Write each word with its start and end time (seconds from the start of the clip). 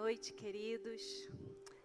noite, 0.00 0.32
queridos. 0.32 1.28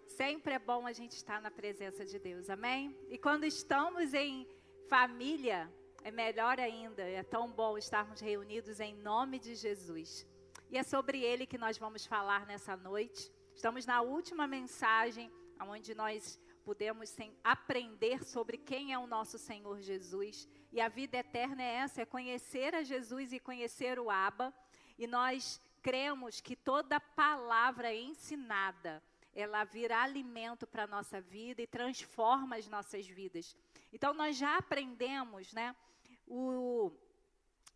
Sempre 0.07 0.53
é 0.53 0.59
bom 0.59 0.87
a 0.87 0.93
gente 0.93 1.11
estar 1.11 1.41
na 1.41 1.51
presença 1.51 2.05
de 2.05 2.17
Deus, 2.17 2.49
amém? 2.49 2.97
E 3.09 3.17
quando 3.17 3.43
estamos 3.43 4.13
em 4.13 4.47
família, 4.87 5.69
é 6.01 6.11
melhor 6.11 6.57
ainda, 6.57 7.03
é 7.03 7.21
tão 7.23 7.51
bom 7.51 7.77
estarmos 7.77 8.21
reunidos 8.21 8.79
em 8.79 8.95
nome 8.95 9.37
de 9.37 9.53
Jesus. 9.53 10.25
E 10.69 10.77
é 10.77 10.83
sobre 10.83 11.21
ele 11.21 11.45
que 11.45 11.57
nós 11.57 11.77
vamos 11.77 12.05
falar 12.05 12.45
nessa 12.45 12.77
noite. 12.77 13.29
Estamos 13.53 13.85
na 13.85 13.99
última 14.01 14.47
mensagem, 14.47 15.29
onde 15.59 15.93
nós 15.93 16.39
podemos 16.63 17.13
aprender 17.43 18.23
sobre 18.23 18.57
quem 18.57 18.93
é 18.93 18.97
o 18.97 19.05
nosso 19.05 19.37
Senhor 19.37 19.81
Jesus. 19.81 20.47
E 20.71 20.79
a 20.79 20.87
vida 20.87 21.17
eterna 21.17 21.61
é 21.61 21.73
essa: 21.83 22.03
é 22.03 22.05
conhecer 22.05 22.73
a 22.75 22.81
Jesus 22.81 23.33
e 23.33 23.41
conhecer 23.41 23.99
o 23.99 24.09
Abba. 24.09 24.53
E 24.97 25.05
nós 25.05 25.61
cremos 25.85 26.41
que 26.41 26.55
toda 26.55 26.99
palavra 26.99 27.93
ensinada, 27.93 29.03
ela 29.35 29.63
vira 29.63 30.01
alimento 30.01 30.65
para 30.65 30.85
a 30.85 30.87
nossa 30.87 31.21
vida 31.21 31.61
e 31.61 31.67
transforma 31.67 32.55
as 32.55 32.67
nossas 32.67 33.05
vidas. 33.05 33.55
Então 33.93 34.11
nós 34.11 34.35
já 34.35 34.57
aprendemos, 34.57 35.53
né, 35.53 35.75
o, 36.27 36.91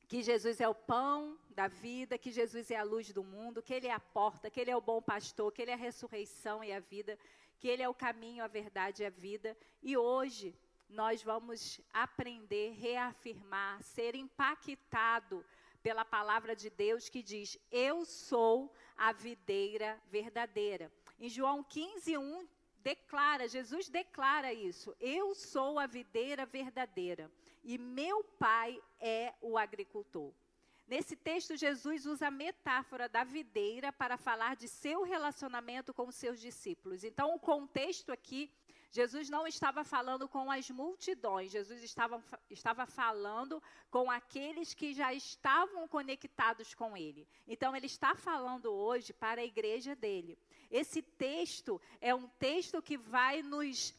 que 0.07 0.23
Jesus 0.23 0.59
é 0.59 0.67
o 0.67 0.73
pão 0.73 1.37
da 1.51 1.67
vida, 1.67 2.17
que 2.17 2.31
Jesus 2.31 2.71
é 2.71 2.77
a 2.77 2.83
luz 2.83 3.13
do 3.13 3.23
mundo, 3.23 3.61
que 3.61 3.75
Ele 3.75 3.85
é 3.85 3.93
a 3.93 3.99
porta, 3.99 4.49
que 4.49 4.59
Ele 4.59 4.71
é 4.71 4.75
o 4.75 4.81
bom 4.81 4.99
pastor, 4.99 5.53
que 5.53 5.61
Ele 5.61 5.69
é 5.69 5.75
a 5.75 5.77
ressurreição 5.77 6.63
e 6.63 6.73
a 6.73 6.79
vida, 6.79 7.15
que 7.59 7.67
Ele 7.67 7.83
é 7.83 7.89
o 7.89 7.93
caminho, 7.93 8.43
a 8.43 8.47
verdade 8.47 9.03
e 9.03 9.05
a 9.05 9.11
vida. 9.11 9.55
E 9.83 9.95
hoje 9.95 10.55
nós 10.89 11.21
vamos 11.21 11.79
aprender, 11.93 12.71
reafirmar, 12.71 13.83
ser 13.83 14.15
impactado 14.15 15.45
pela 15.81 16.05
palavra 16.05 16.55
de 16.55 16.69
Deus 16.69 17.09
que 17.09 17.21
diz: 17.21 17.57
Eu 17.71 18.05
sou 18.05 18.73
a 18.97 19.11
videira 19.11 20.01
verdadeira. 20.09 20.91
Em 21.19 21.29
João 21.29 21.63
15, 21.63 22.17
1, 22.17 22.47
declara, 22.81 23.47
Jesus 23.47 23.89
declara 23.89 24.53
isso: 24.53 24.95
Eu 24.99 25.35
sou 25.35 25.79
a 25.79 25.87
videira 25.87 26.45
verdadeira 26.45 27.31
e 27.63 27.77
meu 27.77 28.23
pai 28.23 28.81
é 28.99 29.33
o 29.41 29.57
agricultor. 29.57 30.33
Nesse 30.87 31.15
texto, 31.15 31.55
Jesus 31.55 32.07
usa 32.07 32.27
a 32.27 32.31
metáfora 32.31 33.07
da 33.07 33.23
videira 33.23 33.93
para 33.93 34.17
falar 34.17 34.55
de 34.55 34.67
seu 34.67 35.03
relacionamento 35.03 35.93
com 35.93 36.07
os 36.07 36.15
seus 36.15 36.39
discípulos. 36.39 37.03
Então, 37.03 37.35
o 37.35 37.39
contexto 37.39 38.11
aqui 38.11 38.51
Jesus 38.91 39.29
não 39.29 39.45
estava 39.45 39.83
falando 39.83 40.27
com 40.27 40.49
as 40.49 40.69
multidões, 40.69 41.51
Jesus 41.51 41.83
estava, 41.83 42.23
estava 42.49 42.85
falando 42.87 43.61
com 43.91 44.09
aqueles 44.09 44.73
que 44.73 44.93
já 44.93 45.13
estavam 45.13 45.87
conectados 45.87 46.73
com 46.73 46.97
Ele. 46.97 47.27
Então, 47.47 47.75
Ele 47.75 47.85
está 47.85 48.15
falando 48.15 48.71
hoje 48.71 49.13
para 49.13 49.41
a 49.41 49.45
igreja 49.45 49.95
dele. 49.95 50.37
Esse 50.71 51.01
texto 51.01 51.79
é 52.01 52.13
um 52.15 52.27
texto 52.27 52.81
que 52.81 52.97
vai 52.97 53.43
nos 53.43 53.93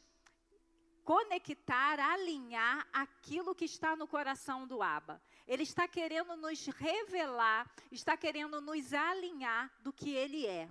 conectar, 1.05 1.99
alinhar 1.99 2.87
aquilo 2.93 3.55
que 3.55 3.65
está 3.65 3.97
no 3.97 4.07
coração 4.07 4.67
do 4.67 4.83
Abba. 4.83 5.21
Ele 5.47 5.63
está 5.63 5.89
querendo 5.89 6.37
nos 6.37 6.67
revelar, 6.67 7.69
está 7.91 8.17
querendo 8.17 8.61
nos 8.61 8.93
alinhar 8.93 9.73
do 9.81 9.93
que 9.93 10.11
ele 10.11 10.47
é. 10.47 10.69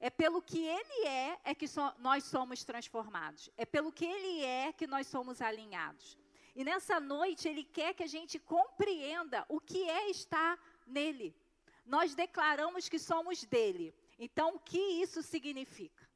É 0.00 0.08
pelo 0.10 0.40
que 0.40 0.64
ele 0.64 1.06
é 1.06 1.40
é 1.44 1.54
que 1.54 1.66
so, 1.66 1.80
nós 1.98 2.24
somos 2.24 2.62
transformados. 2.64 3.50
É 3.56 3.66
pelo 3.66 3.92
que 3.92 4.04
ele 4.04 4.44
é 4.44 4.72
que 4.72 4.86
nós 4.86 5.06
somos 5.06 5.42
alinhados. 5.42 6.16
E 6.54 6.64
nessa 6.64 7.00
noite 7.00 7.48
ele 7.48 7.64
quer 7.64 7.94
que 7.94 8.02
a 8.02 8.06
gente 8.06 8.38
compreenda 8.38 9.44
o 9.48 9.60
que 9.60 9.88
é 9.88 10.10
estar 10.10 10.58
nele. 10.86 11.34
Nós 11.84 12.14
declaramos 12.14 12.88
que 12.88 12.98
somos 12.98 13.44
dele. 13.44 13.94
Então 14.18 14.54
o 14.54 14.58
que 14.60 14.78
isso 14.78 15.22
significa? 15.22 16.08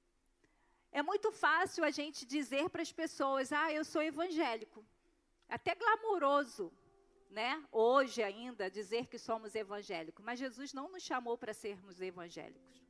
É 0.92 1.02
muito 1.02 1.32
fácil 1.32 1.84
a 1.84 1.90
gente 1.90 2.26
dizer 2.26 2.68
para 2.68 2.82
as 2.82 2.92
pessoas: 2.92 3.52
"Ah, 3.52 3.72
eu 3.72 3.84
sou 3.84 4.02
evangélico". 4.02 4.84
Até 5.48 5.74
glamouroso, 5.74 6.72
né? 7.30 7.62
Hoje 7.70 8.22
ainda 8.22 8.70
dizer 8.70 9.06
que 9.06 9.18
somos 9.18 9.54
evangélicos, 9.54 10.24
mas 10.24 10.38
Jesus 10.38 10.72
não 10.72 10.90
nos 10.90 11.02
chamou 11.02 11.36
para 11.36 11.54
sermos 11.54 12.00
evangélicos. 12.00 12.81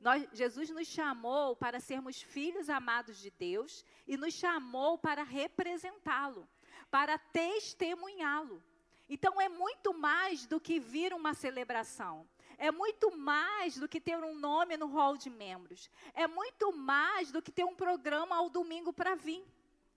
Nós, 0.00 0.26
Jesus 0.32 0.70
nos 0.70 0.88
chamou 0.88 1.54
para 1.54 1.78
sermos 1.78 2.22
filhos 2.22 2.70
amados 2.70 3.18
de 3.18 3.30
Deus 3.30 3.84
e 4.06 4.16
nos 4.16 4.32
chamou 4.32 4.96
para 4.96 5.22
representá-lo, 5.22 6.48
para 6.90 7.18
testemunhá-lo. 7.18 8.62
Então 9.08 9.40
é 9.40 9.48
muito 9.48 9.92
mais 9.92 10.46
do 10.46 10.58
que 10.58 10.80
vir 10.80 11.12
uma 11.12 11.34
celebração. 11.34 12.26
É 12.56 12.70
muito 12.70 13.10
mais 13.16 13.76
do 13.76 13.88
que 13.88 14.00
ter 14.00 14.16
um 14.16 14.34
nome 14.34 14.76
no 14.76 14.86
hall 14.86 15.16
de 15.16 15.28
membros. 15.28 15.90
É 16.14 16.26
muito 16.26 16.72
mais 16.72 17.30
do 17.32 17.42
que 17.42 17.50
ter 17.50 17.64
um 17.64 17.74
programa 17.74 18.36
ao 18.36 18.48
domingo 18.48 18.92
para 18.92 19.14
vir, 19.14 19.44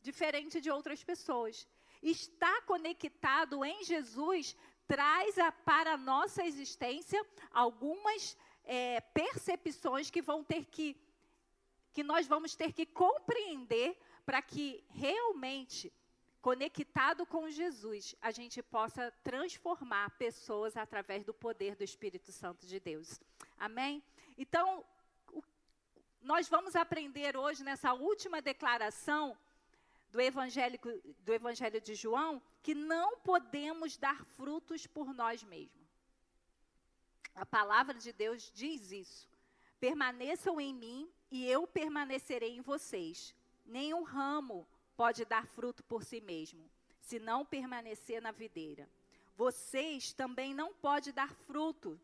diferente 0.02 0.60
de 0.60 0.72
outras 0.72 1.04
pessoas. 1.04 1.68
Estar 2.02 2.62
conectado 2.64 3.64
em 3.64 3.84
Jesus 3.84 4.56
traz 4.88 5.38
a, 5.38 5.52
para 5.52 5.94
a 5.94 5.98
nossa 5.98 6.44
existência 6.46 7.26
algumas 7.52 8.36
é, 8.64 9.02
percepções 9.02 10.10
que 10.10 10.22
vão 10.22 10.44
ter 10.44 10.66
que, 10.66 10.96
que 11.92 12.04
nós 12.04 12.28
vamos 12.28 12.56
ter 12.56 12.72
que 12.72 12.86
compreender 12.86 13.98
para 14.26 14.42
que 14.42 14.84
realmente, 14.90 15.92
conectado 16.42 17.26
com 17.26 17.50
Jesus, 17.50 18.16
a 18.22 18.32
gente 18.32 18.62
possa 18.64 19.12
transformar 19.24 20.12
pessoas 20.18 20.78
através 20.78 21.24
do 21.24 21.34
poder 21.34 21.76
do 21.76 21.84
Espírito 21.84 22.32
Santo 22.32 22.66
de 22.66 22.80
Deus. 22.80 23.20
Amém? 23.58 24.04
Então, 24.38 24.86
o, 25.32 25.44
nós 26.22 26.48
vamos 26.48 26.76
aprender 26.76 27.36
hoje 27.36 27.64
nessa 27.64 27.94
última 27.94 28.42
declaração 28.42 29.38
do 30.10 30.22
Evangelho, 30.22 30.80
do 31.20 31.34
Evangelho 31.34 31.82
de 31.82 31.96
João 31.96 32.42
que 32.62 32.76
não 32.76 33.18
podemos 33.18 33.98
dar 33.98 34.24
frutos 34.24 34.88
por 34.88 35.14
nós 35.14 35.44
mesmos. 35.44 35.83
A 37.36 37.46
palavra 37.46 37.96
de 37.96 38.14
Deus 38.14 38.52
diz 38.54 38.92
isso. 38.92 39.28
Permaneçam 39.80 40.62
em 40.62 40.74
mim 40.74 41.12
e 41.32 41.46
eu 41.46 41.66
permanecerei 41.68 42.56
em 42.56 42.62
vocês. 42.62 43.36
Nenhum 43.66 44.04
ramo 44.04 44.68
pode 44.96 45.26
dar 45.26 45.48
fruto 45.48 45.84
por 45.84 46.04
si 46.04 46.22
mesmo, 46.22 46.70
se 47.00 47.20
não 47.20 47.46
permanecer 47.46 48.22
na 48.22 48.32
videira. 48.32 48.88
Vocês 49.36 50.14
também 50.14 50.54
não 50.54 50.74
podem 50.74 51.12
dar 51.12 51.34
fruto, 51.34 52.00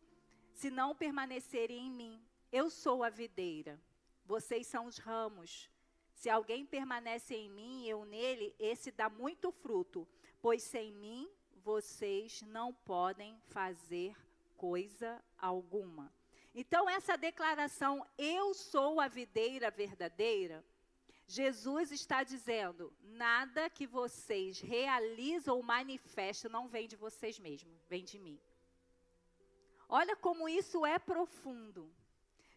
se 0.52 0.70
não 0.70 0.94
permanecerem 0.94 1.86
em 1.86 1.90
mim. 1.90 2.22
Eu 2.50 2.68
sou 2.68 3.04
a 3.04 3.08
videira, 3.08 3.80
vocês 4.26 4.66
são 4.66 4.86
os 4.86 4.98
ramos. 4.98 5.70
Se 6.12 6.28
alguém 6.28 6.66
permanece 6.66 7.34
em 7.34 7.48
mim 7.48 7.84
e 7.84 7.88
eu 7.88 8.04
nele, 8.04 8.54
esse 8.58 8.90
dá 8.90 9.08
muito 9.08 9.50
fruto, 9.52 10.06
pois 10.42 10.62
sem 10.62 10.92
mim 10.92 11.30
vocês 11.62 12.42
não 12.42 12.74
podem 12.74 13.40
fazer 13.46 14.14
coisa 14.64 15.10
alguma. 15.38 16.12
Então, 16.54 16.82
essa 16.90 17.16
declaração, 17.16 18.06
eu 18.18 18.52
sou 18.52 19.00
a 19.00 19.08
videira 19.08 19.70
verdadeira, 19.70 20.62
Jesus 21.26 21.90
está 21.92 22.22
dizendo: 22.22 22.92
nada 23.00 23.70
que 23.70 23.86
vocês 23.86 24.60
realizam 24.60 25.56
ou 25.56 25.62
manifestam 25.62 26.50
não 26.50 26.68
vem 26.68 26.86
de 26.86 26.96
vocês 26.96 27.38
mesmos, 27.38 27.80
vem 27.88 28.04
de 28.04 28.18
mim. 28.18 28.38
Olha 29.88 30.14
como 30.14 30.48
isso 30.48 30.84
é 30.84 30.98
profundo. 30.98 31.90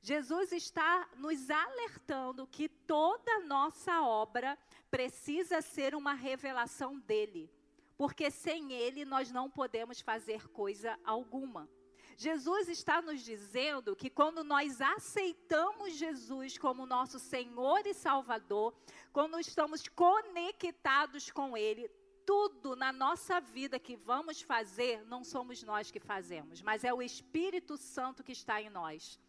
Jesus 0.01 0.51
está 0.51 1.09
nos 1.15 1.49
alertando 1.49 2.45
que 2.45 2.67
toda 2.67 3.39
nossa 3.45 4.01
obra 4.01 4.57
precisa 4.91 5.61
ser 5.61 5.95
uma 5.95 6.13
revelação 6.13 6.99
dele, 6.99 7.49
porque 7.95 8.29
sem 8.29 8.73
ele 8.73 9.05
nós 9.05 9.31
não 9.31 9.49
podemos 9.49 10.01
fazer 10.01 10.49
coisa 10.49 10.99
alguma. 11.05 11.69
Jesus 12.17 12.69
está 12.69 13.01
nos 13.01 13.21
dizendo 13.21 13.95
que 13.95 14.09
quando 14.09 14.43
nós 14.43 14.81
aceitamos 14.81 15.95
Jesus 15.95 16.57
como 16.57 16.85
nosso 16.85 17.19
Senhor 17.19 17.85
e 17.85 17.93
Salvador, 17.93 18.73
quando 19.11 19.39
estamos 19.39 19.87
conectados 19.87 21.31
com 21.31 21.57
Ele, 21.57 21.89
tudo 22.25 22.75
na 22.75 22.91
nossa 22.91 23.39
vida 23.39 23.79
que 23.79 23.95
vamos 23.95 24.41
fazer, 24.41 25.03
não 25.05 25.23
somos 25.23 25.61
nós 25.63 25.91
que 25.91 25.99
fazemos, 25.99 26.61
mas 26.61 26.83
é 26.83 26.93
o 26.93 27.01
Espírito 27.01 27.77
Santo 27.77 28.23
que 28.23 28.31
está 28.31 28.61
em 28.61 28.69
nós. 28.69 29.19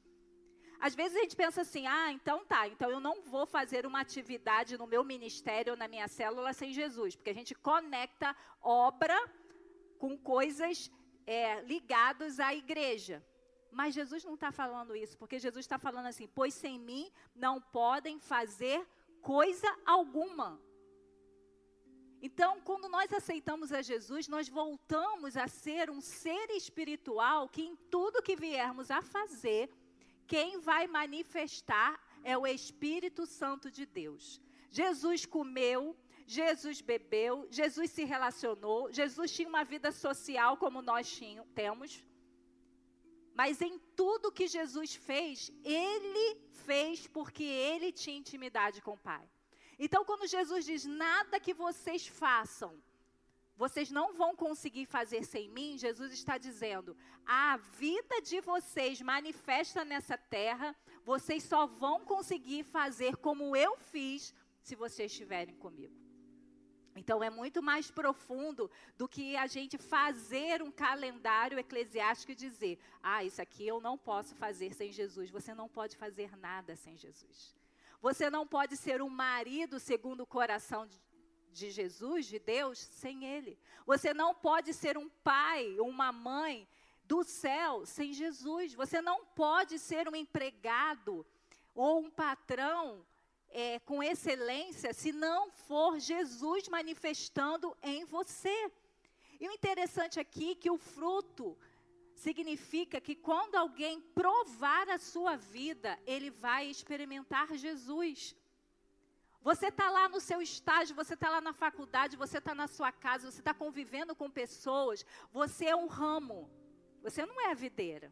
Às 0.80 0.94
vezes 0.94 1.16
a 1.16 1.20
gente 1.20 1.36
pensa 1.36 1.62
assim: 1.62 1.86
ah, 1.86 2.12
então 2.12 2.44
tá, 2.44 2.68
então 2.68 2.90
eu 2.90 3.00
não 3.00 3.22
vou 3.22 3.46
fazer 3.46 3.86
uma 3.86 4.00
atividade 4.00 4.76
no 4.76 4.86
meu 4.86 5.02
ministério 5.02 5.72
ou 5.72 5.78
na 5.78 5.88
minha 5.88 6.08
célula 6.08 6.52
sem 6.52 6.72
Jesus, 6.72 7.16
porque 7.16 7.30
a 7.30 7.34
gente 7.34 7.54
conecta 7.54 8.36
obra 8.60 9.18
com 9.98 10.16
coisas 10.18 10.90
é, 11.26 11.60
ligados 11.62 12.40
à 12.40 12.54
igreja. 12.54 13.24
Mas 13.70 13.94
Jesus 13.94 14.24
não 14.24 14.34
está 14.34 14.52
falando 14.52 14.94
isso, 14.94 15.18
porque 15.18 15.38
Jesus 15.38 15.64
está 15.64 15.78
falando 15.78 16.06
assim: 16.06 16.28
pois 16.28 16.54
sem 16.54 16.78
mim 16.78 17.10
não 17.34 17.60
podem 17.60 18.18
fazer 18.18 18.86
coisa 19.20 19.66
alguma. 19.84 20.60
Então, 22.22 22.58
quando 22.62 22.88
nós 22.88 23.12
aceitamos 23.12 23.70
a 23.70 23.82
Jesus, 23.82 24.28
nós 24.28 24.48
voltamos 24.48 25.36
a 25.36 25.46
ser 25.46 25.90
um 25.90 26.00
ser 26.00 26.50
espiritual 26.52 27.48
que 27.48 27.62
em 27.62 27.76
tudo 27.90 28.22
que 28.22 28.34
viermos 28.34 28.90
a 28.90 29.02
fazer, 29.02 29.68
quem 30.26 30.58
vai 30.58 30.86
manifestar 30.86 32.00
é 32.22 32.36
o 32.38 32.46
Espírito 32.46 33.26
Santo 33.26 33.70
de 33.70 33.84
Deus. 33.84 34.40
Jesus 34.70 35.26
comeu, 35.26 35.94
Jesus 36.26 36.80
bebeu, 36.80 37.46
Jesus 37.50 37.90
se 37.90 38.04
relacionou, 38.04 38.90
Jesus 38.90 39.30
tinha 39.30 39.48
uma 39.48 39.64
vida 39.64 39.92
social 39.92 40.56
como 40.56 40.80
nós 40.80 41.20
temos. 41.54 42.04
Mas 43.34 43.60
em 43.60 43.78
tudo 43.96 44.32
que 44.32 44.46
Jesus 44.46 44.94
fez, 44.94 45.52
ele 45.64 46.40
fez 46.52 47.06
porque 47.06 47.42
ele 47.42 47.92
tinha 47.92 48.16
intimidade 48.16 48.80
com 48.80 48.92
o 48.92 48.98
Pai. 48.98 49.28
Então, 49.78 50.04
quando 50.04 50.26
Jesus 50.26 50.64
diz: 50.64 50.84
Nada 50.84 51.40
que 51.40 51.52
vocês 51.52 52.06
façam, 52.06 52.80
vocês 53.56 53.90
não 53.90 54.14
vão 54.14 54.34
conseguir 54.34 54.86
fazer 54.86 55.24
sem 55.24 55.48
mim, 55.48 55.76
Jesus 55.76 56.12
está 56.12 56.38
dizendo: 56.38 56.96
a 57.26 57.56
vida 57.56 58.22
de 58.22 58.40
vocês 58.40 59.00
manifesta 59.00 59.84
nessa 59.84 60.16
terra, 60.16 60.74
vocês 61.04 61.42
só 61.42 61.66
vão 61.66 62.04
conseguir 62.04 62.62
fazer 62.62 63.16
como 63.16 63.56
eu 63.56 63.76
fiz 63.76 64.34
se 64.62 64.74
vocês 64.74 65.10
estiverem 65.10 65.54
comigo. 65.56 66.03
Então 66.96 67.22
é 67.22 67.28
muito 67.28 67.60
mais 67.60 67.90
profundo 67.90 68.70
do 68.96 69.08
que 69.08 69.36
a 69.36 69.46
gente 69.46 69.76
fazer 69.76 70.62
um 70.62 70.70
calendário 70.70 71.58
eclesiástico 71.58 72.32
e 72.32 72.36
dizer: 72.36 72.78
ah, 73.02 73.24
isso 73.24 73.42
aqui 73.42 73.66
eu 73.66 73.80
não 73.80 73.98
posso 73.98 74.34
fazer 74.36 74.72
sem 74.72 74.92
Jesus. 74.92 75.30
Você 75.30 75.54
não 75.54 75.68
pode 75.68 75.96
fazer 75.96 76.36
nada 76.36 76.76
sem 76.76 76.96
Jesus. 76.96 77.54
Você 78.00 78.30
não 78.30 78.46
pode 78.46 78.76
ser 78.76 79.02
um 79.02 79.08
marido 79.08 79.80
segundo 79.80 80.20
o 80.20 80.26
coração 80.26 80.86
de, 81.52 81.70
Jesus, 81.70 82.26
de 82.26 82.38
Deus, 82.38 82.78
sem 82.78 83.24
Ele. 83.24 83.58
Você 83.86 84.12
não 84.12 84.34
pode 84.34 84.74
ser 84.74 84.98
um 84.98 85.08
pai, 85.08 85.80
uma 85.80 86.12
mãe 86.12 86.68
do 87.04 87.24
céu 87.24 87.84
sem 87.86 88.12
Jesus. 88.12 88.74
Você 88.74 89.00
não 89.00 89.24
pode 89.24 89.78
ser 89.78 90.08
um 90.08 90.14
empregado 90.14 91.26
ou 91.74 92.00
um 92.00 92.10
patrão 92.10 93.04
é, 93.54 93.78
com 93.78 94.02
excelência 94.02 94.92
se 94.92 95.12
não 95.12 95.48
for 95.52 96.00
Jesus 96.00 96.68
manifestando 96.68 97.74
em 97.80 98.04
você. 98.04 98.70
E 99.40 99.48
o 99.48 99.52
interessante 99.52 100.18
aqui 100.18 100.50
é 100.50 100.54
que 100.56 100.70
o 100.70 100.76
fruto 100.76 101.56
significa 102.14 103.00
que 103.00 103.14
quando 103.14 103.54
alguém 103.54 104.00
provar 104.00 104.88
a 104.88 104.98
sua 104.98 105.36
vida, 105.36 105.98
ele 106.04 106.30
vai 106.30 106.66
experimentar 106.66 107.54
Jesus. 107.54 108.34
Você 109.40 109.68
está 109.68 109.88
lá 109.88 110.08
no 110.08 110.20
seu 110.20 110.42
estágio, 110.42 110.96
você 110.96 111.14
está 111.14 111.30
lá 111.30 111.40
na 111.40 111.52
faculdade, 111.52 112.16
você 112.16 112.38
está 112.38 112.54
na 112.54 112.66
sua 112.66 112.90
casa, 112.90 113.30
você 113.30 113.40
está 113.40 113.54
convivendo 113.54 114.16
com 114.16 114.28
pessoas, 114.30 115.06
você 115.32 115.66
é 115.66 115.76
um 115.76 115.86
ramo. 115.86 116.50
Você 117.02 117.24
não 117.24 117.40
é 117.40 117.50
a 117.52 117.54
videira. 117.54 118.10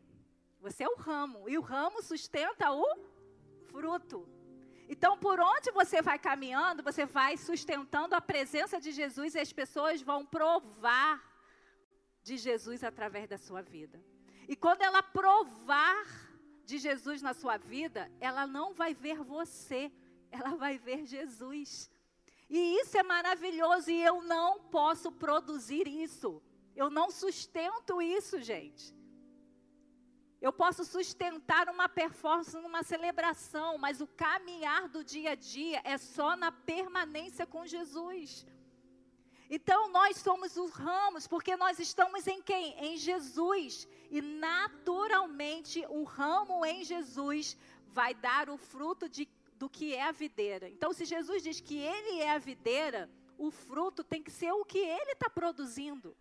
Você 0.61 0.85
é 0.85 0.89
o 0.89 0.97
ramo. 0.97 1.49
E 1.49 1.59
o 1.59 1.63
ramo 1.63 2.03
sustenta 2.03 2.71
o 2.71 2.87
fruto. 3.71 4.29
Então, 4.89 5.17
por 5.19 5.41
onde 5.41 5.71
você 5.71 6.03
vai 6.03 6.19
caminhando, 6.19 6.83
você 6.83 7.07
vai 7.07 7.37
sustentando 7.37 8.15
a 8.15 8.21
presença 8.21 8.81
de 8.81 8.93
Jesus 8.93 9.35
e 9.35 9.41
as 9.41 9.53
pessoas 9.53 10.03
vão 10.03 10.25
provar 10.25 11.23
de 12.23 12.37
Jesus 12.37 12.85
através 12.85 13.29
da 13.29 13.39
sua 13.39 13.63
vida. 13.63 14.03
E 14.49 14.57
quando 14.57 14.83
ela 14.83 15.03
provar 15.03 16.05
de 16.65 16.79
Jesus 16.79 17.23
na 17.23 17.35
sua 17.35 17.57
vida, 17.57 18.11
ela 18.21 18.47
não 18.47 18.75
vai 18.75 18.95
ver 18.95 19.19
você, 19.23 19.91
ela 20.31 20.57
vai 20.57 20.79
ver 20.79 21.07
Jesus. 21.07 21.91
E 22.49 22.81
isso 22.81 22.97
é 22.99 23.03
maravilhoso 23.03 23.91
e 23.91 24.03
eu 24.03 24.23
não 24.23 24.61
posso 24.61 25.11
produzir 25.11 25.89
isso. 25.89 26.43
Eu 26.75 26.91
não 26.91 27.11
sustento 27.11 28.01
isso, 28.01 28.41
gente. 28.41 28.95
Eu 30.43 30.53
posso 30.53 30.85
sustentar 30.85 31.69
uma 31.69 31.89
performance 31.89 32.57
numa 32.57 32.83
celebração, 32.83 33.79
mas 33.79 34.01
o 34.01 34.09
caminhar 34.09 34.89
do 34.89 35.05
dia 35.05 35.31
a 35.31 35.35
dia 35.37 35.81
é 35.85 35.97
só 35.97 36.35
na 36.37 36.51
permanência 36.51 37.47
com 37.47 37.65
Jesus. 37.65 38.45
Então 39.49 39.89
nós 39.91 40.17
somos 40.17 40.57
os 40.57 40.73
ramos, 40.73 41.29
porque 41.29 41.57
nós 41.57 41.79
estamos 41.79 42.27
em 42.27 42.43
quem? 42.43 42.75
Em 42.87 42.97
Jesus. 42.97 43.87
E 44.11 44.21
naturalmente 44.21 45.87
o 45.89 46.03
ramo 46.03 46.67
em 46.67 46.83
Jesus 46.83 47.57
vai 47.87 48.13
dar 48.13 48.51
o 48.51 48.57
fruto 48.57 49.09
de, 49.09 49.29
do 49.57 49.71
que 49.71 49.95
é 49.95 50.03
a 50.03 50.11
videira. 50.11 50.69
Então, 50.69 50.93
se 50.93 51.05
Jesus 51.05 51.43
diz 51.43 51.61
que 51.61 51.79
Ele 51.79 52.21
é 52.21 52.33
a 52.33 52.39
videira, 52.39 53.09
o 53.39 53.51
fruto 53.51 54.03
tem 54.03 54.23
que 54.23 54.31
ser 54.31 54.51
o 54.53 54.65
que 54.65 54.79
Ele 54.79 55.13
está 55.13 55.31
produzindo. 55.31 56.17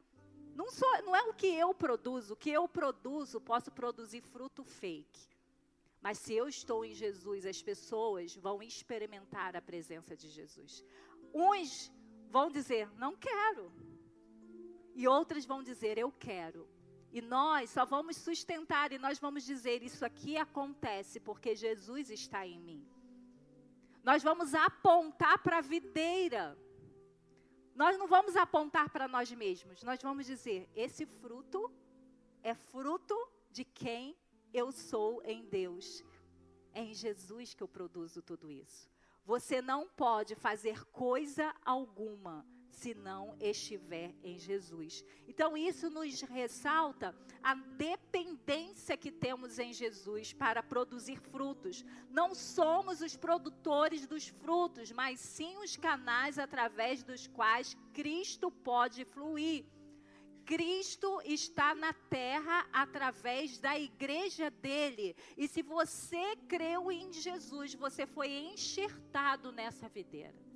Não, 0.56 0.70
sou, 0.70 1.02
não 1.04 1.16
é 1.16 1.24
o 1.24 1.34
que 1.34 1.48
eu 1.48 1.74
produzo. 1.74 2.34
O 2.34 2.38
que 2.38 2.50
eu 2.50 2.68
produzo, 2.68 3.40
posso 3.40 3.72
produzir 3.72 4.22
fruto 4.22 4.64
fake. 4.64 5.30
Mas 6.02 6.18
se 6.18 6.34
eu 6.34 6.48
estou 6.48 6.84
em 6.84 6.94
Jesus, 6.94 7.46
as 7.46 7.62
pessoas 7.62 8.36
vão 8.36 8.62
experimentar 8.62 9.56
a 9.56 9.62
presença 9.62 10.16
de 10.16 10.28
Jesus. 10.30 10.84
Uns 11.34 11.92
vão 12.30 12.50
dizer, 12.50 12.90
não 12.98 13.16
quero. 13.16 13.72
E 14.96 15.08
outras 15.08 15.46
vão 15.46 15.62
dizer, 15.62 15.98
eu 15.98 16.12
quero. 16.12 16.68
E 17.12 17.22
nós 17.22 17.70
só 17.70 17.86
vamos 17.86 18.18
sustentar 18.18 18.92
e 18.92 18.98
nós 18.98 19.20
vamos 19.20 19.44
dizer, 19.44 19.84
isso 19.84 20.04
aqui 20.06 20.38
acontece 20.38 21.20
porque 21.20 21.56
Jesus 21.56 22.10
está 22.10 22.48
em 22.48 22.60
mim. 22.60 22.88
Nós 24.04 24.24
vamos 24.24 24.54
apontar 24.56 25.38
para 25.44 25.60
a 25.60 25.62
videira. 25.62 26.58
Nós 27.76 27.98
não 27.98 28.08
vamos 28.08 28.36
apontar 28.36 28.90
para 28.90 29.08
nós 29.08 29.32
mesmos, 29.32 29.84
nós 29.84 30.02
vamos 30.02 30.26
dizer: 30.26 30.70
esse 30.76 31.06
fruto 31.06 31.72
é 32.44 32.54
fruto 32.54 33.16
de 33.50 33.64
quem 33.64 34.16
eu 34.54 34.72
sou 34.72 35.22
em 35.24 35.46
Deus. 35.46 36.04
É 36.74 36.82
em 36.82 36.94
Jesus 36.94 37.54
que 37.54 37.62
eu 37.62 37.68
produzo 37.68 38.22
tudo 38.22 38.50
isso. 38.50 38.90
Você 39.26 39.62
não 39.62 39.88
pode 39.88 40.36
fazer 40.36 40.86
coisa 40.86 41.54
alguma 41.66 42.46
se 42.72 42.94
não 42.94 43.36
estiver 43.40 44.16
em 44.24 44.40
Jesus. 44.40 45.04
Então, 45.28 45.56
isso 45.56 45.90
nos 45.90 46.22
ressalta 46.22 47.16
a 47.44 47.54
dependência 47.54 48.98
que 48.98 49.12
temos 49.12 49.60
em 49.60 49.74
Jesus 49.74 50.34
para 50.34 50.64
produzir 50.64 51.20
frutos. 51.20 51.84
Não 52.10 52.34
somos 52.34 53.02
os 53.02 53.16
produtores 53.16 54.08
dos 54.08 54.28
frutos, 54.28 54.92
mas 54.92 55.20
sim 55.20 55.58
os 55.58 55.76
canais 55.76 56.40
através 56.40 57.04
dos 57.04 57.28
quais 57.28 57.76
Cristo 57.94 58.50
pode 58.50 59.06
fluir. 59.06 59.66
Cristo 60.46 61.22
está 61.24 61.76
na 61.76 61.94
terra 61.94 62.68
através 62.74 63.58
da 63.58 63.78
igreja 63.78 64.50
dele. 64.50 65.16
E 65.38 65.48
se 65.48 65.62
você 65.62 66.36
creu 66.48 66.92
em 66.92 67.14
Jesus, 67.14 67.74
você 67.74 68.06
foi 68.06 68.30
enxertado 68.30 69.52
nessa 69.52 69.88
videira. 69.88 70.51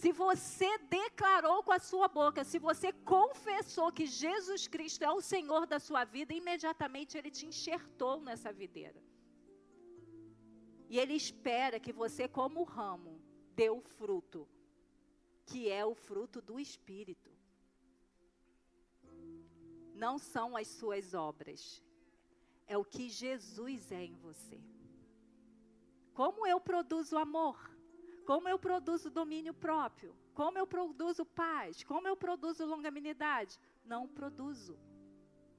Se 0.00 0.12
você 0.12 0.78
declarou 0.78 1.60
com 1.64 1.72
a 1.72 1.80
sua 1.80 2.06
boca, 2.06 2.44
se 2.44 2.56
você 2.56 2.92
confessou 3.14 3.90
que 3.90 4.06
Jesus 4.06 4.68
Cristo 4.68 5.02
é 5.02 5.10
o 5.10 5.20
Senhor 5.20 5.66
da 5.66 5.80
sua 5.80 6.04
vida, 6.04 6.32
imediatamente 6.32 7.18
ele 7.18 7.32
te 7.32 7.46
enxertou 7.46 8.20
nessa 8.20 8.52
videira. 8.52 9.02
E 10.88 11.00
ele 11.00 11.14
espera 11.14 11.80
que 11.80 11.92
você, 11.92 12.28
como 12.28 12.62
ramo, 12.62 13.20
dê 13.56 13.70
o 13.70 13.80
fruto, 13.80 14.48
que 15.44 15.68
é 15.68 15.84
o 15.84 15.96
fruto 15.96 16.40
do 16.40 16.60
Espírito. 16.60 17.32
Não 19.96 20.16
são 20.16 20.56
as 20.56 20.68
suas 20.68 21.12
obras, 21.12 21.82
é 22.68 22.78
o 22.78 22.84
que 22.84 23.08
Jesus 23.08 23.90
é 23.90 24.04
em 24.04 24.14
você. 24.14 24.60
Como 26.14 26.46
eu 26.46 26.60
produzo 26.60 27.18
amor? 27.18 27.77
Como 28.28 28.46
eu 28.46 28.58
produzo 28.58 29.08
domínio 29.08 29.54
próprio? 29.54 30.14
Como 30.34 30.58
eu 30.58 30.66
produzo 30.66 31.24
paz? 31.24 31.82
Como 31.82 32.06
eu 32.06 32.14
produzo 32.14 32.66
longanimidade? 32.66 33.58
Não 33.92 34.06
produzo. 34.06 34.78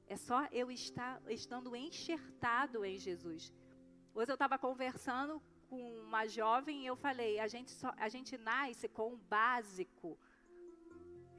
É 0.06 0.16
só 0.16 0.48
eu 0.52 0.70
estar 0.70 1.20
estando 1.32 1.76
enxertado 1.76 2.86
em 2.86 3.00
Jesus. 3.00 3.52
Hoje 4.14 4.30
eu 4.30 4.36
estava 4.36 4.56
conversando 4.60 5.42
com 5.68 5.82
uma 6.02 6.28
jovem 6.28 6.84
e 6.84 6.86
eu 6.86 6.96
falei: 6.96 7.40
a 7.40 7.48
gente, 7.48 7.72
só, 7.72 7.92
a 7.98 8.08
gente 8.08 8.38
nasce 8.38 8.88
com 8.88 9.14
o 9.16 9.18
básico 9.18 10.16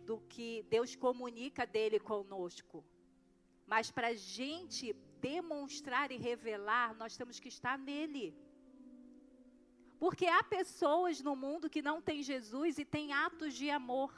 do 0.04 0.18
que 0.32 0.64
Deus 0.68 0.96
comunica 0.96 1.64
dele 1.64 2.00
conosco. 2.00 2.84
Mas 3.68 3.88
para 3.88 4.08
a 4.08 4.14
gente 4.14 4.92
demonstrar 5.20 6.10
e 6.10 6.16
revelar, 6.16 6.92
nós 6.96 7.16
temos 7.16 7.38
que 7.38 7.46
estar 7.56 7.78
nele. 7.78 8.36
Porque 10.00 10.26
há 10.26 10.42
pessoas 10.42 11.20
no 11.20 11.36
mundo 11.36 11.68
que 11.68 11.82
não 11.82 12.00
têm 12.00 12.22
Jesus 12.22 12.78
e 12.78 12.86
têm 12.86 13.12
atos 13.12 13.52
de 13.52 13.68
amor, 13.68 14.10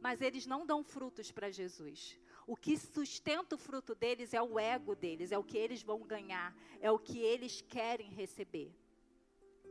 mas 0.00 0.22
eles 0.22 0.46
não 0.46 0.64
dão 0.64 0.84
frutos 0.84 1.32
para 1.32 1.50
Jesus. 1.50 2.16
O 2.46 2.56
que 2.56 2.78
sustenta 2.78 3.56
o 3.56 3.58
fruto 3.58 3.96
deles 3.96 4.32
é 4.32 4.40
o 4.40 4.60
ego 4.60 4.94
deles, 4.94 5.32
é 5.32 5.36
o 5.36 5.42
que 5.42 5.58
eles 5.58 5.82
vão 5.82 6.04
ganhar, 6.04 6.56
é 6.80 6.88
o 6.88 7.00
que 7.00 7.18
eles 7.18 7.60
querem 7.60 8.10
receber. 8.10 8.72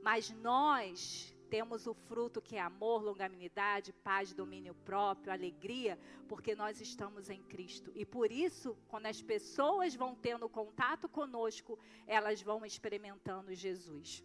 Mas 0.04 0.30
nós 0.32 1.34
temos 1.50 1.88
o 1.88 1.94
fruto 1.94 2.42
que 2.42 2.58
é 2.58 2.62
amor, 2.62 3.02
longanimidade, 3.02 3.94
paz, 3.94 4.34
domínio 4.34 4.76
próprio, 4.76 5.32
alegria, 5.32 5.98
porque 6.28 6.56
nós 6.56 6.82
estamos 6.82 7.30
em 7.30 7.42
Cristo. 7.42 7.90
E 7.96 8.06
por 8.06 8.34
isso, 8.34 8.78
quando 8.90 9.06
as 9.06 9.22
pessoas 9.22 9.96
vão 9.96 10.14
tendo 10.14 10.50
contato 10.50 11.08
conosco, 11.08 11.80
elas 12.06 12.42
vão 12.42 12.66
experimentando 12.66 13.56
Jesus. 13.56 14.22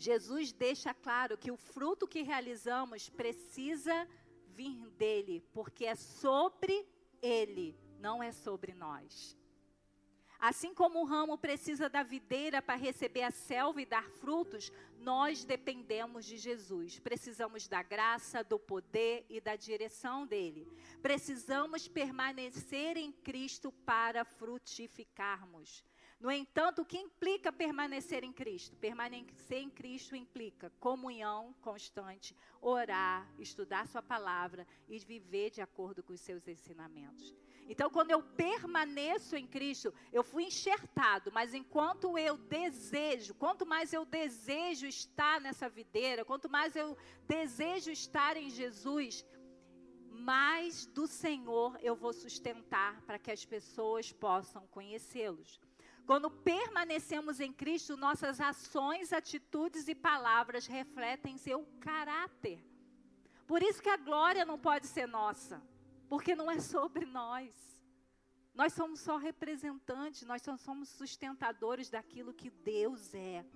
Jesus 0.00 0.50
deixa 0.50 0.94
claro 0.94 1.36
que 1.36 1.50
o 1.50 1.58
fruto 1.58 2.08
que 2.08 2.22
realizamos 2.22 3.10
precisa 3.10 4.08
vir 4.46 4.88
dele, 4.92 5.44
porque 5.52 5.84
é 5.84 5.94
sobre 5.94 6.88
ele, 7.20 7.78
não 7.98 8.22
é 8.22 8.32
sobre 8.32 8.72
nós. 8.72 9.36
Assim 10.38 10.72
como 10.72 11.00
o 11.00 11.04
ramo 11.04 11.36
precisa 11.36 11.86
da 11.86 12.02
videira 12.02 12.62
para 12.62 12.76
receber 12.76 13.24
a 13.24 13.30
selva 13.30 13.82
e 13.82 13.84
dar 13.84 14.08
frutos, 14.08 14.72
nós 14.98 15.44
dependemos 15.44 16.24
de 16.24 16.38
Jesus. 16.38 16.98
Precisamos 16.98 17.68
da 17.68 17.82
graça, 17.82 18.42
do 18.42 18.58
poder 18.58 19.26
e 19.28 19.38
da 19.38 19.54
direção 19.54 20.26
dele. 20.26 20.66
Precisamos 21.02 21.86
permanecer 21.86 22.96
em 22.96 23.12
Cristo 23.12 23.70
para 23.84 24.24
frutificarmos. 24.24 25.84
No 26.20 26.30
entanto, 26.30 26.82
o 26.82 26.84
que 26.84 26.98
implica 26.98 27.50
permanecer 27.50 28.22
em 28.22 28.30
Cristo? 28.32 28.76
Permanecer 28.76 29.62
em 29.62 29.70
Cristo 29.70 30.14
implica 30.14 30.70
comunhão 30.78 31.54
constante, 31.62 32.36
orar, 32.60 33.26
estudar 33.38 33.88
Sua 33.88 34.02
palavra 34.02 34.66
e 34.86 34.98
viver 34.98 35.48
de 35.48 35.62
acordo 35.62 36.02
com 36.02 36.12
os 36.12 36.20
seus 36.20 36.46
ensinamentos. 36.46 37.34
Então, 37.66 37.88
quando 37.88 38.10
eu 38.10 38.22
permaneço 38.22 39.34
em 39.34 39.46
Cristo, 39.46 39.94
eu 40.12 40.22
fui 40.22 40.44
enxertado, 40.44 41.32
mas 41.32 41.54
enquanto 41.54 42.18
eu 42.18 42.36
desejo, 42.36 43.32
quanto 43.34 43.64
mais 43.64 43.90
eu 43.92 44.04
desejo 44.04 44.86
estar 44.86 45.40
nessa 45.40 45.70
videira, 45.70 46.22
quanto 46.22 46.50
mais 46.50 46.76
eu 46.76 46.98
desejo 47.26 47.90
estar 47.90 48.36
em 48.36 48.50
Jesus, 48.50 49.24
mais 50.10 50.84
do 50.84 51.06
Senhor 51.06 51.78
eu 51.80 51.96
vou 51.96 52.12
sustentar 52.12 53.00
para 53.02 53.18
que 53.18 53.30
as 53.30 53.44
pessoas 53.44 54.12
possam 54.12 54.66
conhecê-los. 54.66 55.58
Quando 56.06 56.30
permanecemos 56.30 57.40
em 57.40 57.52
Cristo, 57.52 57.96
nossas 57.96 58.40
ações, 58.40 59.12
atitudes 59.12 59.88
e 59.88 59.94
palavras 59.94 60.66
refletem 60.66 61.38
seu 61.38 61.66
caráter. 61.80 62.64
Por 63.46 63.62
isso 63.62 63.82
que 63.82 63.88
a 63.88 63.96
glória 63.96 64.44
não 64.44 64.58
pode 64.58 64.86
ser 64.86 65.06
nossa 65.06 65.62
porque 66.10 66.34
não 66.34 66.50
é 66.50 66.58
sobre 66.58 67.06
nós. 67.06 67.54
Nós 68.52 68.72
somos 68.72 68.98
só 68.98 69.16
representantes, 69.16 70.22
nós 70.22 70.42
só 70.42 70.56
somos 70.56 70.88
sustentadores 70.88 71.88
daquilo 71.88 72.34
que 72.34 72.50
Deus 72.50 73.14
é. 73.14 73.46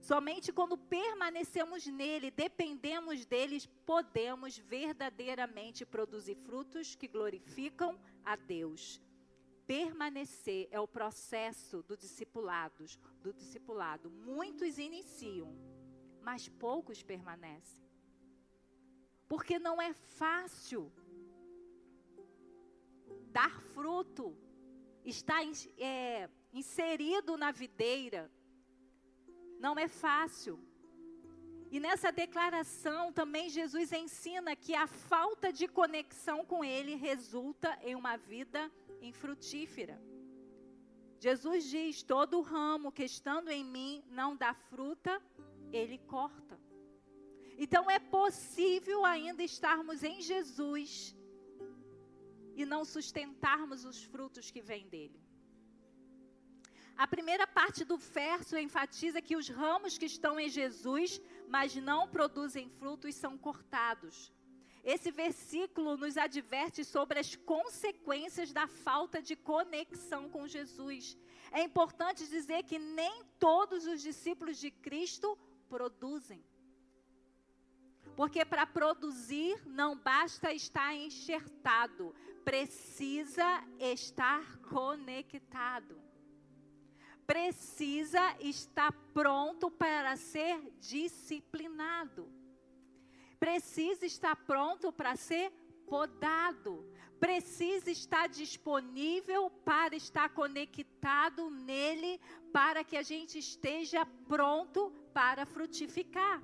Somente 0.00 0.52
quando 0.52 0.76
permanecemos 0.76 1.86
nele, 1.86 2.32
dependemos 2.32 3.24
dele, 3.24 3.62
podemos 3.86 4.58
verdadeiramente 4.58 5.86
produzir 5.86 6.34
frutos 6.34 6.96
que 6.96 7.06
glorificam 7.06 7.96
a 8.24 8.34
Deus. 8.34 9.00
Permanecer 9.66 10.68
é 10.70 10.80
o 10.80 10.88
processo 10.88 11.82
do 11.82 11.96
discipulado, 11.96 12.84
do 13.22 13.32
discipulado. 13.32 14.10
Muitos 14.10 14.78
iniciam, 14.78 15.56
mas 16.20 16.48
poucos 16.48 17.02
permanecem. 17.02 17.82
Porque 19.28 19.58
não 19.58 19.80
é 19.80 19.92
fácil 19.92 20.92
dar 23.30 23.60
fruto, 23.72 24.36
estar 25.04 25.40
é, 25.78 26.28
inserido 26.52 27.36
na 27.36 27.50
videira, 27.50 28.30
não 29.58 29.78
é 29.78 29.88
fácil. 29.88 30.58
E 31.70 31.80
nessa 31.80 32.12
declaração 32.12 33.10
também 33.10 33.48
Jesus 33.48 33.90
ensina 33.92 34.54
que 34.54 34.74
a 34.74 34.86
falta 34.86 35.50
de 35.50 35.66
conexão 35.66 36.44
com 36.44 36.62
Ele 36.62 36.94
resulta 36.96 37.78
em 37.82 37.94
uma 37.94 38.18
vida 38.18 38.70
infrutífera. 39.10 40.00
Jesus 41.18 41.64
diz: 41.64 42.02
todo 42.02 42.40
ramo 42.40 42.90
que 42.90 43.04
estando 43.04 43.48
em 43.48 43.64
mim 43.64 44.04
não 44.08 44.36
dá 44.36 44.52
fruta, 44.54 45.22
Ele 45.72 45.98
corta. 45.98 46.58
Então 47.58 47.90
é 47.90 47.98
possível 47.98 49.04
ainda 49.04 49.42
estarmos 49.42 50.02
em 50.02 50.20
Jesus 50.20 51.14
e 52.54 52.64
não 52.64 52.84
sustentarmos 52.84 53.84
os 53.84 54.02
frutos 54.02 54.50
que 54.50 54.60
vêm 54.60 54.88
dele. 54.88 55.20
A 56.96 57.06
primeira 57.06 57.46
parte 57.46 57.84
do 57.84 57.96
verso 57.96 58.56
enfatiza 58.56 59.22
que 59.22 59.36
os 59.36 59.48
ramos 59.48 59.96
que 59.96 60.06
estão 60.06 60.38
em 60.38 60.48
Jesus, 60.48 61.20
mas 61.48 61.74
não 61.74 62.08
produzem 62.08 62.68
frutos, 62.68 63.14
são 63.14 63.36
cortados. 63.38 64.32
Esse 64.84 65.12
versículo 65.12 65.96
nos 65.96 66.16
adverte 66.16 66.84
sobre 66.84 67.20
as 67.20 67.36
consequências 67.36 68.52
da 68.52 68.66
falta 68.66 69.22
de 69.22 69.36
conexão 69.36 70.28
com 70.28 70.48
Jesus. 70.48 71.16
É 71.52 71.62
importante 71.62 72.28
dizer 72.28 72.64
que 72.64 72.78
nem 72.78 73.24
todos 73.38 73.86
os 73.86 74.02
discípulos 74.02 74.58
de 74.58 74.70
Cristo 74.70 75.38
produzem. 75.68 76.44
Porque 78.16 78.44
para 78.44 78.66
produzir 78.66 79.62
não 79.66 79.96
basta 79.96 80.52
estar 80.52 80.92
enxertado, 80.94 82.14
precisa 82.44 83.64
estar 83.78 84.58
conectado. 84.62 86.00
Precisa 87.24 88.36
estar 88.40 88.92
pronto 89.14 89.70
para 89.70 90.16
ser 90.16 90.60
disciplinado. 90.80 92.41
Precisa 93.42 94.06
estar 94.06 94.36
pronto 94.36 94.92
para 94.92 95.16
ser 95.16 95.50
podado. 95.84 96.88
Precisa 97.18 97.90
estar 97.90 98.28
disponível 98.28 99.50
para 99.50 99.96
estar 99.96 100.28
conectado 100.28 101.50
nele, 101.50 102.20
para 102.52 102.84
que 102.84 102.96
a 102.96 103.02
gente 103.02 103.40
esteja 103.40 104.06
pronto 104.28 104.92
para 105.12 105.44
frutificar. 105.44 106.40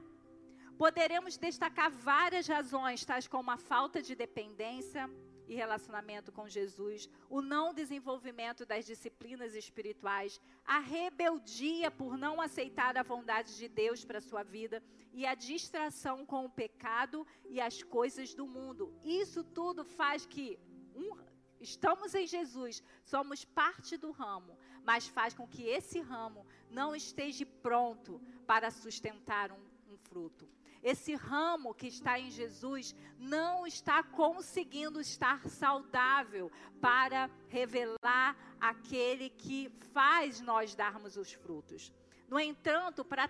Poderemos 0.77 1.37
destacar 1.37 1.89
várias 1.89 2.49
razões, 2.49 3.05
tais 3.05 3.29
como 3.29 3.49
a 3.53 3.57
falta 3.57 4.03
de 4.03 4.17
dependência 4.17 5.09
e 5.49 5.55
relacionamento 5.55 6.31
com 6.31 6.47
Jesus, 6.47 7.09
o 7.29 7.41
não 7.41 7.73
desenvolvimento 7.73 8.67
das 8.67 8.85
disciplinas 8.85 9.55
espirituais, 9.55 10.39
a 10.65 10.79
rebeldia 10.79 11.91
por 11.91 12.19
não 12.19 12.41
aceitar 12.41 12.97
a 12.99 13.03
vontade 13.03 13.57
de 13.57 13.67
Deus 13.67 14.05
para 14.05 14.19
a 14.19 14.21
sua 14.21 14.43
vida 14.43 14.83
e 15.13 15.25
a 15.25 15.35
distração 15.35 16.27
com 16.27 16.45
o 16.45 16.51
pecado 16.51 17.27
e 17.49 17.61
as 17.61 17.83
coisas 17.83 18.35
do 18.35 18.47
mundo. 18.47 18.95
Isso 19.03 19.43
tudo 19.43 19.85
faz 19.85 20.27
que 20.27 20.59
um, 20.95 21.17
estamos 21.61 22.15
em 22.15 22.27
Jesus, 22.27 22.83
somos 23.05 23.45
parte 23.45 23.97
do 23.97 24.11
ramo, 24.11 24.57
mas 24.85 25.09
faz 25.09 25.33
com 25.33 25.49
que 25.49 25.63
esse 25.63 25.99
ramo 26.01 26.47
não 26.71 26.95
esteja 26.95 27.47
pronto 27.63 28.21
para 28.47 28.71
sustentar 28.71 29.51
um, 29.51 29.65
um 29.91 29.97
fruto 29.97 30.47
esse 30.83 31.15
ramo 31.15 31.75
que 31.75 31.87
está 31.87 32.19
em 32.19 32.31
Jesus 32.31 32.95
não 33.19 33.67
está 33.67 34.03
conseguindo 34.03 35.01
estar 35.01 35.49
saudável 35.49 36.51
para 36.81 37.31
revelar 37.49 38.37
aquele 38.61 39.31
que 39.31 39.71
faz 39.93 40.41
nós 40.41 40.75
darmos 40.75 41.17
os 41.17 41.33
frutos. 41.33 41.93
No 42.29 42.39
entanto, 42.39 43.05
para 43.05 43.29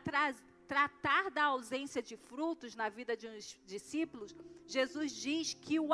tratar 0.66 1.30
da 1.30 1.44
ausência 1.44 2.02
de 2.02 2.16
frutos 2.16 2.74
na 2.74 2.88
vida 2.88 3.16
de 3.16 3.28
uns 3.28 3.58
discípulos, 3.64 4.34
Jesus 4.66 5.12
diz 5.12 5.54
que 5.54 5.80
o, 5.80 5.88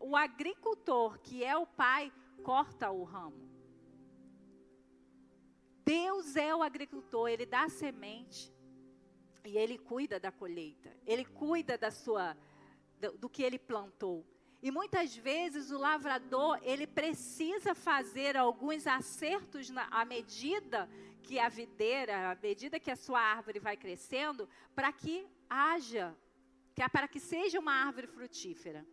o 0.00 0.16
agricultor, 0.16 1.18
que 1.18 1.44
é 1.44 1.56
o 1.56 1.66
pai, 1.66 2.12
corta 2.42 2.90
o 2.90 3.04
ramo. 3.04 3.48
Deus 5.84 6.36
é 6.36 6.54
o 6.54 6.62
agricultor, 6.62 7.28
ele 7.28 7.46
dá 7.46 7.64
a 7.64 7.68
semente. 7.68 8.52
E 9.48 9.56
ele 9.56 9.78
cuida 9.78 10.20
da 10.20 10.30
colheita, 10.30 10.94
ele 11.06 11.24
cuida 11.24 11.78
da 11.78 11.90
sua 11.90 12.36
do, 13.00 13.12
do 13.16 13.28
que 13.30 13.42
ele 13.42 13.58
plantou. 13.58 14.26
E 14.62 14.70
muitas 14.70 15.16
vezes 15.16 15.70
o 15.70 15.78
lavrador, 15.78 16.58
ele 16.62 16.86
precisa 16.86 17.74
fazer 17.74 18.36
alguns 18.36 18.86
acertos 18.86 19.70
na, 19.70 19.84
à 19.90 20.04
medida 20.04 20.86
que 21.22 21.38
a 21.38 21.48
videira, 21.48 22.32
à 22.32 22.34
medida 22.34 22.78
que 22.78 22.90
a 22.90 22.96
sua 22.96 23.20
árvore 23.20 23.58
vai 23.58 23.76
crescendo, 23.76 24.46
para 24.74 24.92
que 24.92 25.26
haja, 25.48 26.14
que, 26.74 26.86
para 26.90 27.08
que 27.08 27.18
seja 27.18 27.58
uma 27.58 27.72
árvore 27.72 28.06
frutífera. 28.06 28.84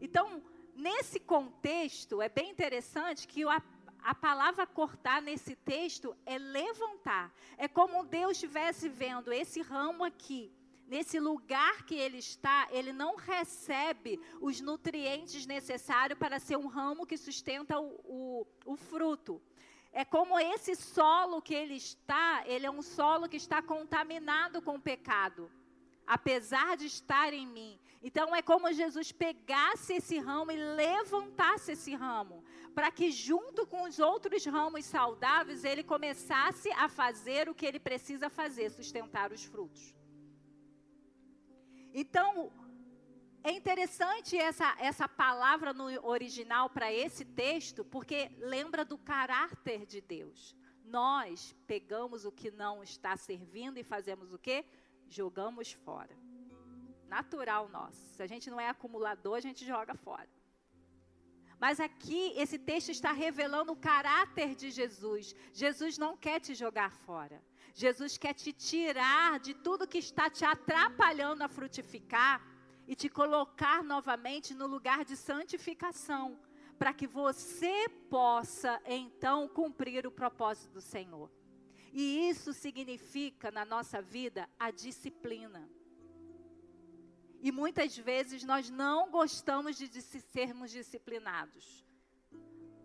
Então, 0.00 0.42
nesse 0.74 1.20
contexto, 1.20 2.20
é 2.20 2.28
bem 2.28 2.50
interessante 2.50 3.28
que 3.28 3.44
o, 3.44 3.50
a 4.04 4.14
palavra 4.14 4.66
cortar 4.66 5.22
nesse 5.22 5.54
texto 5.54 6.16
é 6.26 6.38
levantar. 6.38 7.32
É 7.56 7.68
como 7.68 8.04
Deus 8.04 8.32
estivesse 8.32 8.88
vendo 8.88 9.32
esse 9.32 9.60
ramo 9.62 10.04
aqui. 10.04 10.52
Nesse 10.86 11.18
lugar 11.18 11.84
que 11.86 11.94
ele 11.94 12.18
está, 12.18 12.68
ele 12.70 12.92
não 12.92 13.16
recebe 13.16 14.20
os 14.40 14.60
nutrientes 14.60 15.46
necessários 15.46 16.18
para 16.18 16.38
ser 16.38 16.56
um 16.58 16.66
ramo 16.66 17.06
que 17.06 17.16
sustenta 17.16 17.80
o, 17.80 18.00
o, 18.04 18.46
o 18.66 18.76
fruto. 18.76 19.40
É 19.92 20.04
como 20.04 20.38
esse 20.38 20.74
solo 20.74 21.40
que 21.40 21.54
ele 21.54 21.74
está, 21.74 22.42
ele 22.46 22.66
é 22.66 22.70
um 22.70 22.82
solo 22.82 23.28
que 23.28 23.36
está 23.36 23.62
contaminado 23.62 24.60
com 24.60 24.76
o 24.76 24.80
pecado, 24.80 25.50
apesar 26.06 26.76
de 26.76 26.86
estar 26.86 27.32
em 27.32 27.46
mim. 27.46 27.78
Então 28.02 28.34
é 28.34 28.42
como 28.42 28.72
Jesus 28.72 29.12
pegasse 29.12 29.94
esse 29.94 30.18
ramo 30.18 30.50
e 30.50 30.56
levantasse 30.56 31.72
esse 31.72 31.94
ramo, 31.94 32.42
para 32.74 32.90
que 32.90 33.12
junto 33.12 33.64
com 33.66 33.84
os 33.84 34.00
outros 34.00 34.44
ramos 34.44 34.84
saudáveis 34.84 35.64
ele 35.64 35.84
começasse 35.84 36.70
a 36.72 36.88
fazer 36.88 37.48
o 37.48 37.54
que 37.54 37.64
ele 37.64 37.78
precisa 37.78 38.28
fazer, 38.28 38.70
sustentar 38.70 39.30
os 39.30 39.44
frutos. 39.44 39.94
Então, 41.94 42.50
é 43.44 43.52
interessante 43.52 44.36
essa, 44.36 44.74
essa 44.80 45.08
palavra 45.08 45.72
no 45.72 45.84
original 46.06 46.70
para 46.70 46.92
esse 46.92 47.24
texto, 47.24 47.84
porque 47.84 48.30
lembra 48.38 48.84
do 48.84 48.96
caráter 48.96 49.86
de 49.86 50.00
Deus. 50.00 50.56
Nós 50.84 51.54
pegamos 51.66 52.24
o 52.24 52.32
que 52.32 52.50
não 52.50 52.82
está 52.82 53.16
servindo 53.16 53.78
e 53.78 53.84
fazemos 53.84 54.32
o 54.32 54.38
quê? 54.38 54.64
Jogamos 55.08 55.72
fora. 55.72 56.21
Natural 57.16 57.68
nosso. 57.68 58.02
Se 58.14 58.22
a 58.22 58.26
gente 58.32 58.50
não 58.50 58.60
é 58.66 58.68
acumulador, 58.68 59.36
a 59.36 59.46
gente 59.48 59.66
joga 59.66 59.94
fora. 59.94 60.30
Mas 61.64 61.78
aqui, 61.78 62.32
esse 62.42 62.58
texto 62.58 62.90
está 62.90 63.12
revelando 63.12 63.70
o 63.72 63.80
caráter 63.90 64.54
de 64.60 64.70
Jesus. 64.70 65.34
Jesus 65.52 65.98
não 66.04 66.16
quer 66.16 66.40
te 66.40 66.54
jogar 66.54 66.90
fora. 66.90 67.38
Jesus 67.74 68.16
quer 68.22 68.34
te 68.42 68.50
tirar 68.52 69.38
de 69.40 69.52
tudo 69.66 69.86
que 69.86 69.98
está 69.98 70.30
te 70.30 70.44
atrapalhando 70.44 71.44
a 71.44 71.48
frutificar 71.48 72.36
e 72.86 72.94
te 72.94 73.08
colocar 73.08 73.84
novamente 73.84 74.54
no 74.54 74.66
lugar 74.66 75.04
de 75.04 75.14
santificação, 75.14 76.38
para 76.78 76.94
que 76.94 77.06
você 77.06 77.88
possa 78.08 78.80
então 78.86 79.48
cumprir 79.48 80.06
o 80.06 80.10
propósito 80.10 80.72
do 80.72 80.80
Senhor. 80.80 81.30
E 81.92 82.28
isso 82.30 82.54
significa 82.54 83.50
na 83.50 83.64
nossa 83.64 84.00
vida 84.00 84.48
a 84.58 84.70
disciplina. 84.70 85.62
E 87.46 87.50
muitas 87.50 87.98
vezes 87.98 88.44
nós 88.44 88.70
não 88.70 89.10
gostamos 89.10 89.76
de, 89.76 90.00
sermos 90.00 90.70
disciplinados. 90.70 91.84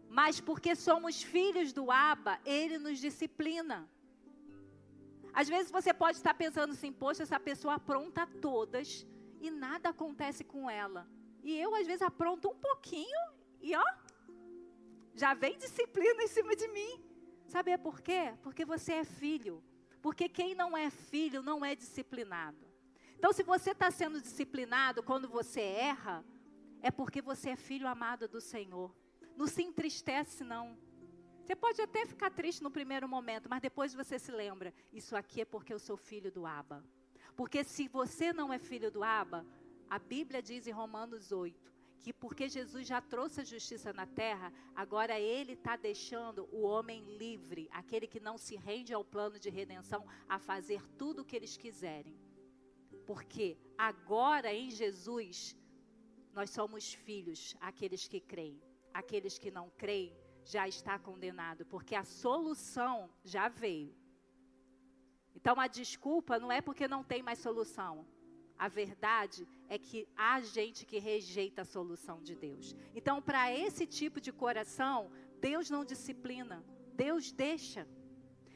Mas 0.10 0.42
porque 0.42 0.76
somos 0.76 1.22
filhos 1.22 1.72
do 1.72 1.92
Aba, 1.92 2.40
ele 2.44 2.80
nos 2.80 2.98
disciplina. 2.98 3.88
Às 5.32 5.48
vezes 5.48 5.70
você 5.72 5.94
pode 5.94 6.18
estar 6.18 6.34
pensando 6.34 6.72
assim, 6.72 6.92
poxa, 6.92 7.22
essa 7.22 7.40
pessoa 7.40 7.76
apronta 7.76 8.26
todas 8.42 9.06
e 9.40 9.52
nada 9.52 9.90
acontece 9.90 10.44
com 10.44 10.68
ela. 10.68 11.08
E 11.44 11.56
eu, 11.56 11.76
às 11.76 11.86
vezes, 11.86 12.02
apronto 12.02 12.50
um 12.50 12.56
pouquinho 12.56 13.22
e, 13.62 13.76
ó, 13.76 13.86
já 15.14 15.36
vem 15.36 15.56
disciplina 15.60 16.24
em 16.24 16.28
cima 16.28 16.56
de 16.56 16.68
mim. 16.70 17.04
Sabe 17.46 17.78
por 17.78 18.02
quê? 18.02 18.34
Porque 18.42 18.66
você 18.66 18.94
é 18.94 19.04
filho. 19.04 19.64
Porque 20.02 20.28
quem 20.28 20.56
não 20.56 20.76
é 20.76 20.90
filho 20.90 21.44
não 21.44 21.64
é 21.64 21.76
disciplinado. 21.76 22.67
Então, 23.18 23.34
se 23.34 23.44
você 23.44 23.72
está 23.72 23.90
sendo 23.90 24.22
disciplinado 24.22 25.02
quando 25.02 25.28
você 25.28 25.62
erra, 25.62 26.24
é 26.82 26.92
porque 26.92 27.22
você 27.22 27.50
é 27.50 27.56
filho 27.56 27.88
amado 27.88 28.28
do 28.28 28.40
Senhor. 28.40 28.96
Não 29.36 29.48
se 29.48 29.64
entristece, 29.64 30.44
não. 30.44 30.78
Você 31.44 31.56
pode 31.56 31.82
até 31.82 32.06
ficar 32.06 32.30
triste 32.30 32.62
no 32.62 32.70
primeiro 32.70 33.08
momento, 33.08 33.50
mas 33.50 33.62
depois 33.62 33.94
você 33.94 34.20
se 34.20 34.32
lembra: 34.32 34.74
isso 34.94 35.16
aqui 35.16 35.42
é 35.42 35.46
porque 35.46 35.74
eu 35.74 35.80
sou 35.80 35.98
filho 35.98 36.32
do 36.32 36.46
Abba. 36.46 36.84
Porque 37.36 37.64
se 37.64 37.88
você 37.88 38.32
não 38.34 38.54
é 38.54 38.60
filho 38.60 38.92
do 38.92 39.04
Abba, 39.04 39.46
a 39.90 39.98
Bíblia 39.98 40.42
diz 40.42 40.68
em 40.68 40.72
Romanos 40.72 41.32
8 41.32 41.68
que 42.00 42.14
porque 42.14 42.48
Jesus 42.48 42.88
já 42.88 43.02
trouxe 43.02 43.42
a 43.42 43.44
justiça 43.44 43.92
na 43.92 44.06
terra, 44.06 44.54
agora 44.76 45.20
ele 45.20 45.54
está 45.54 45.76
deixando 45.76 46.48
o 46.52 46.62
homem 46.62 47.04
livre, 47.18 47.68
aquele 47.72 48.08
que 48.08 48.20
não 48.20 48.38
se 48.38 48.56
rende 48.56 48.94
ao 48.94 49.04
plano 49.04 49.40
de 49.40 49.50
redenção, 49.50 50.06
a 50.30 50.40
fazer 50.40 50.82
tudo 50.98 51.22
o 51.22 51.26
que 51.26 51.36
eles 51.36 51.58
quiserem. 51.58 52.16
Porque 53.10 53.58
agora 53.78 54.54
em 54.54 54.70
Jesus, 54.70 55.56
nós 56.34 56.50
somos 56.50 56.94
filhos, 56.94 57.56
aqueles 57.60 58.08
que 58.08 58.20
creem. 58.20 58.62
Aqueles 58.94 59.38
que 59.40 59.50
não 59.50 59.70
creem 59.82 60.16
já 60.44 60.68
está 60.68 60.98
condenado, 61.00 61.66
porque 61.66 61.96
a 61.96 62.04
solução 62.04 63.10
já 63.24 63.48
veio. 63.48 63.96
Então 65.36 65.60
a 65.60 65.68
desculpa 65.68 66.40
não 66.40 66.52
é 66.52 66.62
porque 66.62 66.88
não 66.88 67.04
tem 67.04 67.22
mais 67.24 67.40
solução. 67.40 68.06
A 68.58 68.68
verdade 68.68 69.48
é 69.70 69.78
que 69.78 70.08
há 70.16 70.42
gente 70.42 70.86
que 70.86 70.98
rejeita 70.98 71.62
a 71.62 71.66
solução 71.66 72.22
de 72.24 72.36
Deus. 72.36 72.76
Então, 72.96 73.22
para 73.22 73.54
esse 73.54 73.86
tipo 73.86 74.20
de 74.20 74.32
coração, 74.32 75.12
Deus 75.40 75.70
não 75.70 75.86
disciplina, 75.86 76.66
Deus 76.94 77.32
deixa. 77.32 77.88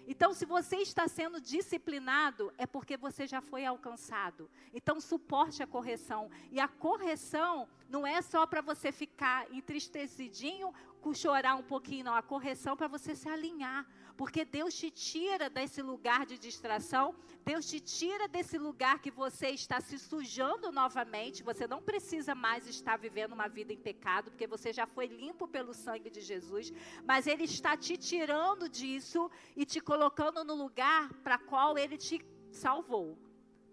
Então, 0.07 0.33
se 0.33 0.45
você 0.45 0.77
está 0.77 1.07
sendo 1.07 1.39
disciplinado, 1.39 2.51
é 2.57 2.65
porque 2.65 2.97
você 2.97 3.27
já 3.27 3.41
foi 3.41 3.65
alcançado. 3.65 4.49
Então, 4.73 4.99
suporte 4.99 5.61
a 5.61 5.67
correção. 5.67 6.29
E 6.51 6.59
a 6.59 6.67
correção 6.67 7.67
não 7.89 8.05
é 8.05 8.21
só 8.21 8.45
para 8.45 8.61
você 8.61 8.91
ficar 8.91 9.51
entristecidinho, 9.51 10.73
chorar 11.13 11.55
um 11.55 11.63
pouquinho, 11.63 12.05
não. 12.05 12.15
A 12.15 12.21
correção 12.21 12.73
é 12.73 12.75
para 12.75 12.87
você 12.87 13.15
se 13.15 13.27
alinhar 13.27 13.87
porque 14.21 14.45
Deus 14.45 14.75
te 14.75 14.91
tira 14.91 15.49
desse 15.49 15.81
lugar 15.81 16.27
de 16.27 16.37
distração, 16.37 17.15
Deus 17.43 17.65
te 17.65 17.79
tira 17.79 18.27
desse 18.27 18.55
lugar 18.55 18.99
que 18.99 19.09
você 19.09 19.49
está 19.49 19.81
se 19.81 19.97
sujando 19.97 20.71
novamente. 20.71 21.41
Você 21.41 21.65
não 21.65 21.81
precisa 21.81 22.35
mais 22.35 22.67
estar 22.67 22.97
vivendo 22.97 23.33
uma 23.33 23.47
vida 23.47 23.73
em 23.73 23.77
pecado, 23.77 24.29
porque 24.29 24.45
você 24.45 24.71
já 24.71 24.85
foi 24.85 25.07
limpo 25.07 25.47
pelo 25.47 25.73
sangue 25.73 26.11
de 26.11 26.21
Jesus, 26.21 26.71
mas 27.03 27.25
Ele 27.25 27.45
está 27.45 27.75
te 27.75 27.97
tirando 27.97 28.69
disso 28.69 29.27
e 29.55 29.65
te 29.65 29.81
colocando 29.81 30.43
no 30.43 30.53
lugar 30.53 31.11
para 31.23 31.39
qual 31.39 31.75
Ele 31.77 31.97
te 31.97 32.23
salvou 32.51 33.17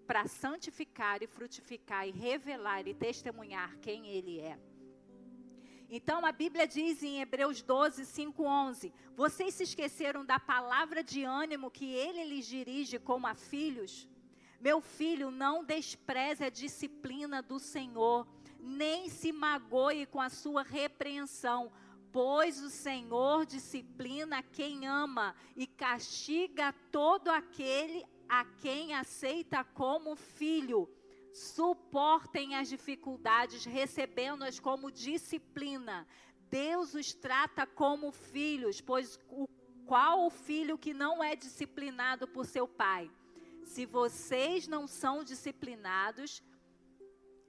para 0.06 0.26
santificar 0.26 1.22
e 1.22 1.26
frutificar 1.26 2.08
e 2.08 2.10
revelar 2.10 2.88
e 2.88 2.94
testemunhar 2.94 3.76
quem 3.80 4.06
Ele 4.06 4.40
é. 4.40 4.58
Então 5.90 6.27
a 6.27 6.33
Bíblia 6.33 6.66
diz 6.66 7.03
em 7.03 7.20
Hebreus 7.20 7.62
12, 7.62 8.05
5, 8.05 8.44
11: 8.44 8.92
Vocês 9.16 9.55
se 9.55 9.62
esqueceram 9.62 10.24
da 10.24 10.38
palavra 10.38 11.03
de 11.03 11.24
ânimo 11.24 11.70
que 11.70 11.87
ele 11.87 12.24
lhes 12.24 12.46
dirige 12.46 12.98
como 12.98 13.27
a 13.27 13.35
filhos? 13.35 14.07
Meu 14.61 14.83
filho, 14.83 15.31
não 15.31 15.64
despreze 15.64 16.44
a 16.44 16.51
disciplina 16.51 17.40
do 17.40 17.59
Senhor, 17.59 18.27
nem 18.61 19.09
se 19.09 19.33
magoe 19.33 20.05
com 20.05 20.20
a 20.20 20.29
sua 20.29 20.62
repreensão, 20.62 21.72
pois 22.12 22.61
o 22.61 22.68
Senhor 22.68 23.46
disciplina 23.46 24.42
quem 24.42 24.87
ama 24.87 25.35
e 25.57 25.66
castiga 25.66 26.74
todo 26.92 27.29
aquele 27.29 28.05
a 28.29 28.44
quem 28.44 28.94
aceita 28.94 29.64
como 29.64 30.16
filho 30.16 30.87
suportem 31.38 32.55
as 32.55 32.68
dificuldades, 32.68 33.64
recebendo-as 33.64 34.59
como 34.59 34.90
disciplina. 34.90 36.07
Deus 36.51 36.94
os 36.94 37.12
trata 37.12 37.66
como 37.66 38.11
filhos, 38.11 38.81
pois 38.81 39.18
o, 39.29 39.46
qual 39.87 40.27
o 40.27 40.31
filho 40.31 40.77
que 40.77 40.92
não 40.92 41.22
é 41.22 41.37
disciplinado 41.37 42.27
por 42.27 42.44
seu 42.44 42.66
pai? 42.66 43.11
Se 43.64 43.87
vocês 43.87 44.66
não 44.66 44.87
são 44.87 45.22
disciplinados, 45.22 46.42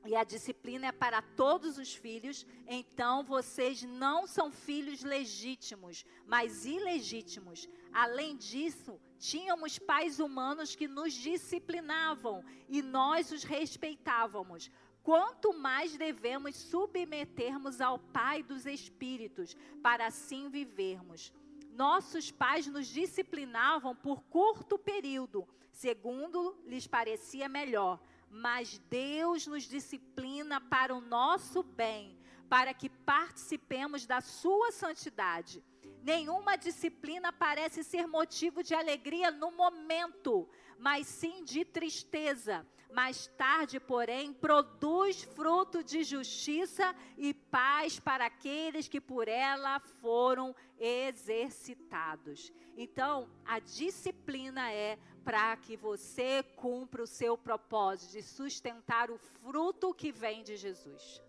e 0.06 0.16
a 0.16 0.24
disciplina 0.24 0.88
é 0.88 0.92
para 0.92 1.22
todos 1.22 1.78
os 1.78 1.94
filhos, 1.94 2.46
então 2.68 3.24
vocês 3.24 3.84
não 3.84 4.26
são 4.26 4.52
filhos 4.52 5.04
legítimos, 5.04 6.06
mas 6.26 6.66
ilegítimos. 6.66 7.68
Além 7.92 8.38
disso, 8.38 9.00
tínhamos 9.20 9.78
pais 9.78 10.20
humanos 10.20 10.76
que 10.76 10.88
nos 10.88 11.14
disciplinavam 11.14 12.44
e 12.68 12.82
nós 12.82 13.32
os 13.32 13.44
respeitávamos. 13.44 14.72
Quanto 15.04 15.54
mais 15.54 15.96
devemos 15.96 16.56
submetermos 16.56 17.80
ao 17.82 18.00
Pai 18.00 18.42
dos 18.42 18.66
Espíritos, 18.66 19.56
para 19.84 20.08
assim 20.08 20.50
vivermos. 20.50 21.32
Nossos 21.72 22.32
pais 22.32 22.66
nos 22.68 22.88
disciplinavam 22.88 23.96
por 23.96 24.24
curto 24.24 24.78
período, 24.78 25.48
segundo 25.72 26.58
lhes 26.66 26.88
parecia 26.88 27.48
melhor 27.48 28.00
mas 28.30 28.78
Deus 28.90 29.48
nos 29.48 29.64
disciplina 29.64 30.62
para 30.62 30.96
o 30.96 31.02
nosso 31.02 31.64
bem, 31.64 32.18
para 32.48 32.74
que 32.74 32.90
participemos 32.90 34.06
da 34.06 34.22
sua 34.22 34.72
santidade. 34.72 35.64
Nenhuma 36.02 36.56
disciplina 36.56 37.32
parece 37.32 37.84
ser 37.84 38.08
motivo 38.08 38.64
de 38.64 38.74
alegria 38.74 39.32
no 39.32 39.52
momento, 39.52 40.48
mas 40.78 41.08
sim 41.08 41.44
de 41.44 41.66
tristeza. 41.66 42.66
Mais 42.92 43.28
tarde, 43.38 43.80
porém, 43.80 44.34
produz 44.34 45.22
fruto 45.22 45.84
de 45.84 46.04
justiça 46.04 46.96
e 47.18 47.34
paz 47.34 48.00
para 48.00 48.26
aqueles 48.26 48.88
que 48.88 49.00
por 49.00 49.28
ela 49.28 49.80
foram 49.80 50.56
exercitados. 50.80 52.52
Então, 52.76 53.30
a 53.46 53.60
disciplina 53.60 54.72
é 54.72 54.98
para 55.24 55.56
que 55.58 55.78
você 55.78 56.42
cumpra 56.56 57.04
o 57.04 57.08
seu 57.08 57.38
propósito 57.38 58.14
de 58.14 58.24
sustentar 58.24 59.12
o 59.12 59.18
fruto 59.18 59.94
que 59.94 60.12
vem 60.12 60.42
de 60.42 60.58
Jesus. 60.58 61.22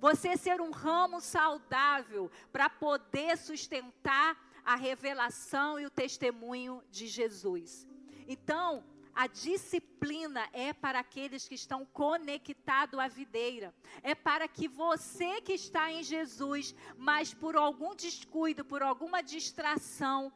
Você 0.00 0.36
ser 0.36 0.60
um 0.60 0.70
ramo 0.70 1.20
saudável 1.20 2.30
para 2.52 2.70
poder 2.70 3.36
sustentar 3.36 4.36
a 4.64 4.76
revelação 4.76 5.80
e 5.80 5.86
o 5.86 5.90
testemunho 5.90 6.82
de 6.90 7.06
Jesus. 7.06 7.86
Então, 8.26 8.84
a 9.14 9.26
disciplina 9.26 10.48
é 10.52 10.72
para 10.72 11.00
aqueles 11.00 11.48
que 11.48 11.54
estão 11.56 11.84
conectados 11.84 13.00
à 13.00 13.08
videira. 13.08 13.74
É 14.02 14.14
para 14.14 14.46
que 14.46 14.68
você 14.68 15.40
que 15.40 15.54
está 15.54 15.90
em 15.90 16.04
Jesus, 16.04 16.72
mas 16.96 17.34
por 17.34 17.56
algum 17.56 17.96
descuido, 17.96 18.64
por 18.64 18.80
alguma 18.80 19.20
distração, 19.22 20.32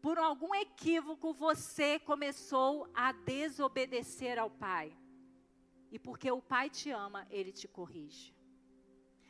por 0.00 0.16
algum 0.16 0.54
equívoco, 0.54 1.32
você 1.32 1.98
começou 1.98 2.88
a 2.94 3.10
desobedecer 3.12 4.38
ao 4.38 4.48
Pai. 4.48 4.96
E 5.90 5.98
porque 5.98 6.30
o 6.30 6.40
Pai 6.40 6.70
te 6.70 6.90
ama, 6.90 7.26
Ele 7.30 7.52
te 7.52 7.66
corrige. 7.66 8.34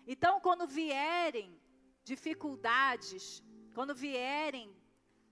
Então, 0.06 0.40
quando 0.40 0.66
vierem 0.66 1.58
dificuldades, 2.04 3.42
quando 3.74 3.94
vierem 3.94 4.74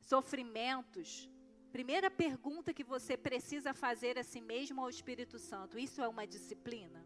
sofrimentos, 0.00 1.28
primeira 1.70 2.10
pergunta 2.10 2.72
que 2.72 2.84
você 2.84 3.16
precisa 3.16 3.74
fazer 3.74 4.18
a 4.18 4.24
si 4.24 4.40
mesmo 4.40 4.80
ao 4.80 4.88
Espírito 4.88 5.38
Santo: 5.38 5.78
isso 5.78 6.02
é 6.02 6.08
uma 6.08 6.26
disciplina? 6.26 7.04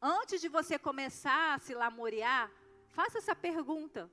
Antes 0.00 0.40
de 0.40 0.48
você 0.48 0.78
começar 0.78 1.54
a 1.54 1.58
se 1.58 1.74
lamorear, 1.74 2.52
faça 2.88 3.18
essa 3.18 3.34
pergunta. 3.34 4.10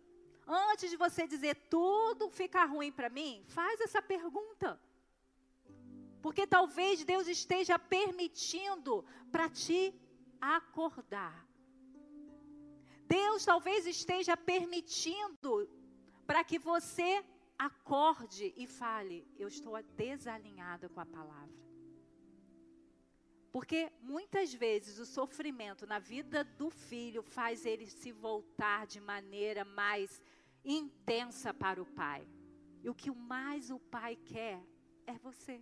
Antes 0.47 0.89
de 0.89 0.95
você 0.95 1.27
dizer 1.27 1.55
tudo 1.69 2.29
fica 2.29 2.63
ruim 2.65 2.91
para 2.91 3.09
mim, 3.09 3.43
faz 3.47 3.81
essa 3.81 4.01
pergunta. 4.01 4.79
Porque 6.21 6.45
talvez 6.45 7.03
Deus 7.03 7.27
esteja 7.27 7.79
permitindo 7.79 9.03
para 9.31 9.49
te 9.49 9.93
acordar. 10.39 11.47
Deus 13.07 13.43
talvez 13.43 13.85
esteja 13.85 14.37
permitindo 14.37 15.69
para 16.25 16.43
que 16.43 16.57
você 16.57 17.23
acorde 17.57 18.53
e 18.55 18.65
fale: 18.65 19.27
Eu 19.37 19.47
estou 19.47 19.81
desalinhada 19.83 20.87
com 20.87 20.99
a 20.99 21.05
palavra. 21.05 21.61
Porque 23.51 23.91
muitas 24.01 24.53
vezes 24.53 24.97
o 24.97 25.05
sofrimento 25.05 25.85
na 25.85 25.99
vida 25.99 26.43
do 26.43 26.69
filho 26.69 27.21
faz 27.21 27.65
ele 27.65 27.85
se 27.85 28.11
voltar 28.11 28.87
de 28.87 29.01
maneira 29.01 29.65
mais 29.65 30.21
intensa 30.63 31.53
para 31.53 31.81
o 31.81 31.85
pai. 31.85 32.25
E 32.81 32.89
o 32.89 32.95
que 32.95 33.11
mais 33.11 33.69
o 33.69 33.79
pai 33.79 34.15
quer 34.15 34.63
é 35.05 35.13
você. 35.17 35.61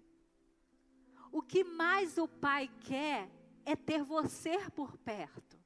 O 1.32 1.42
que 1.42 1.63
mais 1.63 2.18
o 2.18 2.28
pai 2.28 2.70
quer 2.82 3.30
é 3.65 3.76
ter 3.76 4.04
você 4.04 4.58
por 4.72 4.98
perto. 4.98 5.58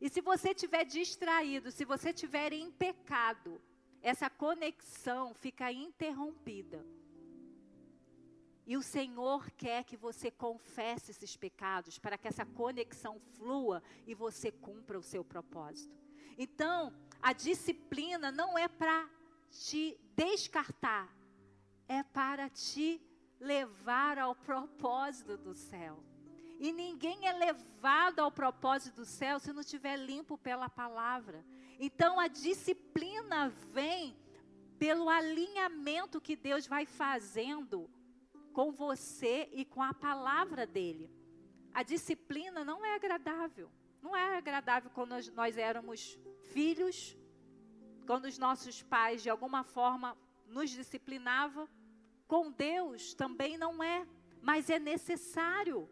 E 0.00 0.08
se 0.08 0.20
você 0.20 0.50
estiver 0.50 0.84
distraído, 0.84 1.70
se 1.70 1.84
você 1.84 2.10
estiver 2.10 2.52
em 2.52 2.70
pecado, 2.70 3.60
essa 4.00 4.30
conexão 4.30 5.34
fica 5.34 5.70
interrompida. 5.70 6.84
E 8.66 8.76
o 8.76 8.82
Senhor 8.82 9.50
quer 9.52 9.84
que 9.84 9.96
você 9.96 10.30
confesse 10.30 11.10
esses 11.10 11.36
pecados 11.36 11.98
para 11.98 12.16
que 12.16 12.28
essa 12.28 12.46
conexão 12.46 13.20
flua 13.34 13.82
e 14.06 14.14
você 14.14 14.50
cumpra 14.50 14.98
o 14.98 15.02
seu 15.02 15.24
propósito. 15.24 15.98
Então, 16.38 16.94
a 17.20 17.32
disciplina 17.32 18.30
não 18.30 18.56
é 18.56 18.68
para 18.68 19.10
te 19.50 19.98
descartar, 20.14 21.14
é 21.88 22.02
para 22.02 22.48
te 22.48 23.02
levar 23.40 24.18
ao 24.18 24.34
propósito 24.34 25.36
do 25.36 25.54
céu. 25.54 26.04
E 26.58 26.72
ninguém 26.72 27.26
é 27.26 27.32
levado 27.32 28.20
ao 28.20 28.30
propósito 28.30 28.96
do 28.96 29.04
céu 29.06 29.38
se 29.38 29.52
não 29.52 29.62
estiver 29.62 29.96
limpo 29.96 30.36
pela 30.36 30.68
palavra. 30.68 31.44
Então 31.78 32.20
a 32.20 32.28
disciplina 32.28 33.48
vem 33.72 34.14
pelo 34.78 35.08
alinhamento 35.08 36.20
que 36.20 36.36
Deus 36.36 36.66
vai 36.66 36.84
fazendo 36.84 37.90
com 38.52 38.70
você 38.70 39.48
e 39.52 39.64
com 39.64 39.82
a 39.82 39.94
palavra 39.94 40.66
dele. 40.66 41.10
A 41.72 41.82
disciplina 41.82 42.64
não 42.64 42.84
é 42.84 42.94
agradável. 42.94 43.70
Não 44.02 44.16
é 44.16 44.36
agradável 44.36 44.90
quando 44.90 45.10
nós, 45.10 45.28
nós 45.30 45.56
éramos 45.58 46.18
filhos, 46.52 47.16
quando 48.06 48.24
os 48.24 48.38
nossos 48.38 48.82
pais 48.82 49.22
de 49.22 49.30
alguma 49.30 49.62
forma 49.62 50.16
nos 50.46 50.70
disciplinavam. 50.70 51.68
Com 52.30 52.48
Deus 52.52 53.12
também 53.12 53.58
não 53.58 53.82
é, 53.82 54.06
mas 54.40 54.70
é 54.70 54.78
necessário. 54.78 55.90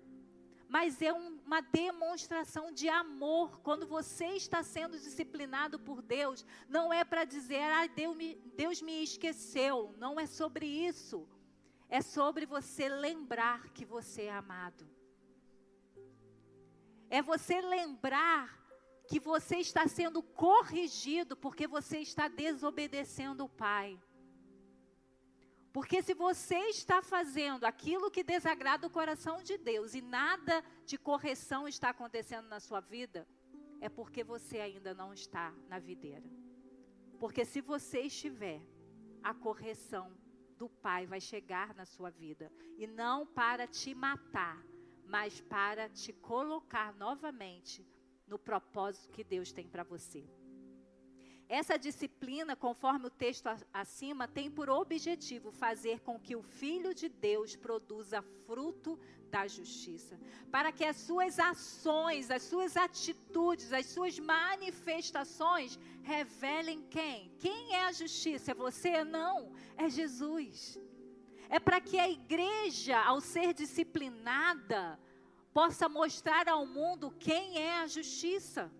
Mas 0.68 1.02
é 1.02 1.12
um, 1.12 1.40
uma 1.44 1.60
demonstração 1.60 2.70
de 2.70 2.88
amor. 2.88 3.58
Quando 3.60 3.88
você 3.88 4.26
está 4.26 4.62
sendo 4.62 4.96
disciplinado 5.00 5.80
por 5.80 6.00
Deus, 6.00 6.46
não 6.68 6.92
é 6.92 7.02
para 7.04 7.24
dizer, 7.24 7.60
ah, 7.60 7.88
Deus 7.88 8.16
me, 8.16 8.36
Deus 8.54 8.80
me 8.80 9.02
esqueceu. 9.02 9.92
Não 9.98 10.20
é 10.20 10.26
sobre 10.26 10.64
isso. 10.64 11.28
É 11.88 12.00
sobre 12.00 12.46
você 12.46 12.88
lembrar 12.88 13.70
que 13.70 13.84
você 13.84 14.26
é 14.26 14.32
amado. 14.32 14.88
É 17.10 17.20
você 17.20 17.60
lembrar 17.60 18.64
que 19.08 19.18
você 19.18 19.56
está 19.56 19.88
sendo 19.88 20.22
corrigido 20.22 21.36
porque 21.36 21.66
você 21.66 21.98
está 21.98 22.28
desobedecendo 22.28 23.44
o 23.44 23.48
Pai. 23.48 23.98
Porque 25.78 26.02
se 26.02 26.12
você 26.12 26.56
está 26.70 27.00
fazendo 27.00 27.62
aquilo 27.62 28.10
que 28.10 28.24
desagrada 28.24 28.88
o 28.88 28.90
coração 28.90 29.40
de 29.40 29.56
Deus 29.56 29.94
e 29.94 30.00
nada 30.02 30.64
de 30.84 30.98
correção 30.98 31.68
está 31.68 31.90
acontecendo 31.90 32.48
na 32.48 32.58
sua 32.58 32.80
vida, 32.80 33.24
é 33.80 33.88
porque 33.88 34.24
você 34.24 34.58
ainda 34.58 34.92
não 34.92 35.14
está 35.14 35.54
na 35.68 35.78
videira. 35.78 36.28
Porque 37.20 37.44
se 37.44 37.60
você 37.60 38.00
estiver, 38.00 38.60
a 39.22 39.32
correção 39.32 40.12
do 40.56 40.68
Pai 40.68 41.06
vai 41.06 41.20
chegar 41.20 41.72
na 41.76 41.86
sua 41.86 42.10
vida 42.10 42.50
e 42.76 42.84
não 42.84 43.24
para 43.24 43.64
te 43.64 43.94
matar, 43.94 44.60
mas 45.06 45.40
para 45.40 45.88
te 45.88 46.12
colocar 46.12 46.92
novamente 46.96 47.86
no 48.26 48.36
propósito 48.36 49.12
que 49.12 49.22
Deus 49.22 49.52
tem 49.52 49.68
para 49.68 49.84
você. 49.84 50.28
Essa 51.48 51.78
disciplina, 51.78 52.54
conforme 52.54 53.06
o 53.06 53.10
texto 53.10 53.48
acima, 53.72 54.28
tem 54.28 54.50
por 54.50 54.68
objetivo 54.68 55.50
fazer 55.50 56.00
com 56.00 56.20
que 56.20 56.36
o 56.36 56.42
Filho 56.42 56.92
de 56.92 57.08
Deus 57.08 57.56
produza 57.56 58.20
fruto 58.46 58.98
da 59.30 59.46
justiça, 59.46 60.18
para 60.50 60.70
que 60.72 60.84
as 60.84 60.96
suas 60.96 61.38
ações, 61.38 62.30
as 62.30 62.42
suas 62.42 62.76
atitudes, 62.76 63.72
as 63.72 63.86
suas 63.86 64.18
manifestações 64.18 65.78
revelem 66.02 66.82
quem? 66.90 67.32
Quem 67.38 67.74
é 67.74 67.84
a 67.86 67.92
justiça? 67.92 68.50
É 68.50 68.54
você? 68.54 69.02
Não, 69.04 69.52
é 69.76 69.88
Jesus. 69.88 70.78
É 71.48 71.58
para 71.58 71.80
que 71.80 71.98
a 71.98 72.10
igreja, 72.10 72.98
ao 72.98 73.20
ser 73.20 73.54
disciplinada, 73.54 74.98
possa 75.52 75.88
mostrar 75.88 76.46
ao 76.46 76.66
mundo 76.66 77.10
quem 77.18 77.58
é 77.58 77.78
a 77.78 77.86
justiça. 77.86 78.70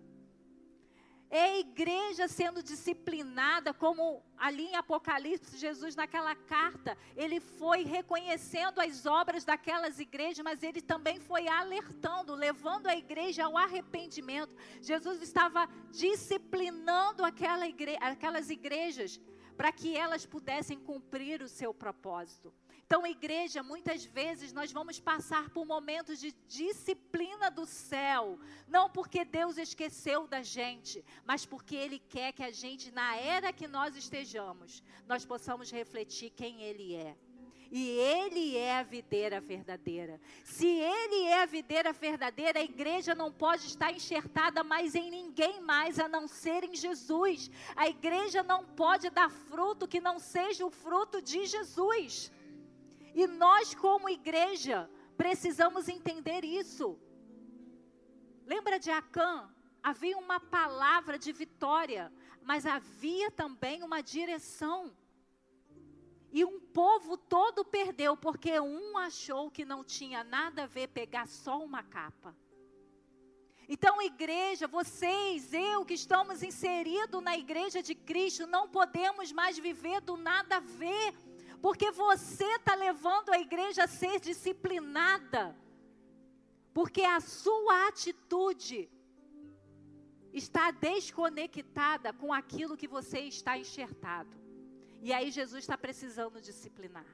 É 1.31 1.43
a 1.43 1.59
igreja 1.59 2.27
sendo 2.27 2.63
disciplinada, 2.63 3.75
como 3.75 4.23
ali 4.37 4.65
em 4.65 4.77
Apocalipse, 4.77 5.59
Jesus, 5.59 5.95
naquela 5.95 6.35
carta, 6.35 6.97
ele 7.15 7.39
foi 7.39 7.85
reconhecendo 7.85 8.81
as 8.81 9.05
obras 9.05 9.45
daquelas 9.45 10.01
igrejas, 10.01 10.43
mas 10.43 10.63
ele 10.63 10.81
também 10.81 11.21
foi 11.21 11.47
alertando, 11.47 12.35
levando 12.35 12.87
a 12.87 12.97
igreja 12.97 13.45
ao 13.45 13.59
arrependimento. 13.59 14.57
Jesus 14.81 15.21
estava 15.21 15.69
disciplinando 15.91 17.23
aquela 17.23 17.67
igre 17.67 17.99
aquelas 18.01 18.49
igrejas 18.49 19.21
para 19.55 19.71
que 19.71 19.97
elas 19.97 20.25
pudessem 20.25 20.79
cumprir 20.79 21.43
o 21.43 21.49
seu 21.49 21.75
propósito. 21.75 22.55
Então, 22.89 23.07
igreja, 23.07 23.63
muitas 23.63 24.03
vezes 24.07 24.51
nós 24.51 24.73
vamos 24.73 24.99
passar 24.99 25.51
por 25.51 25.67
momentos 25.67 26.19
de 26.19 26.35
disciplina 26.49 27.51
do 27.51 27.67
céu, 27.67 28.39
não 28.67 28.89
porque 28.89 29.27
Deus 29.27 29.59
esqueceu 29.59 30.27
da 30.27 30.43
gente, 30.43 31.05
mas 31.27 31.45
porque 31.45 31.77
Ele 31.77 31.99
quer 31.99 32.33
que 32.33 32.43
a 32.43 32.51
gente, 32.51 32.91
na 32.91 33.15
era 33.15 33.53
que 33.53 33.69
nós 33.69 33.95
estejamos, 33.95 34.83
nós 35.07 35.23
possamos 35.23 35.71
refletir 35.71 36.31
quem 36.31 36.63
Ele 36.63 36.95
é. 36.95 37.15
E 37.71 37.91
Ele 37.91 38.57
é 38.57 38.79
a 38.79 38.83
videira 38.83 39.39
verdadeira. 39.39 40.19
Se 40.43 40.67
Ele 40.67 41.27
é 41.27 41.43
a 41.43 41.45
videira 41.45 41.93
verdadeira, 41.93 42.59
a 42.59 42.65
igreja 42.65 43.15
não 43.15 43.31
pode 43.31 43.67
estar 43.67 43.93
enxertada 43.93 44.65
mais 44.65 44.95
em 44.95 45.11
ninguém 45.11 45.61
mais 45.61 45.99
a 45.99 46.09
não 46.09 46.27
ser 46.27 46.65
em 46.65 46.75
Jesus. 46.75 47.51
A 47.77 47.87
igreja 47.87 48.43
não 48.43 48.65
pode 48.65 49.11
dar 49.11 49.31
fruto 49.31 49.87
que 49.87 50.01
não 50.01 50.19
seja 50.19 50.65
o 50.65 50.71
fruto 50.71 51.21
de 51.21 51.45
Jesus. 51.45 52.33
E 53.15 53.27
nós, 53.27 53.75
como 53.75 54.09
igreja, 54.09 54.91
precisamos 55.17 55.89
entender 55.89 56.45
isso. 56.45 56.99
Lembra 58.47 58.79
de 58.79 58.91
Acã? 58.91 59.53
Havia 59.83 60.17
uma 60.19 60.41
palavra 60.41 61.19
de 61.19 61.33
vitória, 61.33 62.13
mas 62.43 62.67
havia 62.67 63.31
também 63.31 63.83
uma 63.83 64.01
direção. 64.01 64.97
E 66.31 66.45
um 66.45 66.61
povo 66.61 67.17
todo 67.17 67.65
perdeu, 67.65 68.17
porque 68.17 68.61
um 68.61 68.99
achou 68.99 69.51
que 69.51 69.65
não 69.65 69.83
tinha 69.83 70.23
nada 70.23 70.65
a 70.65 70.67
ver 70.67 70.89
pegar 70.89 71.27
só 71.27 71.59
uma 71.59 71.83
capa. 71.83 72.37
Então, 73.69 74.01
igreja, 74.01 74.67
vocês, 74.67 75.53
eu 75.53 75.85
que 75.85 75.93
estamos 75.93 76.43
inseridos 76.43 77.23
na 77.23 77.37
igreja 77.37 77.83
de 77.83 77.95
Cristo, 77.95 78.47
não 78.47 78.67
podemos 78.67 79.31
mais 79.31 79.59
viver 79.59 80.01
do 80.01 80.17
nada 80.17 80.57
a 80.57 80.61
ver, 80.61 81.15
porque 81.61 81.91
você 81.91 82.45
está 82.57 82.75
levando 82.75 83.31
a 83.31 83.39
igreja 83.39 83.85
a 83.85 83.89
ser 83.89 84.21
disciplinada, 84.21 85.57
porque 86.73 87.03
a 87.03 87.21
sua 87.21 87.89
atitude 87.89 88.89
está 90.33 90.71
desconectada 90.71 92.13
com 92.13 92.33
aquilo 92.33 92.77
que 92.77 92.87
você 92.87 93.21
está 93.21 93.59
enxertado. 93.59 94.37
E 95.01 95.13
aí 95.13 95.31
Jesus 95.31 95.65
está 95.65 95.77
precisando 95.77 96.41
disciplinar. 96.41 97.07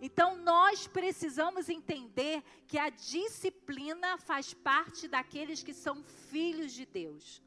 Então 0.00 0.36
nós 0.36 0.86
precisamos 0.86 1.68
entender 1.68 2.42
que 2.68 2.78
a 2.78 2.88
disciplina 2.88 4.16
faz 4.18 4.54
parte 4.54 5.08
daqueles 5.08 5.62
que 5.62 5.74
são 5.74 6.04
filhos 6.04 6.72
de 6.72 6.86
Deus. 6.86 7.42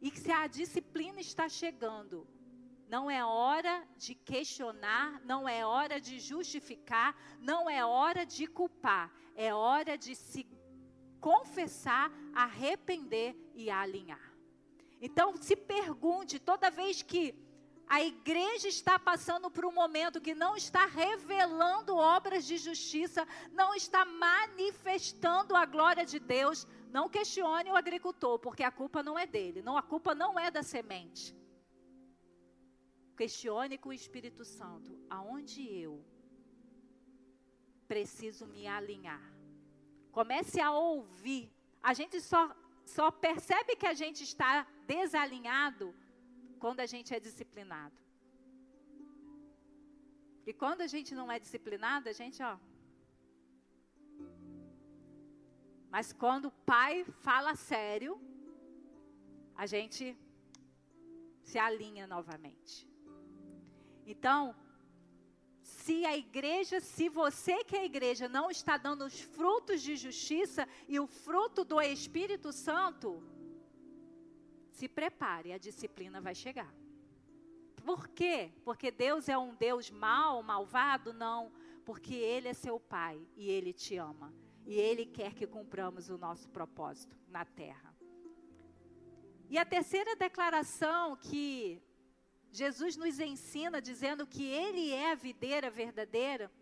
E 0.00 0.10
que 0.10 0.20
se 0.20 0.30
a 0.30 0.46
disciplina 0.46 1.20
está 1.20 1.48
chegando, 1.48 2.26
não 2.92 3.10
é 3.10 3.24
hora 3.24 3.82
de 3.96 4.14
questionar, 4.14 5.18
não 5.24 5.48
é 5.48 5.64
hora 5.64 5.98
de 5.98 6.20
justificar, 6.20 7.16
não 7.40 7.60
é 7.70 7.82
hora 7.82 8.26
de 8.26 8.46
culpar, 8.46 9.10
é 9.34 9.54
hora 9.54 9.96
de 9.96 10.14
se 10.14 10.46
confessar, 11.18 12.12
arrepender 12.34 13.34
e 13.54 13.70
alinhar. 13.70 14.34
Então 15.00 15.34
se 15.38 15.56
pergunte 15.56 16.38
toda 16.38 16.70
vez 16.70 17.00
que 17.00 17.34
a 17.88 18.02
igreja 18.02 18.68
está 18.68 18.98
passando 18.98 19.50
por 19.50 19.64
um 19.64 19.72
momento 19.72 20.20
que 20.20 20.34
não 20.34 20.54
está 20.54 20.84
revelando 20.84 21.96
obras 21.96 22.44
de 22.44 22.58
justiça, 22.58 23.26
não 23.52 23.74
está 23.74 24.04
manifestando 24.04 25.56
a 25.56 25.64
glória 25.64 26.04
de 26.04 26.18
Deus. 26.18 26.66
Não 26.90 27.08
questione 27.08 27.70
o 27.70 27.76
agricultor, 27.76 28.38
porque 28.38 28.62
a 28.62 28.70
culpa 28.70 29.02
não 29.02 29.18
é 29.18 29.26
dele, 29.26 29.62
não 29.62 29.78
a 29.78 29.82
culpa 29.82 30.14
não 30.14 30.38
é 30.38 30.50
da 30.50 30.62
semente. 30.62 31.34
Questione 33.22 33.78
com 33.78 33.90
o 33.90 33.98
Espírito 34.02 34.44
Santo, 34.44 34.90
aonde 35.16 35.60
eu 35.84 35.92
preciso 37.86 38.44
me 38.54 38.66
alinhar. 38.66 39.26
Comece 40.16 40.60
a 40.60 40.72
ouvir. 40.72 41.44
A 41.90 41.92
gente 41.98 42.20
só 42.20 42.42
só 42.84 43.06
percebe 43.12 43.76
que 43.76 43.86
a 43.86 43.94
gente 44.02 44.24
está 44.24 44.66
desalinhado 44.88 45.94
quando 46.58 46.80
a 46.80 46.88
gente 46.94 47.14
é 47.14 47.20
disciplinado. 47.20 47.96
E 50.44 50.52
quando 50.52 50.80
a 50.80 50.88
gente 50.88 51.14
não 51.14 51.30
é 51.30 51.38
disciplinado, 51.38 52.08
a 52.08 52.16
gente, 52.20 52.42
ó. 52.42 52.58
Mas 55.94 56.12
quando 56.12 56.46
o 56.46 56.56
pai 56.74 57.04
fala 57.28 57.54
sério, 57.54 58.20
a 59.54 59.66
gente 59.74 60.18
se 61.44 61.56
alinha 61.56 62.06
novamente. 62.16 62.91
Então, 64.06 64.54
se 65.62 66.04
a 66.04 66.16
igreja, 66.16 66.80
se 66.80 67.08
você 67.08 67.64
que 67.64 67.76
é 67.76 67.80
a 67.80 67.84
igreja 67.84 68.28
não 68.28 68.50
está 68.50 68.76
dando 68.76 69.04
os 69.04 69.20
frutos 69.20 69.82
de 69.82 69.96
justiça 69.96 70.68
e 70.88 70.98
o 70.98 71.06
fruto 71.06 71.64
do 71.64 71.80
Espírito 71.80 72.52
Santo, 72.52 73.22
se 74.70 74.88
prepare, 74.88 75.52
a 75.52 75.58
disciplina 75.58 76.20
vai 76.20 76.34
chegar. 76.34 76.72
Por 77.84 78.08
quê? 78.08 78.52
Porque 78.64 78.90
Deus 78.90 79.28
é 79.28 79.36
um 79.36 79.54
Deus 79.54 79.90
mau, 79.90 80.42
malvado? 80.42 81.12
Não, 81.12 81.52
porque 81.84 82.14
Ele 82.14 82.48
é 82.48 82.54
seu 82.54 82.78
Pai 82.78 83.20
e 83.36 83.50
Ele 83.50 83.72
te 83.72 83.96
ama. 83.96 84.32
E 84.64 84.74
Ele 84.74 85.04
quer 85.04 85.34
que 85.34 85.46
cumpramos 85.46 86.08
o 86.08 86.16
nosso 86.16 86.48
propósito 86.48 87.16
na 87.28 87.44
terra. 87.44 87.92
E 89.50 89.58
a 89.58 89.64
terceira 89.64 90.16
declaração 90.16 91.16
que 91.16 91.82
Jesus 92.52 92.96
nos 92.96 93.18
ensina, 93.18 93.80
dizendo 93.80 94.26
que 94.26 94.44
Ele 94.44 94.92
é 94.92 95.12
a 95.12 95.16
videira 95.16 95.70
verdadeira, 95.70 96.52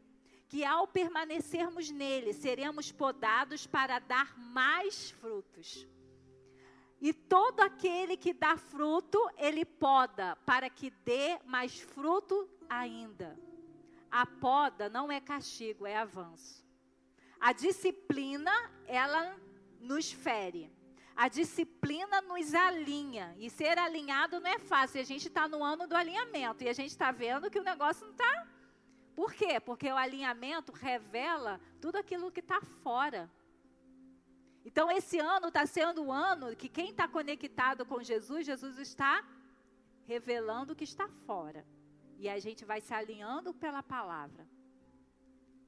que 0.48 0.64
ao 0.64 0.86
permanecermos 0.86 1.90
nele, 1.90 2.32
seremos 2.32 2.90
podados 2.90 3.66
para 3.66 3.98
dar 3.98 4.36
mais 4.38 5.10
frutos. 5.10 5.86
E 7.00 7.12
todo 7.12 7.60
aquele 7.60 8.16
que 8.16 8.32
dá 8.32 8.56
fruto, 8.56 9.18
ele 9.38 9.64
poda, 9.64 10.36
para 10.44 10.68
que 10.68 10.90
dê 10.90 11.38
mais 11.46 11.80
fruto 11.80 12.48
ainda. 12.68 13.38
A 14.10 14.26
poda 14.26 14.88
não 14.88 15.10
é 15.10 15.20
castigo, 15.20 15.86
é 15.86 15.96
avanço. 15.96 16.66
A 17.40 17.52
disciplina, 17.52 18.52
ela 18.86 19.34
nos 19.80 20.12
fere. 20.12 20.70
A 21.20 21.28
disciplina 21.28 22.22
nos 22.22 22.54
alinha. 22.54 23.34
E 23.36 23.50
ser 23.50 23.76
alinhado 23.76 24.40
não 24.40 24.50
é 24.50 24.58
fácil. 24.58 25.02
A 25.02 25.04
gente 25.04 25.28
está 25.28 25.46
no 25.46 25.62
ano 25.62 25.86
do 25.86 25.94
alinhamento. 25.94 26.64
E 26.64 26.68
a 26.70 26.72
gente 26.72 26.92
está 26.92 27.12
vendo 27.12 27.50
que 27.50 27.58
o 27.58 27.62
negócio 27.62 28.06
não 28.06 28.12
está. 28.12 28.48
Por 29.14 29.34
quê? 29.34 29.60
Porque 29.60 29.92
o 29.92 29.98
alinhamento 29.98 30.72
revela 30.72 31.60
tudo 31.78 31.96
aquilo 31.96 32.32
que 32.32 32.40
está 32.40 32.62
fora. 32.62 33.30
Então, 34.64 34.90
esse 34.90 35.18
ano 35.18 35.48
está 35.48 35.66
sendo 35.66 36.04
o 36.04 36.10
ano 36.10 36.56
que 36.56 36.70
quem 36.70 36.88
está 36.88 37.06
conectado 37.06 37.84
com 37.84 38.02
Jesus, 38.02 38.46
Jesus 38.46 38.78
está 38.78 39.22
revelando 40.06 40.72
o 40.72 40.76
que 40.76 40.84
está 40.84 41.06
fora. 41.26 41.66
E 42.18 42.30
a 42.30 42.38
gente 42.38 42.64
vai 42.64 42.80
se 42.80 42.94
alinhando 42.94 43.52
pela 43.52 43.82
palavra. 43.82 44.48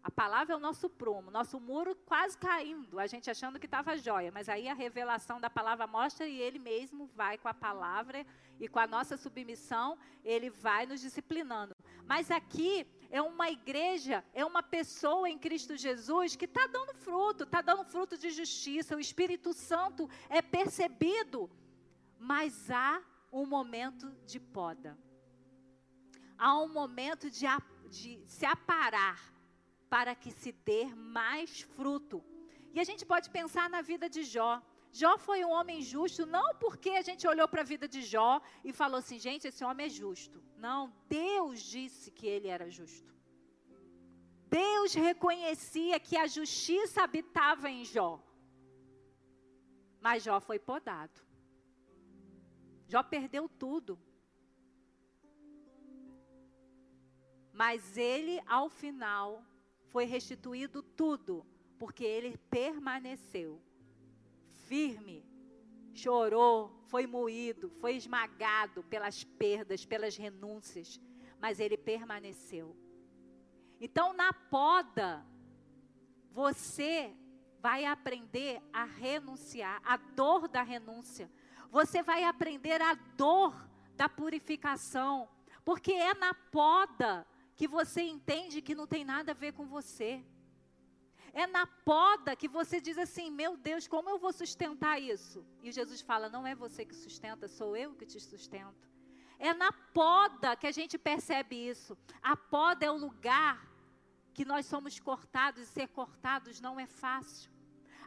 A 0.05 0.11
palavra 0.11 0.53
é 0.53 0.57
o 0.57 0.61
nosso 0.61 0.91
prumo, 0.91 1.31
nosso 1.31 1.61
muro 1.61 1.95
quase 1.95 2.37
caindo, 2.37 2.99
a 2.99 3.07
gente 3.07 3.31
achando 3.31 3.61
que 3.61 3.67
estava 3.67 3.97
jóia, 3.97 4.33
mas 4.33 4.49
aí 4.49 4.69
a 4.69 4.75
revelação 4.75 5.41
da 5.41 5.49
palavra 5.49 5.87
mostra 5.87 6.27
e 6.27 6.41
ele 6.41 6.59
mesmo 6.59 7.07
vai 7.15 7.39
com 7.39 7.47
a 7.47 7.55
palavra 7.55 8.27
e 8.59 8.67
com 8.67 8.81
a 8.81 8.87
nossa 8.87 9.17
submissão, 9.17 9.97
ele 10.25 10.51
vai 10.51 10.87
nos 10.87 11.01
disciplinando. 11.01 11.73
Mas 12.05 12.33
aqui 12.33 12.85
é 13.11 13.23
uma 13.23 13.49
igreja, 13.49 14.25
é 14.35 14.45
uma 14.45 14.61
pessoa 14.61 15.31
em 15.31 15.39
Cristo 15.39 15.77
Jesus 15.77 16.35
que 16.35 16.47
está 16.47 16.67
dando 16.67 16.95
fruto, 16.95 17.45
está 17.45 17.61
dando 17.61 17.85
fruto 17.85 18.19
de 18.19 18.31
justiça. 18.31 18.97
O 18.97 19.01
Espírito 19.01 19.53
Santo 19.53 20.11
é 20.29 20.43
percebido, 20.43 21.49
mas 22.19 22.73
há 22.73 23.01
um 23.33 23.47
momento 23.47 24.11
de 24.27 24.41
poda. 24.41 24.99
Há 26.37 26.59
um 26.59 26.69
momento 26.69 27.31
de, 27.31 27.47
de 27.89 28.21
se 28.27 28.45
aparar 28.45 29.33
para 29.93 30.15
que 30.23 30.31
se 30.41 30.51
dê 30.69 30.85
mais 31.19 31.51
fruto. 31.75 32.19
E 32.75 32.81
a 32.83 32.85
gente 32.89 33.05
pode 33.13 33.29
pensar 33.39 33.67
na 33.75 33.83
vida 33.91 34.07
de 34.15 34.23
Jó. 34.35 34.53
Jó 35.01 35.13
foi 35.27 35.39
um 35.45 35.53
homem 35.57 35.79
justo, 35.83 36.25
não 36.37 36.49
porque 36.63 36.91
a 37.01 37.03
gente 37.09 37.27
olhou 37.33 37.47
para 37.47 37.61
a 37.61 37.71
vida 37.73 37.87
de 37.95 38.01
Jó 38.13 38.41
e 38.65 38.73
falou 38.81 38.99
assim, 39.01 39.19
gente, 39.27 39.47
esse 39.47 39.63
homem 39.69 39.87
é 39.87 39.91
justo. 39.91 40.43
Não, 40.57 40.81
Deus 41.11 41.61
disse 41.75 42.11
que 42.11 42.27
ele 42.27 42.49
era 42.57 42.71
justo. 42.79 43.13
Deus 44.63 44.95
reconhecia 44.95 46.01
que 46.01 46.17
a 46.17 46.27
justiça 46.27 47.03
habitava 47.03 47.69
em 47.77 47.85
Jó. 47.85 48.11
Mas 50.01 50.23
Jó 50.23 50.41
foi 50.41 50.59
podado. 50.59 51.21
Jó 52.89 53.03
perdeu 53.03 53.47
tudo. 53.47 53.99
Mas 57.53 57.97
ele, 57.99 58.37
ao 58.47 58.69
final, 58.71 59.43
foi 59.93 60.05
restituído 60.07 60.83
tudo, 60.83 61.47
porque 61.79 62.05
ele 62.05 62.37
permaneceu 62.51 63.61
firme 64.67 65.23
chorou, 65.95 66.83
foi 66.87 67.07
moído, 67.07 67.69
foi 67.81 67.95
esmagado 67.97 68.83
pelas 68.85 69.23
perdas, 69.23 69.85
pelas 69.85 70.17
renúncias, 70.17 70.99
mas 71.39 71.61
ele 71.61 71.77
permaneceu. 71.77 72.75
Então, 73.79 74.15
na 74.15 74.33
poda, 74.33 75.23
você 76.31 77.15
vai 77.61 77.85
aprender 77.85 78.63
a 78.73 78.85
renunciar, 78.85 79.81
a 79.85 79.97
dor 79.97 80.49
da 80.49 80.63
renúncia. 80.63 81.31
Você 81.71 82.03
vai 82.03 82.25
aprender 82.25 82.81
a 82.81 82.95
dor 82.95 83.55
da 83.95 84.09
purificação, 84.09 85.29
porque 85.65 85.93
é 85.93 86.15
na 86.15 86.33
poda 86.33 87.27
que 87.57 87.69
você 87.69 88.03
entende 88.03 88.63
que 88.63 88.75
não 88.75 88.87
tem 88.87 89.05
nada 89.05 89.33
a 89.33 89.35
ver 89.35 89.53
com 89.53 89.67
você. 89.67 90.25
É 91.33 91.47
na 91.47 91.67
poda 91.67 92.37
que 92.37 92.49
você 92.49 92.81
diz 92.81 92.99
assim: 92.99 93.31
meu 93.31 93.57
Deus, 93.57 93.89
como 93.89 94.11
eu 94.11 94.19
vou 94.19 94.33
sustentar 94.33 95.01
isso? 95.01 95.45
E 95.63 95.73
Jesus 95.73 96.01
fala: 96.01 96.29
não 96.29 96.47
é 96.47 96.55
você 96.55 96.85
que 96.85 96.95
sustenta, 96.95 97.49
sou 97.49 97.77
eu 97.77 97.95
que 97.95 98.05
te 98.05 98.21
sustento. 98.21 98.91
É 99.39 99.53
na 99.53 99.73
poda 99.73 100.55
que 100.55 100.67
a 100.67 100.73
gente 100.73 100.97
percebe 100.99 101.57
isso. 101.57 101.97
A 102.23 102.37
poda 102.37 102.87
é 102.87 102.91
o 102.91 102.97
lugar 102.97 103.69
que 104.35 104.45
nós 104.45 104.67
somos 104.67 104.99
cortados 105.01 105.63
e 105.63 105.67
ser 105.67 105.89
cortados 105.89 106.61
não 106.61 106.79
é 106.79 106.87
fácil. 106.87 107.51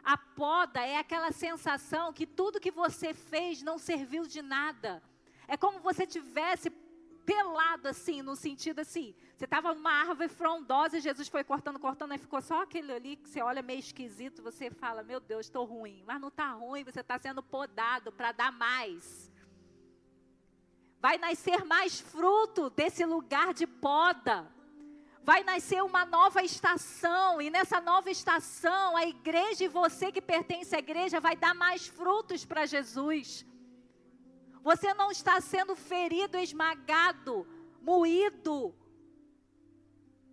A 0.02 0.16
poda 0.16 0.80
é 0.80 0.98
aquela 0.98 1.32
sensação 1.32 2.12
que 2.12 2.26
tudo 2.26 2.60
que 2.60 2.70
você 2.70 3.12
fez 3.12 3.60
não 3.60 3.76
serviu 3.76 4.24
de 4.26 4.40
nada. 4.40 5.02
É 5.48 5.56
como 5.56 5.80
você 5.80 6.06
tivesse 6.06 6.70
pelado 7.24 7.88
assim, 7.88 8.22
no 8.22 8.36
sentido 8.36 8.78
assim, 8.78 9.14
você 9.36 9.44
estava 9.44 9.74
numa 9.74 9.90
árvore 9.92 10.28
frondosa 10.30 10.96
e 10.96 11.00
Jesus 11.00 11.28
foi 11.28 11.44
cortando, 11.44 11.78
cortando, 11.78 12.12
aí 12.12 12.18
ficou 12.18 12.40
só 12.40 12.62
aquele 12.62 12.90
ali 12.90 13.16
que 13.16 13.28
você 13.28 13.42
olha 13.42 13.60
meio 13.60 13.80
esquisito, 13.80 14.42
você 14.42 14.70
fala, 14.70 15.02
meu 15.02 15.20
Deus, 15.20 15.44
estou 15.44 15.66
ruim. 15.66 16.02
Mas 16.06 16.18
não 16.18 16.28
está 16.28 16.52
ruim, 16.52 16.82
você 16.82 17.00
está 17.00 17.18
sendo 17.18 17.42
podado 17.42 18.10
para 18.10 18.32
dar 18.32 18.50
mais. 18.50 19.30
Vai 20.98 21.18
nascer 21.18 21.66
mais 21.66 22.00
fruto 22.00 22.70
desse 22.70 23.04
lugar 23.04 23.52
de 23.52 23.66
poda. 23.66 24.50
Vai 25.22 25.44
nascer 25.44 25.82
uma 25.82 26.06
nova 26.06 26.42
estação, 26.42 27.42
e 27.42 27.50
nessa 27.50 27.78
nova 27.78 28.10
estação, 28.10 28.96
a 28.96 29.04
igreja 29.04 29.64
e 29.64 29.68
você 29.68 30.10
que 30.10 30.22
pertence 30.22 30.74
à 30.74 30.78
igreja 30.78 31.20
vai 31.20 31.36
dar 31.36 31.52
mais 31.52 31.86
frutos 31.86 32.46
para 32.46 32.64
Jesus. 32.64 33.44
Você 34.62 34.94
não 34.94 35.10
está 35.10 35.42
sendo 35.42 35.76
ferido, 35.76 36.38
esmagado, 36.38 37.46
moído 37.82 38.74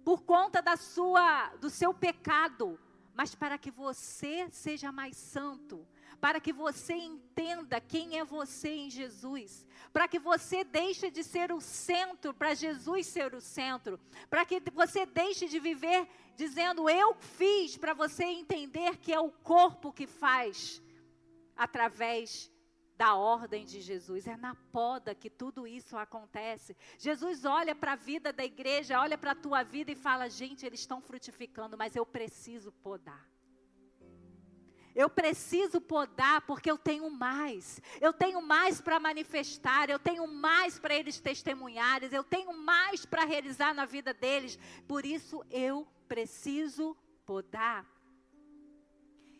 por 0.03 0.23
conta 0.23 0.61
da 0.61 0.75
sua 0.75 1.49
do 1.57 1.69
seu 1.69 1.93
pecado, 1.93 2.79
mas 3.13 3.35
para 3.35 3.57
que 3.57 3.71
você 3.71 4.47
seja 4.51 4.91
mais 4.91 5.15
santo, 5.15 5.87
para 6.19 6.39
que 6.39 6.53
você 6.53 6.93
entenda 6.93 7.79
quem 7.81 8.17
é 8.17 8.23
você 8.23 8.69
em 8.69 8.89
Jesus, 8.89 9.67
para 9.91 10.07
que 10.07 10.19
você 10.19 10.63
deixe 10.63 11.11
de 11.11 11.23
ser 11.23 11.51
o 11.51 11.59
centro, 11.59 12.33
para 12.33 12.53
Jesus 12.53 13.07
ser 13.07 13.33
o 13.33 13.41
centro, 13.41 13.99
para 14.29 14.45
que 14.45 14.61
você 14.73 15.05
deixe 15.05 15.47
de 15.47 15.59
viver 15.59 16.07
dizendo 16.35 16.89
eu 16.89 17.13
fiz, 17.13 17.77
para 17.77 17.93
você 17.93 18.23
entender 18.23 18.97
que 18.97 19.13
é 19.13 19.19
o 19.19 19.31
corpo 19.31 19.93
que 19.93 20.07
faz 20.07 20.81
através 21.55 22.51
da 22.97 23.15
ordem 23.15 23.65
de 23.65 23.81
Jesus. 23.81 24.27
É 24.27 24.37
na 24.37 24.55
poda 24.71 25.15
que 25.15 25.29
tudo 25.29 25.67
isso 25.67 25.97
acontece. 25.97 26.75
Jesus 26.97 27.45
olha 27.45 27.75
para 27.75 27.93
a 27.93 27.95
vida 27.95 28.31
da 28.31 28.43
igreja, 28.43 28.99
olha 28.99 29.17
para 29.17 29.31
a 29.31 29.35
tua 29.35 29.63
vida 29.63 29.91
e 29.91 29.95
fala: 29.95 30.29
gente, 30.29 30.65
eles 30.65 30.79
estão 30.79 31.01
frutificando, 31.01 31.77
mas 31.77 31.95
eu 31.95 32.05
preciso 32.05 32.71
podar. 32.71 33.27
Eu 34.95 35.09
preciso 35.09 35.81
podar 35.81 36.41
porque 36.41 36.69
eu 36.69 36.77
tenho 36.77 37.09
mais. 37.09 37.81
Eu 37.99 38.13
tenho 38.13 38.41
mais 38.41 38.79
para 38.79 38.99
manifestar, 38.99 39.89
eu 39.89 39.97
tenho 39.97 40.27
mais 40.27 40.77
para 40.77 40.93
eles 40.93 41.19
testemunharem, 41.19 42.09
eu 42.11 42.23
tenho 42.23 42.53
mais 42.53 43.05
para 43.05 43.25
realizar 43.25 43.73
na 43.73 43.85
vida 43.85 44.13
deles. 44.13 44.59
Por 44.87 45.03
isso 45.03 45.43
eu 45.49 45.87
preciso 46.07 46.95
podar. 47.25 47.87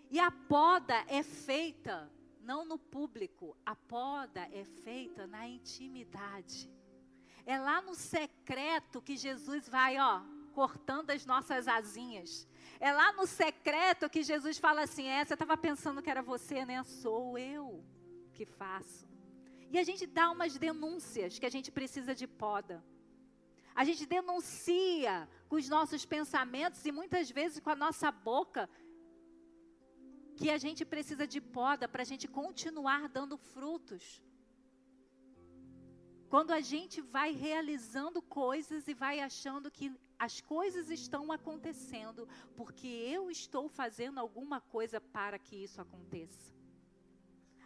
E 0.09 0.19
a 0.19 0.31
poda 0.31 1.03
é 1.07 1.21
feita 1.21 2.11
não 2.43 2.65
no 2.65 2.77
público. 2.77 3.55
A 3.65 3.75
poda 3.75 4.41
é 4.51 4.63
feita 4.63 5.25
na 5.25 5.47
intimidade. 5.47 6.69
É 7.45 7.57
lá 7.57 7.81
no 7.81 7.95
secreto 7.95 9.01
que 9.01 9.17
Jesus 9.17 9.67
vai, 9.67 9.97
ó, 9.97 10.21
cortando 10.53 11.09
as 11.09 11.25
nossas 11.25 11.67
asinhas. 11.67 12.47
É 12.79 12.91
lá 12.91 13.11
no 13.13 13.25
secreto 13.25 14.09
que 14.09 14.23
Jesus 14.23 14.57
fala 14.57 14.83
assim: 14.83 15.07
é, 15.07 15.23
você 15.23 15.33
estava 15.33 15.57
pensando 15.57 16.01
que 16.01 16.09
era 16.09 16.21
você, 16.21 16.65
né? 16.65 16.83
Sou 16.83 17.37
eu 17.37 17.83
que 18.33 18.45
faço. 18.45 19.07
E 19.71 19.79
a 19.79 19.83
gente 19.83 20.05
dá 20.05 20.29
umas 20.29 20.57
denúncias 20.57 21.39
que 21.39 21.45
a 21.45 21.49
gente 21.49 21.71
precisa 21.71 22.13
de 22.13 22.27
poda. 22.27 22.83
A 23.75 23.83
gente 23.83 24.05
denuncia 24.05 25.27
com 25.49 25.55
os 25.55 25.67
nossos 25.67 26.05
pensamentos 26.05 26.85
e 26.85 26.91
muitas 26.91 27.31
vezes 27.31 27.59
com 27.59 27.71
a 27.71 27.75
nossa 27.75 28.11
boca 28.11 28.69
que 30.37 30.49
a 30.49 30.57
gente 30.57 30.83
precisa 30.83 31.25
de 31.25 31.39
poda 31.39 31.87
para 31.87 32.01
a 32.01 32.05
gente 32.05 32.27
continuar 32.27 33.07
dando 33.07 33.37
frutos. 33.37 34.21
Quando 36.29 36.51
a 36.51 36.61
gente 36.61 36.99
vai 36.99 37.31
realizando 37.31 38.21
coisas 38.21 38.87
e 38.87 38.93
vai 38.93 39.19
achando 39.19 39.69
que 39.69 39.91
as 40.17 40.41
coisas 40.41 40.89
estão 40.89 41.31
acontecendo 41.31 42.27
porque 42.55 42.87
eu 42.87 43.29
estou 43.29 43.67
fazendo 43.69 44.19
alguma 44.19 44.59
coisa 44.59 44.99
para 44.99 45.37
que 45.37 45.55
isso 45.55 45.79
aconteça. 45.79 46.51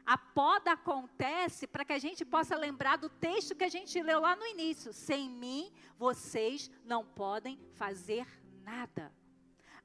A 0.06 0.18
poda 0.18 0.72
acontece 0.72 1.68
para 1.68 1.84
que 1.84 1.94
a 1.94 2.00
gente 2.00 2.24
possa 2.24 2.56
lembrar 2.56 2.98
do 2.98 3.10
texto 3.10 3.56
que 3.56 3.66
a 3.66 3.70
gente 3.70 4.02
leu 4.02 4.22
lá 4.22 4.36
no 4.36 4.46
início: 4.46 4.94
sem 4.94 5.30
mim 5.30 5.72
vocês 5.98 6.72
não 6.86 7.06
podem 7.06 7.60
fazer 7.74 8.26
nada. 8.64 9.14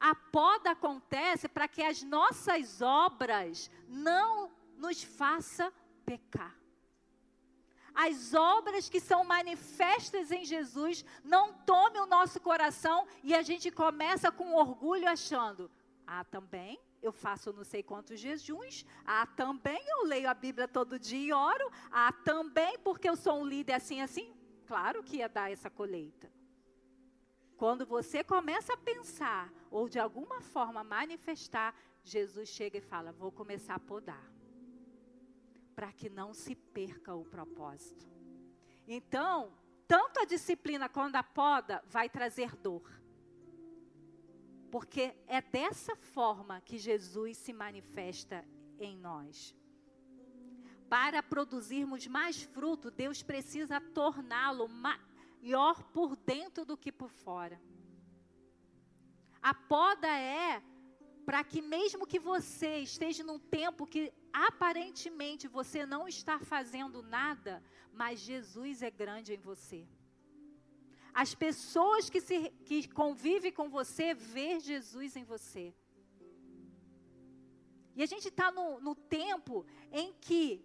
A 0.02 0.16
poda 0.16 0.72
acontece 0.72 1.48
para 1.48 1.68
que 1.68 1.80
as 1.80 2.02
nossas 2.02 2.82
obras 2.82 3.70
não 3.86 4.50
nos 4.76 5.00
faça 5.00 5.72
pecar. 6.04 6.58
As 7.94 8.34
obras 8.34 8.88
que 8.88 8.98
são 8.98 9.22
manifestas 9.22 10.32
em 10.32 10.44
Jesus 10.44 11.04
não 11.22 11.52
tome 11.52 12.00
o 12.00 12.06
nosso 12.06 12.40
coração 12.40 13.06
e 13.22 13.32
a 13.32 13.42
gente 13.42 13.70
começa 13.70 14.32
com 14.32 14.56
orgulho 14.56 15.08
achando: 15.08 15.70
ah, 16.04 16.24
também 16.24 16.80
eu 17.00 17.12
faço 17.12 17.52
não 17.52 17.62
sei 17.62 17.80
quantos 17.80 18.18
jejuns, 18.18 18.84
ah, 19.06 19.24
também 19.24 19.80
eu 19.88 20.04
leio 20.06 20.28
a 20.28 20.34
Bíblia 20.34 20.66
todo 20.66 20.98
dia 20.98 21.28
e 21.28 21.32
oro, 21.32 21.70
ah, 21.92 22.10
também 22.24 22.76
porque 22.80 23.08
eu 23.08 23.14
sou 23.14 23.40
um 23.40 23.46
líder 23.46 23.74
assim 23.74 24.00
assim. 24.00 24.34
Claro 24.66 25.00
que 25.04 25.18
ia 25.18 25.28
dar 25.28 25.52
essa 25.52 25.70
colheita. 25.70 26.41
Quando 27.62 27.86
você 27.86 28.24
começa 28.24 28.74
a 28.74 28.76
pensar 28.76 29.48
ou 29.70 29.88
de 29.88 29.96
alguma 29.96 30.40
forma 30.40 30.82
manifestar, 30.82 31.72
Jesus 32.02 32.48
chega 32.48 32.78
e 32.78 32.80
fala: 32.80 33.12
Vou 33.12 33.30
começar 33.30 33.76
a 33.76 33.78
podar, 33.78 34.28
para 35.72 35.92
que 35.92 36.10
não 36.10 36.34
se 36.34 36.56
perca 36.56 37.14
o 37.14 37.24
propósito. 37.24 38.04
Então, 38.84 39.52
tanto 39.86 40.18
a 40.18 40.24
disciplina 40.24 40.88
quanto 40.88 41.14
a 41.14 41.22
poda 41.22 41.80
vai 41.86 42.08
trazer 42.08 42.56
dor. 42.56 42.82
Porque 44.68 45.14
é 45.28 45.40
dessa 45.40 45.94
forma 45.94 46.60
que 46.62 46.76
Jesus 46.76 47.38
se 47.38 47.52
manifesta 47.52 48.44
em 48.80 48.96
nós. 48.96 49.54
Para 50.88 51.22
produzirmos 51.22 52.08
mais 52.08 52.42
fruto, 52.42 52.90
Deus 52.90 53.22
precisa 53.22 53.80
torná-lo 53.80 54.68
maior 55.42 55.82
por 55.92 56.14
dentro 56.16 56.64
do 56.64 56.76
que 56.76 56.92
por 56.92 57.10
fora. 57.10 57.60
A 59.42 59.52
poda 59.52 60.06
é 60.06 60.62
para 61.26 61.42
que 61.42 61.60
mesmo 61.60 62.06
que 62.06 62.18
você 62.18 62.78
esteja 62.78 63.24
num 63.24 63.38
tempo 63.38 63.86
que 63.86 64.12
aparentemente 64.32 65.48
você 65.48 65.84
não 65.84 66.06
está 66.06 66.38
fazendo 66.38 67.02
nada, 67.02 67.62
mas 67.92 68.20
Jesus 68.20 68.82
é 68.82 68.90
grande 68.90 69.34
em 69.34 69.38
você. 69.38 69.86
As 71.12 71.34
pessoas 71.34 72.08
que, 72.08 72.20
se, 72.20 72.50
que 72.64 72.88
convivem 72.88 73.52
com 73.52 73.68
você 73.68 74.14
vê 74.14 74.60
Jesus 74.60 75.16
em 75.16 75.24
você. 75.24 75.74
E 77.94 78.02
a 78.02 78.06
gente 78.06 78.28
está 78.28 78.50
no, 78.50 78.80
no 78.80 78.94
tempo 78.94 79.66
em 79.90 80.14
que 80.14 80.64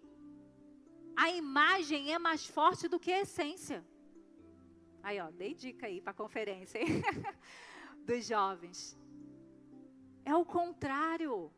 a 1.14 1.30
imagem 1.30 2.14
é 2.14 2.18
mais 2.18 2.46
forte 2.46 2.88
do 2.88 2.98
que 2.98 3.12
a 3.12 3.20
essência. 3.20 3.84
Aí, 5.02 5.20
ó, 5.20 5.30
dei 5.30 5.54
dica 5.54 5.86
aí 5.86 6.00
para 6.00 6.10
a 6.10 6.14
conferência 6.14 6.78
hein? 6.78 7.02
dos 8.04 8.26
jovens. 8.26 8.96
É 10.24 10.34
o 10.34 10.44
contrário. 10.44 11.52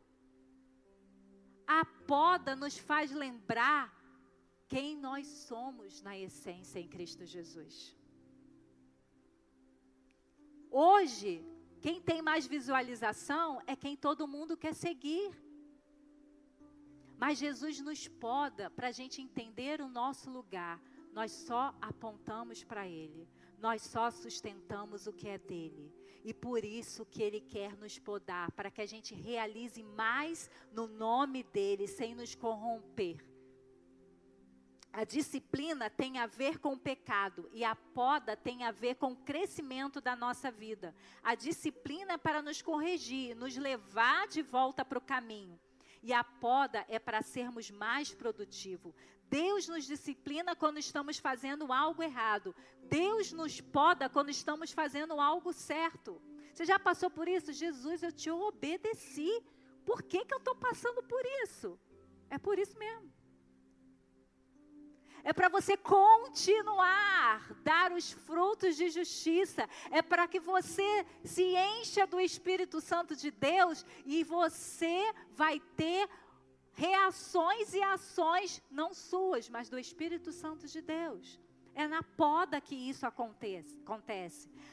A 1.67 1.85
poda 1.85 2.55
nos 2.55 2.77
faz 2.77 3.11
lembrar 3.11 3.93
quem 4.67 4.97
nós 4.97 5.27
somos 5.27 6.01
na 6.01 6.17
essência 6.17 6.79
em 6.79 6.87
Cristo 6.87 7.25
Jesus. 7.25 7.95
Hoje, 10.69 11.45
quem 11.81 11.99
tem 11.99 12.21
mais 12.21 12.45
visualização 12.45 13.61
é 13.67 13.75
quem 13.75 13.97
todo 13.97 14.27
mundo 14.27 14.55
quer 14.55 14.73
seguir. 14.73 15.31
Mas 17.17 17.37
Jesus 17.37 17.81
nos 17.81 18.07
poda 18.07 18.69
para 18.69 18.87
a 18.87 18.91
gente 18.91 19.21
entender 19.21 19.81
o 19.81 19.87
nosso 19.87 20.29
lugar, 20.29 20.81
nós 21.13 21.31
só 21.31 21.75
apontamos 21.81 22.63
para 22.63 22.87
Ele, 22.87 23.27
nós 23.57 23.81
só 23.81 24.09
sustentamos 24.09 25.07
o 25.07 25.13
que 25.13 25.27
é 25.27 25.37
dele. 25.37 25.93
E 26.23 26.33
por 26.33 26.63
isso 26.63 27.05
que 27.05 27.21
Ele 27.21 27.41
quer 27.41 27.75
nos 27.77 27.97
podar, 27.97 28.51
para 28.51 28.69
que 28.69 28.81
a 28.81 28.85
gente 28.85 29.15
realize 29.15 29.81
mais 29.81 30.49
no 30.71 30.87
nome 30.87 31.43
dEle, 31.43 31.87
sem 31.87 32.13
nos 32.13 32.35
corromper. 32.35 33.25
A 34.93 35.05
disciplina 35.05 35.89
tem 35.89 36.17
a 36.17 36.27
ver 36.27 36.59
com 36.59 36.73
o 36.73 36.79
pecado 36.79 37.49
e 37.53 37.63
a 37.63 37.73
poda 37.73 38.35
tem 38.35 38.63
a 38.63 38.71
ver 38.71 38.95
com 38.95 39.13
o 39.13 39.15
crescimento 39.15 40.01
da 40.01 40.17
nossa 40.17 40.51
vida. 40.51 40.93
A 41.23 41.33
disciplina 41.33 42.13
é 42.13 42.17
para 42.17 42.41
nos 42.41 42.61
corrigir, 42.61 43.35
nos 43.35 43.55
levar 43.55 44.27
de 44.27 44.41
volta 44.41 44.83
para 44.83 44.97
o 44.97 45.01
caminho. 45.01 45.57
E 46.03 46.11
a 46.11 46.23
poda 46.23 46.85
é 46.89 46.99
para 46.99 47.21
sermos 47.21 47.71
mais 47.71 48.13
produtivos. 48.13 48.93
Deus 49.31 49.65
nos 49.69 49.85
disciplina 49.85 50.53
quando 50.61 50.77
estamos 50.77 51.17
fazendo 51.17 51.71
algo 51.71 52.03
errado. 52.03 52.53
Deus 52.83 53.31
nos 53.31 53.61
poda 53.61 54.09
quando 54.09 54.29
estamos 54.29 54.73
fazendo 54.73 55.13
algo 55.21 55.53
certo. 55.53 56.21
Você 56.53 56.65
já 56.65 56.77
passou 56.77 57.09
por 57.09 57.29
isso? 57.29 57.53
Jesus, 57.53 58.03
eu 58.03 58.11
te 58.11 58.29
obedeci. 58.29 59.31
Por 59.85 60.03
que, 60.03 60.25
que 60.25 60.33
eu 60.33 60.37
estou 60.37 60.55
passando 60.55 61.01
por 61.01 61.23
isso? 61.43 61.79
É 62.29 62.37
por 62.37 62.59
isso 62.59 62.77
mesmo. 62.77 63.09
é 65.23 65.31
para 65.31 65.49
você 65.49 65.77
continuar 65.77 67.55
dar 67.63 67.91
os 67.91 68.11
frutos 68.11 68.75
de 68.75 68.89
justiça, 68.89 69.69
é 69.91 70.01
para 70.01 70.27
que 70.27 70.39
você 70.39 71.05
se 71.23 71.43
encha 71.55 72.07
do 72.07 72.19
Espírito 72.19 72.81
Santo 72.81 73.15
de 73.15 73.29
Deus 73.31 73.85
e 74.05 74.23
você 74.23 75.13
vai 75.41 75.59
ter 75.77 76.09
reações 76.73 77.73
e 77.73 77.81
ações 77.81 78.61
não 78.69 78.93
suas, 78.93 79.49
mas 79.49 79.69
do 79.69 79.77
Espírito 79.77 80.31
Santo 80.31 80.67
de 80.67 80.81
Deus. 80.81 81.39
É 81.73 81.87
na 81.87 82.03
poda 82.03 82.59
que 82.59 82.75
isso 82.75 83.05
acontece. 83.05 83.79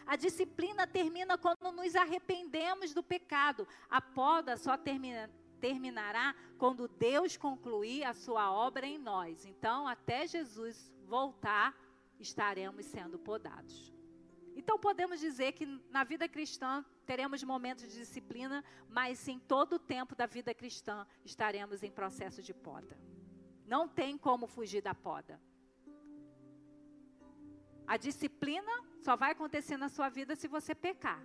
A 0.06 0.16
disciplina 0.16 0.86
termina 0.86 1.38
quando 1.38 1.70
nos 1.72 1.94
arrependemos 1.94 2.92
do 2.92 3.02
pecado. 3.02 3.68
A 3.88 4.00
poda 4.00 4.56
só 4.56 4.76
termina, 4.76 5.30
terminará 5.60 6.34
quando 6.58 6.88
Deus 6.88 7.36
concluir 7.36 8.04
a 8.04 8.14
sua 8.14 8.52
obra 8.52 8.86
em 8.86 8.98
nós. 8.98 9.46
Então, 9.46 9.86
até 9.86 10.26
Jesus 10.26 10.92
voltar, 11.06 11.76
estaremos 12.18 12.86
sendo 12.86 13.18
podados. 13.18 13.92
Então, 14.60 14.76
podemos 14.76 15.20
dizer 15.20 15.52
que 15.52 15.64
na 15.88 16.02
vida 16.02 16.28
cristã 16.28 16.84
teremos 17.06 17.44
momentos 17.44 17.84
de 17.84 17.96
disciplina, 17.96 18.64
mas 18.88 19.28
em 19.28 19.38
todo 19.38 19.74
o 19.74 19.78
tempo 19.78 20.16
da 20.16 20.26
vida 20.26 20.52
cristã 20.52 21.06
estaremos 21.24 21.84
em 21.84 21.92
processo 21.92 22.42
de 22.42 22.52
poda. 22.52 22.98
Não 23.64 23.86
tem 23.86 24.18
como 24.18 24.48
fugir 24.48 24.82
da 24.82 24.92
poda. 24.92 25.40
A 27.86 27.96
disciplina 27.96 28.72
só 29.00 29.14
vai 29.14 29.30
acontecer 29.30 29.76
na 29.76 29.88
sua 29.88 30.08
vida 30.08 30.34
se 30.34 30.48
você 30.48 30.74
pecar. 30.74 31.24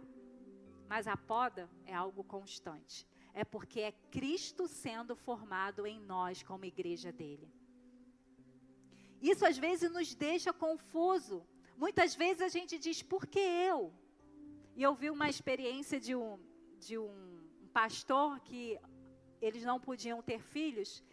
Mas 0.88 1.08
a 1.08 1.18
poda 1.18 1.68
é 1.88 1.96
algo 1.96 2.24
constante. 2.24 3.08
É 3.34 3.44
porque 3.44 3.80
é 3.80 3.92
Cristo 4.12 4.68
sendo 4.68 5.16
formado 5.16 5.88
em 5.88 6.00
nós 6.00 6.44
como 6.44 6.66
igreja 6.66 7.12
dele. 7.12 7.52
Isso 9.20 9.44
às 9.44 9.58
vezes 9.58 9.90
nos 9.92 10.14
deixa 10.14 10.54
confuso. 10.54 11.44
Muitas 11.78 12.16
vezes 12.16 12.42
a 12.42 12.48
gente 12.48 12.78
diz, 12.78 13.02
por 13.02 13.26
que 13.28 13.40
eu? 13.40 13.94
E 14.76 14.84
eu 14.84 14.94
vi 14.96 15.10
uma 15.10 15.30
experiência 15.30 16.00
de 16.00 16.16
um, 16.16 16.40
de 16.80 16.98
um 16.98 17.40
pastor 17.72 18.40
que 18.40 18.80
eles 19.42 19.64
não 19.64 19.80
podiam 19.80 20.22
ter 20.22 20.42
filhos. 20.42 21.04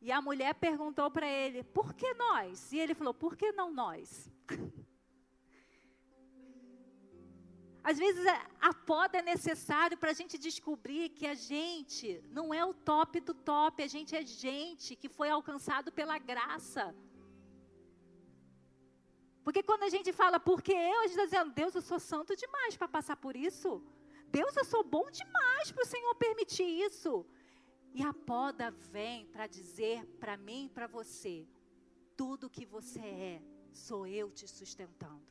E 0.00 0.10
a 0.10 0.20
mulher 0.20 0.54
perguntou 0.54 1.10
para 1.10 1.28
ele, 1.28 1.62
por 1.62 1.92
que 1.94 2.14
nós? 2.14 2.72
E 2.72 2.78
ele 2.78 2.94
falou, 2.94 3.12
por 3.12 3.36
que 3.36 3.52
não 3.52 3.72
nós? 3.72 4.30
Às 7.82 7.98
vezes 7.98 8.24
a 8.60 8.74
poda 8.74 9.18
é 9.18 9.22
necessário 9.22 9.96
para 9.96 10.10
a 10.10 10.14
gente 10.14 10.36
descobrir 10.36 11.08
que 11.08 11.26
a 11.26 11.34
gente 11.34 12.22
não 12.30 12.52
é 12.52 12.62
o 12.64 12.74
top 12.74 13.20
do 13.20 13.32
top, 13.32 13.82
a 13.82 13.86
gente 13.86 14.14
é 14.14 14.24
gente 14.24 14.94
que 14.94 15.08
foi 15.08 15.30
alcançado 15.30 15.90
pela 15.90 16.18
graça. 16.18 16.94
Porque 19.44 19.62
quando 19.62 19.84
a 19.84 19.88
gente 19.88 20.12
fala, 20.12 20.38
porque 20.38 20.72
eu, 20.72 21.00
a 21.00 21.06
gente 21.06 21.10
está 21.12 21.24
dizendo, 21.24 21.52
Deus, 21.52 21.74
eu 21.74 21.82
sou 21.82 21.98
santo 21.98 22.36
demais 22.36 22.76
para 22.76 22.88
passar 22.88 23.16
por 23.16 23.34
isso. 23.34 23.82
Deus, 24.28 24.56
eu 24.56 24.64
sou 24.64 24.84
bom 24.84 25.10
demais 25.10 25.72
para 25.72 25.82
o 25.82 25.86
Senhor 25.86 26.14
permitir 26.14 26.64
isso. 26.64 27.26
E 27.92 28.02
a 28.02 28.12
poda 28.12 28.70
vem 28.70 29.26
para 29.26 29.46
dizer 29.46 30.06
para 30.20 30.36
mim 30.36 30.66
e 30.66 30.68
para 30.68 30.86
você: 30.86 31.48
tudo 32.16 32.50
que 32.50 32.64
você 32.64 33.00
é, 33.00 33.42
sou 33.72 34.06
eu 34.06 34.30
te 34.30 34.46
sustentando. 34.46 35.26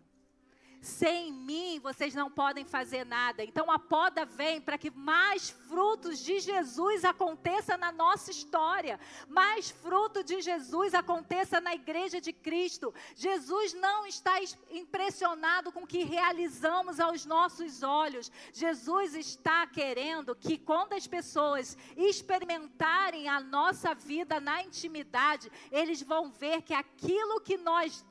Sem 0.82 1.34
mim 1.34 1.80
vocês 1.80 2.16
não 2.16 2.32
podem 2.32 2.64
fazer 2.64 3.06
nada. 3.06 3.44
Então 3.44 3.70
a 3.70 3.78
poda 3.78 4.26
vem 4.26 4.62
para 4.62 4.78
que 4.78 4.90
mais 4.90 5.50
frutos 5.50 6.20
de 6.20 6.40
Jesus 6.40 7.04
aconteça 7.04 7.78
na 7.78 7.92
nossa 7.92 8.32
história, 8.32 9.00
mais 9.28 9.70
fruto 9.70 10.24
de 10.24 10.42
Jesus 10.42 10.94
aconteça 10.94 11.60
na 11.60 11.76
igreja 11.76 12.22
de 12.22 12.32
Cristo. 12.32 12.94
Jesus 13.14 13.74
não 13.74 14.06
está 14.06 14.40
impressionado 14.72 15.72
com 15.72 15.84
o 15.84 15.88
que 15.88 16.04
realizamos 16.04 17.00
aos 17.00 17.26
nossos 17.26 17.84
olhos. 17.84 18.32
Jesus 18.54 19.16
está 19.16 19.68
querendo 19.68 20.34
que 20.36 20.58
quando 20.58 20.94
as 20.94 21.06
pessoas 21.06 21.78
experimentarem 21.98 23.28
a 23.28 23.42
nossa 23.42 23.94
vida 23.94 24.40
na 24.40 24.64
intimidade, 24.64 25.52
eles 25.72 26.02
vão 26.02 26.32
ver 26.32 26.62
que 26.62 26.74
aquilo 26.74 27.42
que 27.42 27.58
nós 27.58 28.06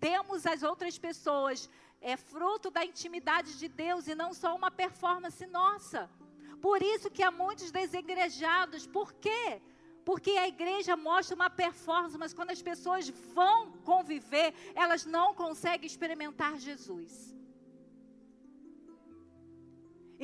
temos 0.00 0.46
as 0.46 0.62
outras 0.62 0.98
pessoas 0.98 1.68
é 2.00 2.16
fruto 2.16 2.70
da 2.70 2.84
intimidade 2.84 3.58
de 3.58 3.68
Deus 3.68 4.06
e 4.08 4.14
não 4.14 4.32
só 4.32 4.56
uma 4.56 4.70
performance 4.70 5.46
nossa. 5.46 6.08
Por 6.60 6.82
isso 6.82 7.10
que 7.10 7.22
há 7.22 7.30
muitos 7.30 7.70
desigrejados. 7.70 8.86
Por 8.86 9.12
quê? 9.14 9.60
Porque 10.04 10.30
a 10.32 10.48
igreja 10.48 10.96
mostra 10.96 11.34
uma 11.34 11.50
performance, 11.50 12.16
mas 12.16 12.32
quando 12.32 12.50
as 12.50 12.62
pessoas 12.62 13.08
vão 13.34 13.72
conviver, 13.84 14.54
elas 14.74 15.04
não 15.04 15.34
conseguem 15.34 15.86
experimentar 15.86 16.58
Jesus. 16.58 17.34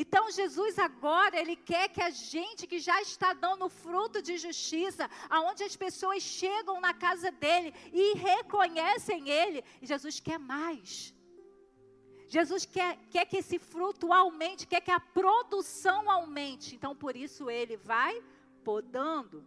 Então 0.02 0.30
Jesus 0.30 0.78
agora, 0.78 1.40
ele 1.40 1.56
quer 1.56 1.88
que 1.88 2.02
a 2.02 2.10
gente 2.10 2.66
que 2.66 2.78
já 2.78 3.00
está 3.00 3.32
dando 3.32 3.66
fruto 3.68 4.20
de 4.20 4.36
justiça, 4.36 5.08
aonde 5.30 5.64
as 5.64 5.74
pessoas 5.74 6.22
chegam 6.22 6.78
na 6.82 6.92
casa 6.92 7.30
dele 7.30 7.72
e 7.90 8.12
reconhecem 8.18 9.30
ele, 9.30 9.64
e 9.80 9.86
Jesus 9.86 10.20
quer 10.20 10.38
mais. 10.38 11.14
Jesus 12.28 12.66
quer, 12.66 12.98
quer 13.10 13.24
que 13.24 13.38
esse 13.38 13.58
fruto 13.58 14.12
aumente, 14.12 14.66
quer 14.66 14.82
que 14.82 14.90
a 14.90 15.00
produção 15.00 16.10
aumente. 16.10 16.74
Então, 16.74 16.94
por 16.94 17.16
isso, 17.16 17.48
ele 17.48 17.76
vai 17.76 18.22
podando. 18.64 19.46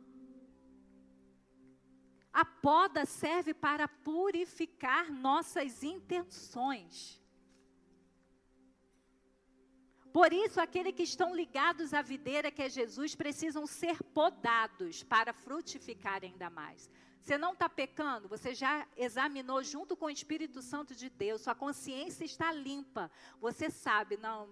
A 2.32 2.46
poda 2.46 3.06
serve 3.06 3.54
para 3.54 3.88
purificar 3.88 5.12
nossas 5.12 5.84
intenções. 5.84 7.19
Por 10.12 10.34
isso, 10.34 10.60
aqueles 10.60 10.94
que 10.94 11.04
estão 11.04 11.36
ligados 11.36 11.94
à 11.94 12.02
videira, 12.02 12.50
que 12.52 12.64
é 12.64 12.70
Jesus, 12.70 13.14
precisam 13.16 13.68
ser 13.68 14.02
podados 14.04 15.04
para 15.04 15.32
frutificar 15.34 16.24
ainda 16.24 16.50
mais. 16.50 16.90
Você 17.22 17.38
não 17.38 17.54
está 17.54 17.70
pecando, 17.70 18.28
você 18.28 18.56
já 18.56 18.88
examinou 18.98 19.62
junto 19.64 19.96
com 19.96 20.06
o 20.06 20.10
Espírito 20.10 20.62
Santo 20.62 20.96
de 20.96 21.10
Deus, 21.10 21.42
sua 21.42 21.54
consciência 21.54 22.26
está 22.26 22.52
limpa. 22.52 23.12
Você 23.40 23.70
sabe, 23.70 24.18
não, 24.18 24.50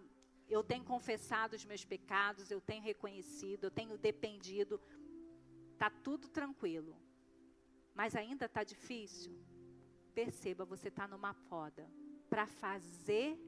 eu 0.47 0.63
tenho 0.63 0.83
confessado 0.83 1.55
os 1.55 1.65
meus 1.65 1.83
pecados, 1.83 2.51
eu 2.51 2.61
tenho 2.61 2.83
reconhecido, 2.83 3.65
eu 3.65 3.71
tenho 3.71 3.97
dependido. 3.97 4.79
Está 5.73 5.89
tudo 5.89 6.27
tranquilo. 6.29 6.95
Mas 7.95 8.15
ainda 8.15 8.45
está 8.45 8.63
difícil? 8.63 9.35
Perceba, 10.13 10.63
você 10.65 10.89
está 10.89 11.07
numa 11.07 11.33
poda 11.33 11.89
para 12.29 12.45
fazer 12.45 13.39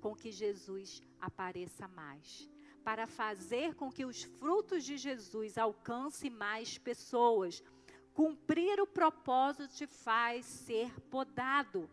com 0.00 0.14
que 0.14 0.32
Jesus 0.32 1.02
apareça 1.20 1.86
mais, 1.86 2.50
para 2.82 3.06
fazer 3.06 3.74
com 3.74 3.92
que 3.92 4.04
os 4.04 4.22
frutos 4.22 4.84
de 4.84 4.96
Jesus 4.96 5.58
alcancem 5.58 6.30
mais 6.30 6.78
pessoas. 6.78 7.62
Cumprir 8.14 8.80
o 8.80 8.86
propósito 8.86 9.68
te 9.68 9.86
faz 9.86 10.46
ser 10.46 10.98
podado. 11.02 11.88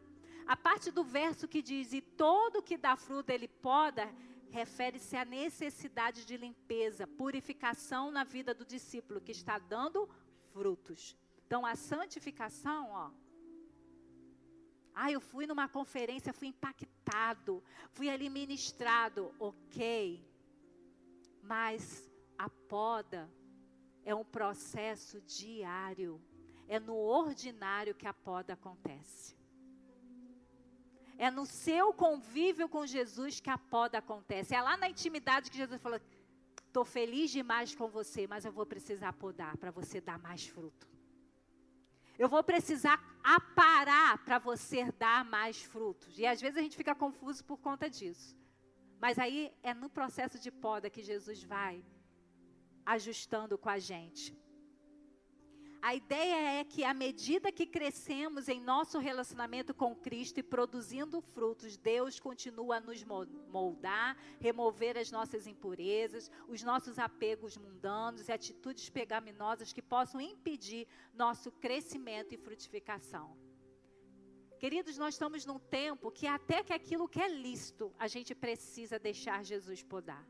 A 0.47 0.55
parte 0.55 0.89
do 0.89 1.03
verso 1.03 1.47
que 1.47 1.61
diz: 1.61 1.93
E 1.93 2.01
todo 2.01 2.63
que 2.63 2.77
dá 2.77 2.95
fruto 2.95 3.29
ele 3.29 3.47
poda, 3.47 4.09
refere-se 4.49 5.15
à 5.15 5.25
necessidade 5.25 6.25
de 6.25 6.37
limpeza, 6.37 7.05
purificação 7.05 8.09
na 8.11 8.23
vida 8.23 8.53
do 8.53 8.65
discípulo 8.65 9.21
que 9.21 9.31
está 9.31 9.59
dando 9.59 10.09
frutos. 10.53 11.15
Então, 11.45 11.65
a 11.65 11.75
santificação, 11.75 12.89
ó, 12.91 13.11
ah, 14.99 15.11
eu 15.11 15.21
fui 15.21 15.45
numa 15.45 15.67
conferência, 15.67 16.33
fui 16.33 16.47
impactado, 16.47 17.63
fui 17.91 18.09
ali 18.09 18.29
ministrado. 18.29 19.31
Ok. 19.39 20.19
Mas 21.43 22.09
a 22.35 22.49
poda 22.49 23.29
é 24.03 24.15
um 24.15 24.25
processo 24.25 25.21
diário. 25.21 26.19
É 26.67 26.79
no 26.79 26.95
ordinário 26.95 27.93
que 27.93 28.07
a 28.07 28.13
poda 28.13 28.53
acontece. 28.53 29.37
É 31.15 31.29
no 31.29 31.45
seu 31.45 31.93
convívio 31.93 32.67
com 32.67 32.83
Jesus 32.87 33.39
que 33.39 33.51
a 33.51 33.57
poda 33.57 33.99
acontece. 33.99 34.55
É 34.55 34.61
lá 34.61 34.75
na 34.77 34.89
intimidade 34.89 35.51
que 35.51 35.57
Jesus 35.57 35.79
falou: 35.79 36.01
estou 36.65 36.83
feliz 36.83 37.29
demais 37.29 37.75
com 37.75 37.87
você, 37.87 38.25
mas 38.25 38.45
eu 38.45 38.51
vou 38.51 38.65
precisar 38.65 39.13
podar 39.13 39.57
para 39.57 39.69
você 39.69 40.01
dar 40.01 40.17
mais 40.17 40.47
fruto. 40.47 40.87
Eu 42.17 42.27
vou 42.27 42.43
precisar 42.43 42.97
aparar 43.35 44.23
para 44.23 44.39
você 44.39 44.89
dar 44.93 45.25
mais 45.25 45.61
frutos. 45.61 46.17
E 46.17 46.25
às 46.25 46.39
vezes 46.39 46.57
a 46.57 46.61
gente 46.61 46.77
fica 46.77 46.95
confuso 46.95 47.43
por 47.43 47.57
conta 47.57 47.89
disso. 47.89 48.37
Mas 49.01 49.19
aí 49.19 49.53
é 49.61 49.73
no 49.73 49.89
processo 49.89 50.39
de 50.39 50.49
poda 50.49 50.89
que 50.89 51.03
Jesus 51.03 51.43
vai 51.43 51.83
ajustando 52.85 53.57
com 53.57 53.69
a 53.69 53.79
gente. 53.79 54.33
A 55.81 55.93
ideia 55.93 56.59
é 56.59 56.63
que, 56.63 56.83
à 56.83 56.93
medida 56.93 57.51
que 57.51 57.65
crescemos 57.65 58.49
em 58.49 58.59
nosso 58.59 58.97
relacionamento 58.99 59.73
com 59.73 59.95
Cristo 59.95 60.39
e 60.39 60.43
produzindo 60.43 61.21
frutos, 61.21 61.77
Deus 61.77 62.19
continua 62.19 62.77
a 62.77 62.79
nos 62.79 63.03
moldar, 63.03 64.17
remover 64.39 64.97
as 64.97 65.11
nossas 65.11 65.45
impurezas, 65.45 66.31
os 66.47 66.63
nossos 66.63 66.97
apegos 66.97 67.57
mundanos 67.57 68.27
e 68.27 68.31
atitudes 68.31 68.89
pegaminosas 68.89 69.71
que 69.71 69.81
possam 69.81 70.19
impedir 70.19 70.87
nosso 71.13 71.51
crescimento 71.51 72.33
e 72.33 72.37
frutificação. 72.37 73.37
Queridos, 74.59 74.97
nós 74.97 75.13
estamos 75.13 75.45
num 75.45 75.59
tempo 75.59 76.11
que 76.11 76.25
até 76.25 76.63
que 76.63 76.73
aquilo 76.73 77.07
que 77.07 77.21
é 77.21 77.27
lícito, 77.27 77.93
a 77.99 78.07
gente 78.07 78.33
precisa 78.33 78.97
deixar 78.97 79.43
Jesus 79.43 79.83
podar. 79.83 80.27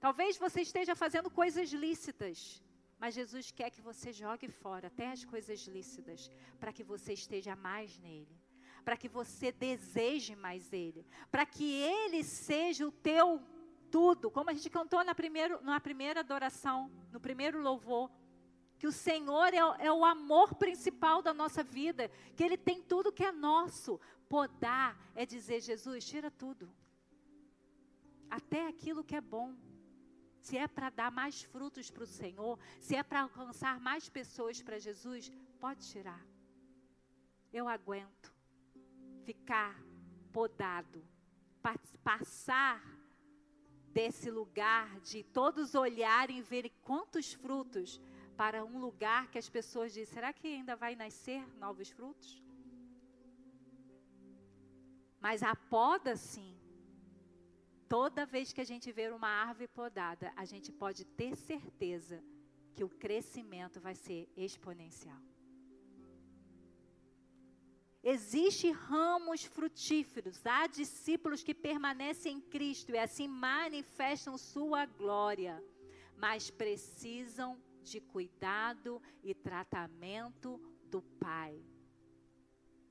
Talvez 0.00 0.36
você 0.36 0.60
esteja 0.60 0.94
fazendo 0.94 1.30
coisas 1.30 1.70
lícitas, 1.70 2.62
mas 2.98 3.14
Jesus 3.14 3.50
quer 3.50 3.70
que 3.70 3.80
você 3.80 4.12
jogue 4.12 4.48
fora 4.48 4.88
até 4.88 5.10
as 5.10 5.24
coisas 5.24 5.60
lícitas, 5.66 6.30
para 6.58 6.72
que 6.72 6.84
você 6.84 7.12
esteja 7.12 7.56
mais 7.56 7.98
nele, 7.98 8.36
para 8.84 8.96
que 8.96 9.08
você 9.08 9.50
deseje 9.50 10.34
mais 10.36 10.72
ele, 10.72 11.04
para 11.30 11.44
que 11.44 11.64
ele 11.64 12.22
seja 12.22 12.86
o 12.86 12.92
teu 12.92 13.42
tudo, 13.90 14.30
como 14.30 14.50
a 14.50 14.52
gente 14.52 14.68
cantou 14.70 15.02
na, 15.04 15.14
primeiro, 15.14 15.62
na 15.62 15.80
primeira 15.80 16.20
adoração, 16.20 16.90
no 17.12 17.20
primeiro 17.20 17.60
louvor. 17.60 18.10
Que 18.78 18.86
o 18.86 18.92
Senhor 18.92 19.54
é, 19.54 19.86
é 19.86 19.90
o 19.90 20.04
amor 20.04 20.54
principal 20.54 21.22
da 21.22 21.32
nossa 21.32 21.62
vida, 21.62 22.10
que 22.36 22.44
Ele 22.44 22.58
tem 22.58 22.82
tudo 22.82 23.12
que 23.12 23.24
é 23.24 23.32
nosso. 23.32 23.98
Podar 24.28 24.98
é 25.14 25.24
dizer, 25.24 25.60
Jesus, 25.60 26.04
tira 26.04 26.30
tudo, 26.30 26.68
até 28.28 28.66
aquilo 28.66 29.04
que 29.04 29.16
é 29.16 29.20
bom 29.20 29.54
se 30.46 30.56
é 30.56 30.68
para 30.68 30.90
dar 30.90 31.10
mais 31.10 31.42
frutos 31.42 31.90
para 31.90 32.04
o 32.04 32.06
Senhor, 32.20 32.56
se 32.80 32.94
é 32.94 33.02
para 33.02 33.22
alcançar 33.22 33.80
mais 33.80 34.08
pessoas 34.08 34.62
para 34.62 34.78
Jesus, 34.78 35.32
pode 35.58 35.80
tirar. 35.90 36.24
Eu 37.52 37.68
aguento 37.68 38.32
ficar 39.24 39.74
podado, 40.32 41.04
passar 42.04 42.80
desse 43.92 44.30
lugar 44.30 45.00
de 45.00 45.24
todos 45.24 45.74
olharem 45.74 46.38
e 46.38 46.42
verem 46.42 46.72
quantos 46.82 47.32
frutos 47.32 48.00
para 48.36 48.64
um 48.64 48.78
lugar 48.78 49.28
que 49.32 49.38
as 49.38 49.48
pessoas 49.48 49.92
dizem: 49.92 50.14
será 50.14 50.32
que 50.32 50.46
ainda 50.46 50.76
vai 50.76 50.94
nascer 50.94 51.44
novos 51.58 51.88
frutos? 51.90 52.40
Mas 55.20 55.42
a 55.42 55.56
poda, 55.56 56.14
sim, 56.14 56.55
Toda 57.88 58.26
vez 58.26 58.52
que 58.52 58.60
a 58.60 58.64
gente 58.64 58.90
ver 58.90 59.12
uma 59.12 59.28
árvore 59.28 59.68
podada, 59.68 60.32
a 60.36 60.44
gente 60.44 60.72
pode 60.72 61.04
ter 61.04 61.36
certeza 61.36 62.22
que 62.74 62.82
o 62.82 62.88
crescimento 62.88 63.80
vai 63.80 63.94
ser 63.94 64.28
exponencial. 64.36 65.20
Existem 68.02 68.70
ramos 68.70 69.44
frutíferos, 69.44 70.44
há 70.46 70.66
discípulos 70.66 71.42
que 71.42 71.52
permanecem 71.52 72.36
em 72.36 72.40
Cristo 72.40 72.92
e 72.92 72.98
assim 72.98 73.26
manifestam 73.26 74.38
sua 74.38 74.86
glória, 74.86 75.62
mas 76.16 76.50
precisam 76.50 77.60
de 77.82 78.00
cuidado 78.00 79.02
e 79.22 79.34
tratamento 79.34 80.60
do 80.84 81.02
Pai. 81.02 81.60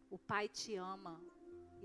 O 0.09 0.17
Pai 0.17 0.49
te 0.49 0.75
ama, 0.75 1.21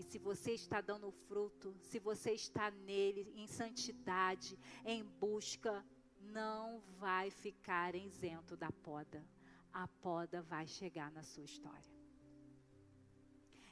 e 0.00 0.02
se 0.02 0.18
você 0.18 0.52
está 0.52 0.80
dando 0.80 1.10
fruto, 1.28 1.76
se 1.82 1.98
você 1.98 2.32
está 2.32 2.70
nele 2.70 3.30
em 3.36 3.46
santidade, 3.46 4.58
em 4.82 5.04
busca, 5.04 5.84
não 6.22 6.80
vai 6.98 7.30
ficar 7.30 7.94
isento 7.94 8.56
da 8.56 8.72
poda. 8.72 9.22
A 9.70 9.86
poda 9.86 10.40
vai 10.40 10.66
chegar 10.66 11.10
na 11.12 11.22
sua 11.22 11.44
história. 11.44 11.92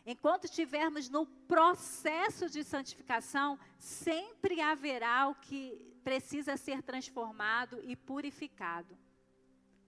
Enquanto 0.05 0.45
estivermos 0.45 1.09
no 1.09 1.25
processo 1.27 2.51
de 2.51 2.63
santificação, 2.63 3.59
sempre 3.79 4.61
haverá 4.61 5.29
o 5.29 5.35
que 5.35 5.99
precisa 6.05 6.59
ser 6.59 6.83
transformado 6.83 7.81
e 7.85 7.97
purificado 7.97 8.97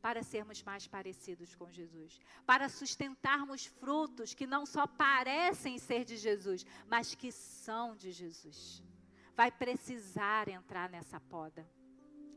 para 0.01 0.23
sermos 0.23 0.63
mais 0.63 0.87
parecidos 0.87 1.55
com 1.55 1.71
Jesus, 1.71 2.19
para 2.47 2.69
sustentarmos 2.69 3.67
frutos 3.67 4.35
que 4.35 4.47
não 4.47 4.65
só 4.65 4.87
parecem 4.87 5.79
ser 5.79 6.05
de 6.05 6.17
Jesus, 6.17 6.65
mas 6.87 7.15
que 7.15 7.31
são 7.31 7.95
de 7.95 8.11
Jesus. 8.11 8.83
Vai 9.37 9.51
precisar 9.51 10.49
entrar 10.49 10.91
nessa 10.91 11.21
poda. 11.21 11.69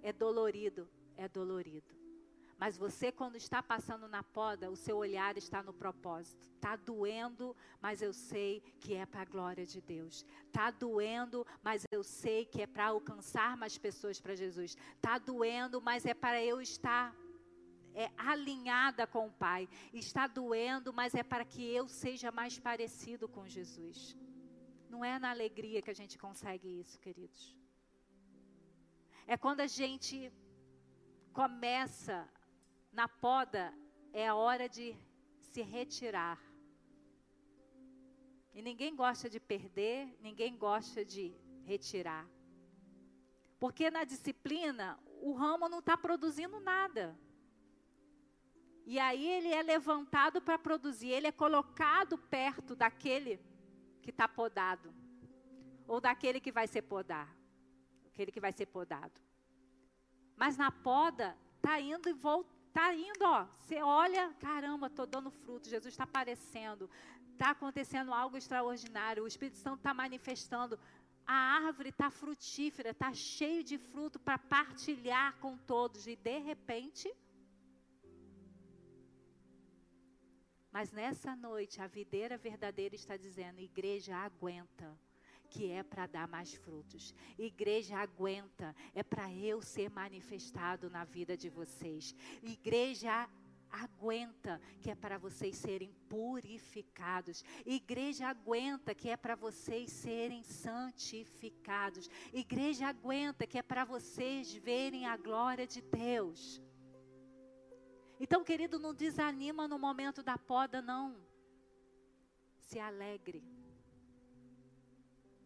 É 0.02 0.12
dolorido, 0.12 0.90
é 1.18 1.28
dolorido. 1.28 1.94
Mas 2.58 2.78
você, 2.78 3.12
quando 3.12 3.36
está 3.36 3.62
passando 3.62 4.08
na 4.08 4.24
poda, 4.24 4.72
o 4.72 4.76
seu 4.76 4.96
olhar 4.98 5.38
está 5.38 5.62
no 5.62 5.74
propósito. 5.74 6.50
Está 6.56 6.78
doendo, 6.78 7.54
mas 7.82 8.02
eu 8.02 8.14
sei 8.14 8.62
que 8.80 8.94
é 8.94 9.06
para 9.06 9.24
a 9.24 9.26
glória 9.26 9.66
de 9.66 9.82
Deus. 9.82 10.26
Está 10.48 10.72
doendo, 10.72 11.46
mas 11.62 11.84
eu 11.92 12.04
sei 12.04 12.46
que 12.46 12.62
é 12.62 12.68
para 12.68 12.86
alcançar 12.86 13.58
mais 13.58 13.78
pessoas 13.78 14.22
para 14.22 14.34
Jesus. 14.34 14.78
Está 14.96 15.18
doendo, 15.18 15.82
mas 15.82 16.06
é 16.06 16.14
para 16.14 16.42
eu 16.42 16.62
estar 16.62 17.14
é 17.94 18.12
alinhada 18.18 19.06
com 19.06 19.28
o 19.28 19.32
Pai. 19.32 19.70
Está 19.94 20.28
doendo, 20.28 20.92
mas 20.94 21.14
é 21.16 21.24
para 21.24 21.46
que 21.46 21.64
eu 21.64 21.88
seja 21.88 22.32
mais 22.32 22.60
parecido 22.60 23.28
com 23.28 23.48
Jesus. 23.48 24.18
Não 24.90 25.04
é 25.04 25.18
na 25.18 25.30
alegria 25.32 25.82
que 25.82 25.90
a 25.90 26.00
gente 26.02 26.18
consegue 26.18 26.80
isso, 26.80 27.00
queridos. 27.00 27.56
É 29.26 29.38
quando 29.38 29.62
a 29.62 29.68
gente 29.68 30.32
começa 31.32 32.30
na 32.92 33.08
poda, 33.08 33.74
é 34.12 34.28
a 34.28 34.36
hora 34.36 34.68
de 34.70 34.96
se 35.40 35.62
retirar. 35.62 36.40
E 38.54 38.62
ninguém 38.62 38.96
gosta 38.96 39.30
de 39.30 39.40
perder, 39.40 40.16
ninguém 40.22 40.56
gosta 40.56 41.04
de 41.04 41.34
retirar. 41.64 42.28
Porque 43.60 43.90
na 43.90 44.04
disciplina, 44.04 45.00
o 45.22 45.34
ramo 45.34 45.68
não 45.70 45.80
está 45.80 45.98
produzindo 45.98 46.60
nada. 46.60 47.18
E 48.86 49.00
aí 49.00 49.26
ele 49.28 49.50
é 49.50 49.62
levantado 49.62 50.42
para 50.42 50.60
produzir, 50.60 51.10
ele 51.10 51.28
é 51.28 51.32
colocado 51.32 52.18
perto 52.18 52.76
daquele 52.76 53.40
que 54.02 54.10
está 54.10 54.28
podado, 54.28 54.94
ou 55.88 56.02
daquele 56.02 56.40
que 56.40 56.52
vai 56.52 56.68
ser 56.68 56.82
podar, 56.82 57.34
aquele 58.08 58.32
que 58.32 58.42
vai 58.42 58.52
ser 58.52 58.66
podado. 58.66 59.20
Mas 60.36 60.58
na 60.58 60.70
poda 60.70 61.38
está 61.56 61.80
indo 61.80 62.10
e 62.10 62.14
volta, 62.14 62.54
está 62.68 62.94
indo, 62.94 63.24
ó. 63.24 63.48
Você 63.60 63.82
olha, 63.82 64.34
caramba, 64.40 64.88
estou 64.88 65.06
dando 65.06 65.32
fruto, 65.32 65.70
Jesus 65.70 65.94
está 65.94 66.04
aparecendo, 66.04 66.90
está 67.32 67.52
acontecendo 67.52 68.14
algo 68.14 68.36
extraordinário, 68.36 69.24
o 69.24 69.28
Espírito 69.28 69.58
Santo 69.58 69.78
está 69.78 69.94
manifestando. 69.94 70.78
A 71.26 71.34
árvore 71.34 71.90
está 71.90 72.10
frutífera, 72.10 72.90
está 72.90 73.14
cheio 73.14 73.64
de 73.64 73.78
fruto 73.78 74.20
para 74.20 74.38
partilhar 74.38 75.38
com 75.40 75.58
todos. 75.58 76.06
E 76.06 76.18
de 76.18 76.40
repente, 76.40 77.10
Mas 80.74 80.92
nessa 80.92 81.36
noite, 81.36 81.80
a 81.80 81.88
videira 81.88 82.36
verdadeira 82.36 82.96
está 82.96 83.16
dizendo: 83.16 83.60
igreja, 83.62 84.16
aguenta 84.16 85.00
que 85.54 85.70
é 85.70 85.84
para 85.84 86.08
dar 86.08 86.28
mais 86.28 86.56
frutos. 86.56 87.14
Igreja 87.38 87.96
aguenta, 88.00 88.76
é 88.96 89.04
para 89.04 89.32
eu 89.32 89.62
ser 89.62 89.92
manifestado 89.92 90.90
na 90.90 91.04
vida 91.04 91.38
de 91.38 91.48
vocês. 91.48 92.16
Igreja 92.42 93.30
aguenta, 93.70 94.60
que 94.82 94.90
é 94.90 94.96
para 94.96 95.20
vocês 95.20 95.56
serem 95.58 95.94
purificados. 96.10 97.44
Igreja 97.64 98.28
aguenta, 98.28 98.96
que 98.96 99.12
é 99.12 99.16
para 99.16 99.36
vocês 99.36 99.92
serem 99.92 100.42
santificados. 100.42 102.10
Igreja 102.34 102.88
aguenta, 102.88 103.46
que 103.46 103.60
é 103.60 103.62
para 103.62 103.86
vocês 103.86 104.52
verem 104.56 105.06
a 105.06 105.16
glória 105.18 105.68
de 105.68 105.82
Deus. 105.82 106.63
Então, 108.20 108.44
querido, 108.44 108.80
não 108.80 108.94
desanima 108.94 109.68
no 109.68 109.78
momento 109.78 110.22
da 110.22 110.38
poda, 110.38 110.82
não. 110.82 111.18
Se 112.60 112.80
alegre. 112.80 113.44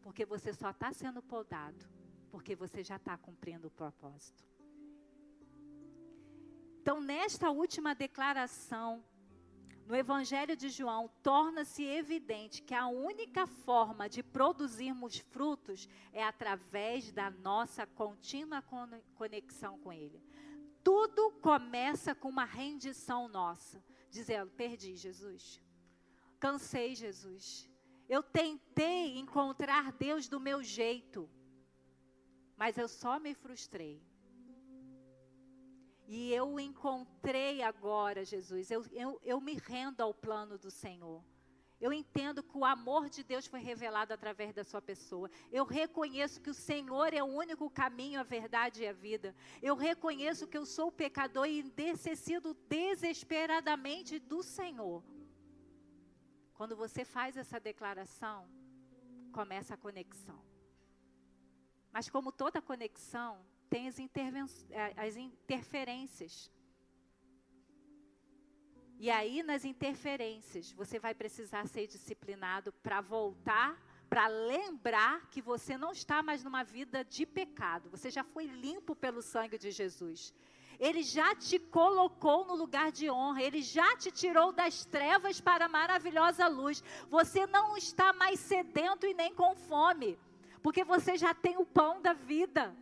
Porque 0.01 0.25
você 0.25 0.53
só 0.53 0.69
está 0.69 0.93
sendo 0.93 1.21
podado, 1.21 1.85
porque 2.29 2.55
você 2.55 2.83
já 2.83 2.97
está 2.97 3.17
cumprindo 3.17 3.67
o 3.67 3.71
propósito. 3.71 4.45
Então, 6.81 7.01
nesta 7.01 7.51
última 7.51 7.93
declaração, 7.93 9.03
no 9.87 9.95
Evangelho 9.95 10.55
de 10.55 10.67
João, 10.67 11.09
torna-se 11.23 11.81
evidente 11.83 12.61
que 12.61 12.73
a 12.73 12.87
única 12.87 13.47
forma 13.47 14.09
de 14.09 14.21
produzirmos 14.21 15.17
frutos 15.17 15.87
é 16.11 16.21
através 16.21 17.11
da 17.11 17.29
nossa 17.29 17.87
contínua 17.87 18.61
conexão 19.15 19.79
com 19.79 19.93
Ele. 19.93 20.21
Tudo 20.87 21.31
começa 21.41 22.15
com 22.15 22.29
uma 22.29 22.45
rendição 22.45 23.27
nossa, 23.27 23.83
dizendo: 24.09 24.49
Perdi, 24.51 24.95
Jesus. 24.95 25.61
Cansei, 26.39 26.95
Jesus. 26.95 27.69
Eu 28.07 28.23
tentei 28.23 29.17
encontrar 29.17 29.91
Deus 29.91 30.29
do 30.29 30.39
meu 30.39 30.63
jeito, 30.63 31.29
mas 32.55 32.77
eu 32.77 32.87
só 32.87 33.19
me 33.19 33.33
frustrei. 33.33 34.01
E 36.07 36.31
eu 36.31 36.57
encontrei 36.57 37.61
agora, 37.61 38.23
Jesus, 38.23 38.71
eu, 38.71 38.85
eu, 38.93 39.19
eu 39.25 39.41
me 39.41 39.55
rendo 39.55 39.99
ao 39.99 40.13
plano 40.13 40.57
do 40.57 40.71
Senhor. 40.71 41.21
Eu 41.79 41.93
entendo 41.93 42.41
que 42.41 42.57
o 42.57 42.65
amor 42.65 43.07
de 43.07 43.23
Deus 43.23 43.45
foi 43.45 43.59
revelado 43.59 44.11
através 44.11 44.51
da 44.53 44.63
sua 44.63 44.81
pessoa. 44.81 45.29
Eu 45.51 45.63
reconheço 45.63 46.41
que 46.41 46.49
o 46.49 46.53
Senhor 46.53 47.13
é 47.13 47.21
o 47.21 47.27
único 47.27 47.69
caminho, 47.69 48.19
a 48.19 48.23
verdade 48.23 48.81
e 48.81 48.87
a 48.87 48.93
vida. 48.93 49.35
Eu 49.61 49.75
reconheço 49.75 50.47
que 50.47 50.57
eu 50.57 50.65
sou 50.65 50.91
pecador 50.91 51.45
e 51.45 51.71
necessito 51.77 52.55
desesperadamente 52.67 54.17
do 54.17 54.41
Senhor. 54.41 55.03
Quando 56.55 56.75
você 56.75 57.05
faz 57.05 57.37
essa 57.37 57.59
declaração, 57.59 58.49
começa 59.31 59.75
a 59.75 59.77
conexão. 59.77 60.43
Mas 61.91 62.09
como 62.09 62.31
toda 62.31 62.59
conexão, 62.59 63.45
tem 63.69 63.87
as, 63.87 63.99
eh, 64.71 64.93
as 64.97 65.15
interferências. 65.15 66.51
E 68.99 69.11
aí, 69.11 69.43
nas 69.43 69.63
interferências, 69.63 70.71
você 70.71 70.97
vai 70.97 71.13
precisar 71.13 71.67
ser 71.67 71.85
disciplinado 71.85 72.73
para 72.81 72.99
voltar, 72.99 73.77
para 74.09 74.27
lembrar 74.27 75.29
que 75.29 75.39
você 75.39 75.77
não 75.77 75.91
está 75.91 76.23
mais 76.23 76.43
numa 76.43 76.63
vida 76.63 77.05
de 77.05 77.23
pecado. 77.23 77.91
Você 77.91 78.09
já 78.09 78.23
foi 78.23 78.47
limpo 78.47 78.95
pelo 78.95 79.21
sangue 79.21 79.57
de 79.59 79.69
Jesus. 79.69 80.33
Ele 80.79 81.03
já 81.03 81.35
te 81.35 81.59
colocou 81.59 82.45
no 82.45 82.55
lugar 82.55 82.91
de 82.91 83.09
honra, 83.09 83.43
ele 83.43 83.61
já 83.61 83.95
te 83.97 84.11
tirou 84.11 84.51
das 84.51 84.85
trevas 84.85 85.39
para 85.39 85.65
a 85.65 85.69
maravilhosa 85.69 86.47
luz. 86.47 86.83
Você 87.07 87.45
não 87.45 87.77
está 87.77 88.13
mais 88.13 88.39
sedento 88.39 89.05
e 89.05 89.13
nem 89.13 89.33
com 89.33 89.55
fome, 89.55 90.17
porque 90.63 90.83
você 90.83 91.17
já 91.17 91.35
tem 91.35 91.55
o 91.57 91.65
pão 91.65 92.01
da 92.01 92.13
vida. 92.13 92.75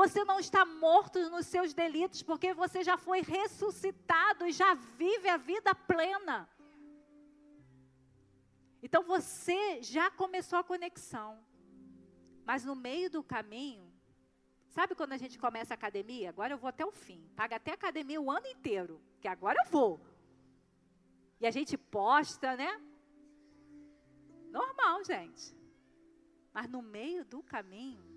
Você 0.00 0.24
não 0.24 0.40
está 0.40 0.64
morto 0.64 1.18
nos 1.28 1.46
seus 1.46 1.74
delitos, 1.74 2.22
porque 2.22 2.54
você 2.54 2.82
já 2.82 2.96
foi 2.96 3.20
ressuscitado 3.20 4.46
e 4.46 4.52
já 4.52 4.72
vive 4.72 5.28
a 5.28 5.36
vida 5.36 5.74
plena. 5.74 6.48
Então 8.82 9.02
você 9.02 9.82
já 9.82 10.10
começou 10.10 10.58
a 10.58 10.64
conexão. 10.64 11.38
Mas 12.46 12.64
no 12.64 12.74
meio 12.74 13.10
do 13.10 13.22
caminho, 13.22 13.92
sabe 14.70 14.94
quando 14.94 15.12
a 15.12 15.18
gente 15.18 15.38
começa 15.38 15.74
a 15.74 15.80
academia? 15.80 16.30
Agora 16.30 16.54
eu 16.54 16.58
vou 16.58 16.68
até 16.68 16.86
o 16.86 16.90
fim. 16.90 17.22
Paga 17.36 17.56
até 17.56 17.72
a 17.72 17.74
academia 17.74 18.18
o 18.22 18.30
ano 18.30 18.46
inteiro, 18.46 18.98
que 19.20 19.28
agora 19.28 19.62
eu 19.62 19.70
vou. 19.70 20.00
E 21.38 21.46
a 21.46 21.50
gente 21.50 21.76
posta, 21.76 22.56
né? 22.56 22.80
Normal, 24.50 25.04
gente. 25.04 25.54
Mas 26.54 26.70
no 26.70 26.80
meio 26.80 27.22
do 27.22 27.42
caminho, 27.42 28.09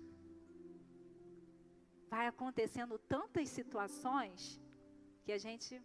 vai 2.14 2.26
acontecendo 2.28 2.96
tantas 2.96 3.48
situações 3.48 4.60
que 5.24 5.32
a 5.32 5.38
gente 5.38 5.82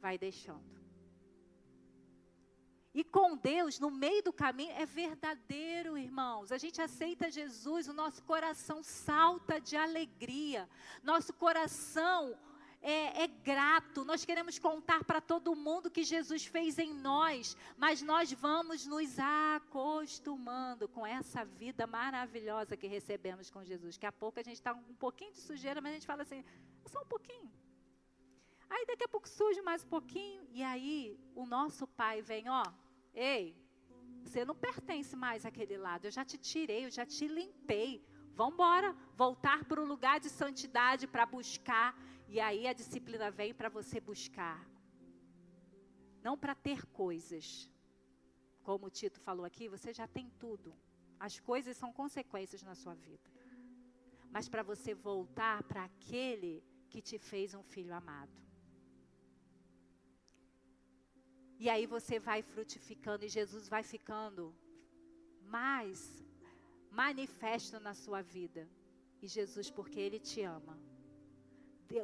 vai 0.00 0.16
deixando. 0.16 0.70
E 2.92 3.04
com 3.04 3.36
Deus, 3.36 3.78
no 3.78 3.90
meio 3.90 4.22
do 4.22 4.32
caminho, 4.32 4.72
é 4.72 4.86
verdadeiro, 4.86 5.98
irmãos. 5.98 6.50
A 6.50 6.58
gente 6.58 6.80
aceita 6.80 7.30
Jesus, 7.30 7.88
o 7.88 7.92
nosso 7.92 8.20
coração 8.24 8.82
salta 8.82 9.60
de 9.60 9.76
alegria. 9.76 10.68
Nosso 11.02 11.32
coração 11.32 12.36
é, 12.82 13.24
é 13.24 13.26
grato, 13.26 14.04
nós 14.04 14.24
queremos 14.24 14.58
contar 14.58 15.04
para 15.04 15.20
todo 15.20 15.54
mundo 15.54 15.90
que 15.90 16.02
Jesus 16.02 16.46
fez 16.46 16.78
em 16.78 16.94
nós, 16.94 17.56
mas 17.76 18.00
nós 18.00 18.32
vamos 18.32 18.86
nos 18.86 19.18
acostumando 19.18 20.88
com 20.88 21.06
essa 21.06 21.44
vida 21.44 21.86
maravilhosa 21.86 22.76
que 22.76 22.86
recebemos 22.86 23.50
com 23.50 23.62
Jesus. 23.64 23.96
Daqui 23.96 24.06
a 24.06 24.12
pouco 24.12 24.40
a 24.40 24.42
gente 24.42 24.54
está 24.54 24.72
um 24.72 24.94
pouquinho 24.94 25.32
de 25.32 25.40
sujeira, 25.40 25.80
mas 25.80 25.90
a 25.90 25.94
gente 25.94 26.06
fala 26.06 26.22
assim, 26.22 26.42
só 26.86 27.02
um 27.02 27.06
pouquinho. 27.06 27.50
Aí 28.68 28.86
daqui 28.86 29.04
a 29.04 29.08
pouco 29.08 29.28
surge 29.28 29.60
mais 29.60 29.84
um 29.84 29.88
pouquinho, 29.88 30.46
e 30.50 30.62
aí 30.62 31.18
o 31.34 31.44
nosso 31.44 31.86
pai 31.86 32.22
vem, 32.22 32.48
ó, 32.48 32.64
ei, 33.12 33.56
você 34.24 34.44
não 34.44 34.54
pertence 34.54 35.14
mais 35.16 35.44
àquele 35.44 35.76
lado, 35.76 36.06
eu 36.06 36.10
já 36.10 36.24
te 36.24 36.38
tirei, 36.38 36.86
eu 36.86 36.90
já 36.90 37.04
te 37.04 37.26
limpei. 37.26 38.02
Vamos 38.34 38.54
embora, 38.54 38.96
voltar 39.16 39.64
para 39.64 39.80
o 39.80 39.84
lugar 39.84 40.18
de 40.20 40.30
santidade 40.30 41.06
para 41.06 41.26
buscar 41.26 41.96
e 42.28 42.38
aí 42.40 42.66
a 42.66 42.72
disciplina 42.72 43.30
vem 43.30 43.52
para 43.52 43.68
você 43.68 44.00
buscar. 44.00 44.58
Não 46.22 46.36
para 46.38 46.54
ter 46.54 46.86
coisas. 46.86 47.70
Como 48.62 48.86
o 48.86 48.90
Tito 48.90 49.20
falou 49.20 49.44
aqui, 49.44 49.68
você 49.68 49.92
já 49.92 50.06
tem 50.06 50.30
tudo. 50.38 50.74
As 51.18 51.40
coisas 51.40 51.76
são 51.76 51.92
consequências 51.92 52.62
na 52.62 52.74
sua 52.74 52.94
vida. 52.94 53.28
Mas 54.30 54.48
para 54.48 54.62
você 54.62 54.94
voltar 54.94 55.62
para 55.64 55.84
aquele 55.84 56.62
que 56.88 57.02
te 57.02 57.18
fez 57.18 57.52
um 57.54 57.62
filho 57.62 57.94
amado. 57.94 58.40
E 61.58 61.68
aí 61.68 61.84
você 61.86 62.18
vai 62.18 62.40
frutificando 62.42 63.24
e 63.24 63.28
Jesus 63.28 63.68
vai 63.68 63.82
ficando 63.82 64.54
mais 65.42 65.98
manifesto 66.90 67.78
na 67.80 67.94
sua 67.94 68.22
vida. 68.22 68.68
E 69.22 69.26
Jesus, 69.26 69.70
porque 69.70 70.00
Ele 70.00 70.18
te 70.18 70.42
ama, 70.42 70.78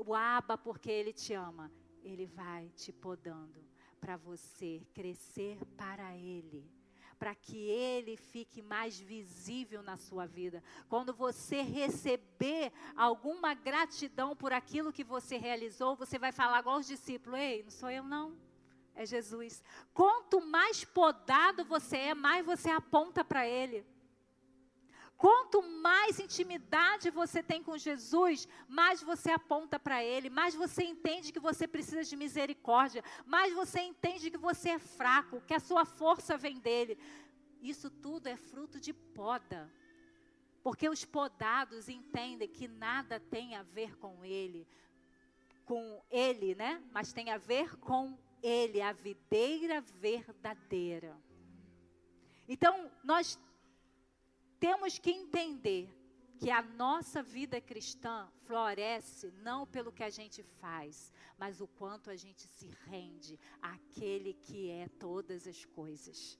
o 0.07 0.14
aba 0.14 0.59
porque 0.59 0.91
Ele 0.91 1.12
te 1.12 1.32
ama, 1.32 1.72
Ele 2.03 2.26
vai 2.26 2.70
te 2.70 2.93
podando 2.93 3.64
para 4.01 4.16
você 4.16 4.87
crescer 4.93 5.59
para 5.76 6.16
Ele. 6.16 6.70
Para 7.18 7.34
que 7.34 7.57
Ele 7.57 8.16
fique 8.16 8.61
mais 8.61 9.01
visível 9.01 9.82
na 9.82 9.97
sua 9.97 10.26
vida. 10.26 10.62
Quando 10.87 11.14
você 11.14 11.62
receber 11.62 12.70
alguma 12.95 13.55
gratidão 13.55 14.37
por 14.37 14.53
aquilo 14.53 14.93
que 14.93 15.03
você 15.03 15.39
realizou, 15.39 15.97
você 15.97 16.18
vai 16.18 16.30
falar 16.30 16.61
igual 16.61 16.78
os 16.78 16.87
discípulos: 16.87 17.39
Ei, 17.39 17.62
não 17.62 17.70
sou 17.70 17.91
eu 17.91 18.05
não, 18.05 18.37
é 18.95 19.07
Jesus. 19.07 19.62
Quanto 19.95 20.41
mais 20.41 20.84
podado 20.84 21.64
você 21.64 21.97
é, 21.97 22.14
mais 22.14 22.45
você 22.45 22.68
aponta 22.68 23.24
para 23.24 23.47
Ele. 23.49 23.82
Quanto 25.16 25.62
mais 25.62 26.20
intimidade 26.20 27.10
você 27.10 27.42
tem 27.42 27.62
com 27.62 27.78
Jesus, 27.78 28.46
mais 28.68 29.02
você 29.02 29.30
aponta 29.30 29.78
para 29.78 30.04
Ele, 30.04 30.28
mais 30.28 30.54
você 30.54 30.84
entende 30.84 31.32
que 31.32 31.40
você 31.40 31.66
precisa 31.66 32.04
de 32.04 32.16
misericórdia, 32.16 33.02
mais 33.24 33.54
você 33.54 33.80
entende 33.80 34.30
que 34.30 34.36
você 34.36 34.70
é 34.70 34.78
fraco, 34.78 35.40
que 35.40 35.54
a 35.54 35.60
sua 35.60 35.86
força 35.86 36.36
vem 36.36 36.58
dele. 36.58 36.98
Isso 37.62 37.88
tudo 37.88 38.26
é 38.26 38.36
fruto 38.36 38.78
de 38.78 38.92
poda. 38.92 39.72
Porque 40.62 40.88
os 40.88 41.04
podados 41.04 41.88
entendem 41.88 42.48
que 42.48 42.68
nada 42.68 43.18
tem 43.18 43.54
a 43.54 43.62
ver 43.62 43.96
com 43.96 44.22
ele, 44.24 44.66
com 45.64 46.02
ele, 46.10 46.54
né? 46.54 46.82
Mas 46.92 47.12
tem 47.12 47.30
a 47.30 47.38
ver 47.38 47.76
com 47.76 48.18
ele, 48.42 48.82
a 48.82 48.92
videira 48.92 49.80
verdadeira. 49.80 51.16
Então, 52.48 52.90
nós 53.02 53.38
temos 54.59 54.98
que 54.98 55.11
entender 55.11 55.88
que 56.38 56.50
a 56.50 56.62
nossa 56.62 57.22
vida 57.22 57.61
cristã 57.61 58.28
floresce 58.44 59.30
não 59.42 59.66
pelo 59.66 59.92
que 59.92 60.02
a 60.02 60.11
gente 60.11 60.42
faz, 60.61 61.12
mas 61.38 61.61
o 61.61 61.66
quanto 61.66 62.11
a 62.11 62.16
gente 62.16 62.46
se 62.46 62.68
rende 62.84 63.38
àquele 63.61 64.34
que 64.34 64.70
é 64.70 64.88
todas 64.88 65.46
as 65.46 65.64
coisas. 65.64 66.38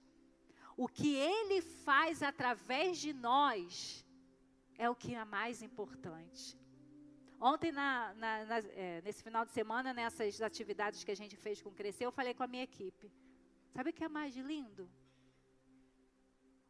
O 0.77 0.87
que 0.87 1.14
ele 1.14 1.62
faz 1.62 2.23
através 2.23 2.99
de 2.99 3.12
nós 3.12 4.05
é 4.77 4.89
o 4.91 4.95
que 4.95 5.14
é 5.14 5.25
mais 5.25 5.62
importante. 5.62 6.59
Ontem, 7.41 7.73
na, 7.73 8.14
na, 8.14 8.45
na, 8.45 8.59
é, 8.59 9.01
nesse 9.03 9.23
final 9.23 9.45
de 9.45 9.53
semana, 9.53 9.93
nessas 9.93 10.41
atividades 10.41 11.05
que 11.05 11.11
a 11.11 11.17
gente 11.17 11.37
fez 11.37 11.61
com 11.62 11.71
Crescer, 11.71 12.05
eu 12.05 12.12
falei 12.12 12.35
com 12.35 12.43
a 12.43 12.47
minha 12.47 12.64
equipe. 12.64 13.12
Sabe 13.71 13.91
o 13.91 13.93
que 13.93 14.05
é 14.05 14.09
mais 14.09 14.35
lindo? 14.37 14.91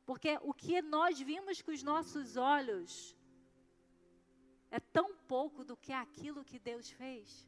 Porque 0.06 0.38
o 0.42 0.54
que 0.54 0.80
nós 0.80 1.20
vimos 1.20 1.60
com 1.60 1.72
os 1.72 1.82
nossos 1.82 2.36
olhos 2.36 3.16
é 4.70 4.78
tão 4.78 5.14
pouco 5.34 5.64
do 5.64 5.76
que 5.76 5.92
aquilo 5.92 6.44
que 6.44 6.58
Deus 6.58 6.88
fez. 6.90 7.46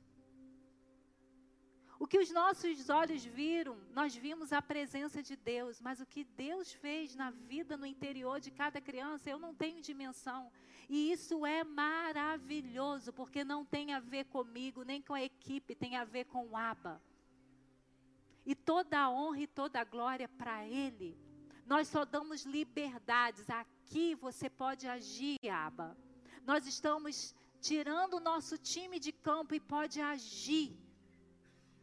O 2.01 2.07
que 2.07 2.19
os 2.19 2.31
nossos 2.31 2.89
olhos 2.89 3.25
viram, 3.25 3.77
nós 3.93 4.15
vimos 4.15 4.53
a 4.53 4.63
presença 4.63 5.21
de 5.21 5.35
Deus, 5.35 5.81
mas 5.81 6.01
o 6.01 6.07
que 6.07 6.23
Deus 6.25 6.73
fez 6.73 7.17
na 7.17 7.31
vida, 7.31 7.77
no 7.77 7.85
interior 7.85 8.41
de 8.41 8.53
cada 8.53 8.81
criança, 8.81 9.29
eu 9.29 9.39
não 9.39 9.53
tenho 9.53 9.81
dimensão. 9.81 10.51
E 10.89 11.13
isso 11.13 11.45
é 11.45 11.65
maravilhoso, 11.65 13.13
porque 13.13 13.43
não 13.43 13.65
tem 13.65 13.93
a 13.95 14.01
ver 14.01 14.25
comigo, 14.27 14.85
nem 14.85 15.03
com 15.03 15.13
a 15.13 15.23
equipe, 15.23 15.75
tem 15.75 15.97
a 15.97 16.05
ver 16.05 16.25
com 16.27 16.47
o 16.47 16.57
Aba. 16.57 17.03
E 18.47 18.55
toda 18.55 18.99
a 18.99 19.11
honra 19.11 19.41
e 19.41 19.47
toda 19.47 19.81
a 19.81 19.85
glória 19.85 20.29
para 20.29 20.67
Ele. 20.67 21.28
Nós 21.69 21.87
só 21.89 22.05
damos 22.07 22.47
liberdades. 22.47 23.49
Aqui 23.51 24.15
você 24.15 24.49
pode 24.49 24.89
agir, 24.89 25.37
Aba. 25.53 25.95
Nós 26.47 26.67
estamos 26.67 27.35
tirando 27.61 28.15
o 28.15 28.21
nosso 28.21 28.57
time 28.57 28.99
de 28.99 29.13
campo 29.13 29.55
e 29.55 29.61
pode 29.61 30.01
agir. 30.01 30.75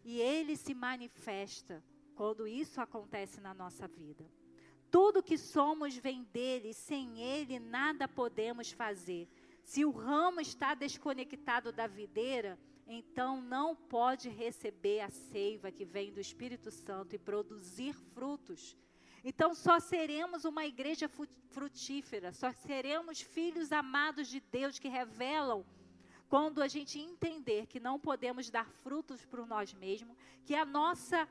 E 0.04 0.20
ele 0.20 0.58
se 0.58 0.74
manifesta 0.74 1.84
quando 2.16 2.48
isso 2.48 2.82
acontece 2.82 3.40
na 3.40 3.54
nossa 3.54 3.88
vida. 3.88 4.26
Tudo 4.90 5.22
que 5.22 5.38
somos 5.38 5.96
vem 5.96 6.24
dele, 6.24 6.74
sem 6.74 7.22
ele 7.22 7.60
nada 7.60 8.08
podemos 8.08 8.72
fazer. 8.72 9.28
Se 9.64 9.86
o 9.86 9.92
ramo 9.92 10.42
está 10.42 10.74
desconectado 10.74 11.72
da 11.72 11.86
videira, 11.86 12.58
então 12.88 13.40
não 13.40 13.76
pode 13.76 14.30
receber 14.30 15.02
a 15.02 15.10
seiva 15.10 15.72
que 15.72 15.86
vem 15.86 16.12
do 16.12 16.20
Espírito 16.20 16.72
Santo 16.72 17.14
e 17.14 17.20
produzir 17.20 17.94
frutos. 17.94 18.76
Então 19.30 19.56
só 19.56 19.80
seremos 19.80 20.46
uma 20.46 20.68
igreja 20.68 21.10
frutífera, 21.50 22.32
só 22.32 22.52
seremos 22.52 23.22
filhos 23.22 23.72
amados 23.72 24.28
de 24.28 24.40
Deus 24.40 24.78
que 24.78 24.88
revelam 24.88 25.66
quando 26.30 26.62
a 26.62 26.68
gente 26.68 27.00
entender 27.00 27.66
que 27.66 27.80
não 27.80 28.00
podemos 28.00 28.52
dar 28.52 28.70
frutos 28.84 29.26
por 29.26 29.48
nós 29.48 29.74
mesmos, 29.74 30.16
que 30.46 30.54
a 30.54 30.64
nossa 30.64 31.28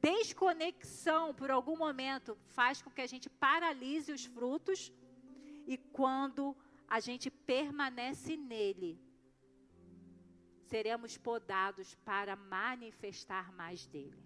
desconexão 0.00 1.32
por 1.32 1.48
algum 1.48 1.76
momento 1.76 2.36
faz 2.58 2.82
com 2.82 2.90
que 2.90 3.00
a 3.00 3.06
gente 3.06 3.30
paralise 3.30 4.10
os 4.10 4.24
frutos 4.24 4.92
e 5.64 5.76
quando 5.76 6.56
a 6.88 6.98
gente 6.98 7.30
permanece 7.30 8.36
nele, 8.36 9.00
seremos 10.64 11.16
podados 11.16 11.94
para 12.04 12.34
manifestar 12.34 13.52
mais 13.52 13.86
dele. 13.86 14.24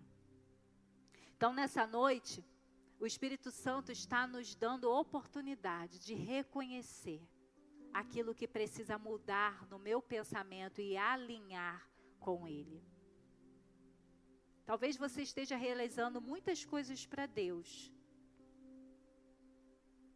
Então, 1.36 1.52
nessa 1.52 1.86
noite, 1.86 2.44
o 3.00 3.06
Espírito 3.06 3.50
Santo 3.50 3.90
está 3.90 4.26
nos 4.26 4.54
dando 4.54 4.92
oportunidade 4.92 5.98
de 5.98 6.14
reconhecer 6.14 7.26
aquilo 7.94 8.34
que 8.34 8.46
precisa 8.46 8.98
mudar 8.98 9.66
no 9.68 9.78
meu 9.78 10.02
pensamento 10.02 10.82
e 10.82 10.98
alinhar 10.98 11.88
com 12.18 12.46
ele. 12.46 12.84
Talvez 14.66 14.98
você 14.98 15.22
esteja 15.22 15.56
realizando 15.56 16.20
muitas 16.20 16.64
coisas 16.64 17.06
para 17.06 17.24
Deus, 17.24 17.90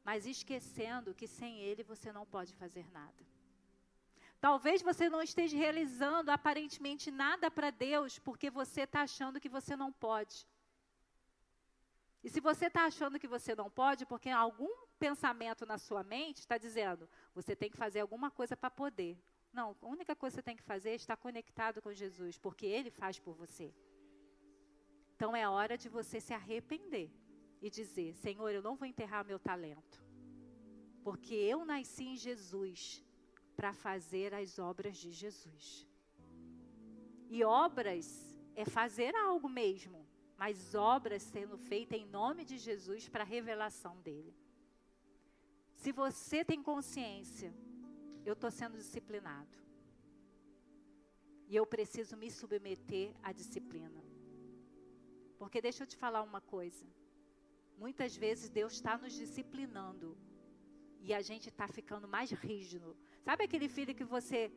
mas 0.05 0.27
esquecendo 0.27 1.15
que 1.15 1.27
sem 1.27 1.61
Ele 1.61 1.83
você 1.83 2.13
não 2.13 2.27
pode 2.27 2.55
fazer 2.55 2.87
nada. 2.93 3.27
Talvez 4.39 4.83
você 4.83 5.09
não 5.09 5.23
esteja 5.23 5.57
realizando 5.57 6.29
aparentemente 6.31 7.11
nada 7.11 7.51
para 7.51 7.71
Deus 7.71 8.19
porque 8.19 8.51
você 8.51 8.83
está 8.83 9.01
achando 9.01 9.41
que 9.41 9.49
você 9.49 9.75
não 9.75 9.91
pode. 9.91 10.47
E 12.25 12.31
se 12.31 12.41
você 12.41 12.67
está 12.67 12.87
achando 12.87 13.19
que 13.19 13.29
você 13.29 13.55
não 13.55 13.69
pode, 13.71 14.07
porque 14.07 14.31
algum 14.31 14.75
pensamento 14.99 15.67
na 15.67 15.77
sua 15.77 16.03
mente 16.03 16.39
está 16.39 16.57
dizendo, 16.57 17.07
você 17.35 17.55
tem 17.55 17.71
que 17.71 17.77
fazer 17.77 18.01
alguma 18.01 18.31
coisa 18.31 18.57
para 18.57 18.71
poder. 18.71 19.23
Não, 19.53 19.77
a 19.83 19.87
única 19.87 20.17
coisa 20.17 20.35
que 20.35 20.41
você 20.41 20.43
tem 20.43 20.57
que 20.57 20.63
fazer 20.63 20.91
é 20.91 20.95
estar 20.95 21.19
conectado 21.19 21.83
com 21.83 21.93
Jesus, 21.93 22.39
porque 22.39 22.65
Ele 22.65 22.91
faz 22.91 23.21
por 23.21 23.35
você. 23.35 23.75
Então 25.15 25.37
é 25.37 25.47
hora 25.47 25.77
de 25.77 25.89
você 25.91 26.19
se 26.19 26.33
arrepender 26.33 27.13
e 27.61 27.69
dizer: 27.69 28.15
Senhor, 28.15 28.51
eu 28.51 28.63
não 28.63 28.75
vou 28.75 28.89
enterrar 28.89 29.25
meu 29.25 29.39
talento, 29.39 30.03
porque 31.03 31.35
eu 31.35 31.63
nasci 31.65 32.05
em 32.05 32.17
Jesus 32.17 33.05
para 33.55 33.75
fazer 33.75 34.33
as 34.35 34.59
obras 34.59 34.97
de 34.97 35.13
Jesus. 35.13 35.87
E 37.29 37.45
obras 37.45 38.35
é 38.57 38.65
fazer 38.65 39.15
algo 39.15 39.49
mesmo, 39.49 40.04
mas 40.37 40.75
obras 40.75 41.23
sendo 41.23 41.57
feitas 41.57 41.99
em 41.99 42.07
nome 42.07 42.45
de 42.45 42.59
Jesus 42.59 43.09
para 43.09 43.23
a 43.23 43.27
revelação 43.27 44.01
dele. 44.01 44.35
Se 45.75 45.93
você 45.93 46.45
tem 46.45 46.63
consciência, 46.63 47.55
eu 48.25 48.33
estou 48.33 48.51
sendo 48.51 48.77
disciplinado. 48.77 49.57
E 51.47 51.55
eu 51.55 51.67
preciso 51.67 52.17
me 52.17 52.31
submeter 52.31 53.15
à 53.23 53.33
disciplina. 53.33 54.03
Porque 55.39 55.61
deixa 55.61 55.83
eu 55.83 55.87
te 55.87 55.97
falar 55.97 56.23
uma 56.23 56.41
coisa. 56.41 56.87
Muitas 57.77 58.17
vezes 58.17 58.49
Deus 58.49 58.73
está 58.75 58.97
nos 58.97 59.13
disciplinando 59.13 60.17
e 61.01 61.13
a 61.13 61.21
gente 61.21 61.49
está 61.49 61.69
ficando 61.69 62.09
mais 62.09 62.31
rígido. 62.31 62.97
Sabe 63.23 63.45
aquele 63.45 63.69
filho 63.69 63.95
que 63.95 64.05
você 64.05 64.51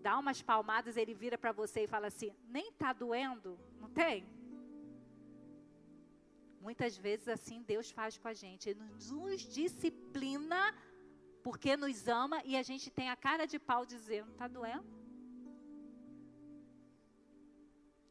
dá 0.00 0.18
umas 0.18 0.40
palmadas, 0.40 0.96
ele 0.96 1.12
vira 1.12 1.36
para 1.36 1.52
você 1.52 1.84
e 1.84 1.86
fala 1.86 2.06
assim: 2.06 2.32
nem 2.48 2.70
está 2.70 2.92
doendo? 2.92 3.58
Não 3.78 3.90
tem? 3.90 4.26
Muitas 6.60 6.96
vezes 6.96 7.26
assim 7.28 7.62
Deus 7.62 7.90
faz 7.90 8.18
com 8.18 8.28
a 8.28 8.34
gente, 8.34 8.68
Ele 8.68 8.80
nos 9.10 9.40
disciplina 9.58 10.74
porque 11.42 11.76
nos 11.76 12.06
ama 12.06 12.42
e 12.44 12.56
a 12.56 12.62
gente 12.62 12.90
tem 12.90 13.08
a 13.10 13.16
cara 13.16 13.46
de 13.46 13.58
pau 13.58 13.84
dizendo: 13.84 14.30
está 14.30 14.46
doendo? 14.46 15.00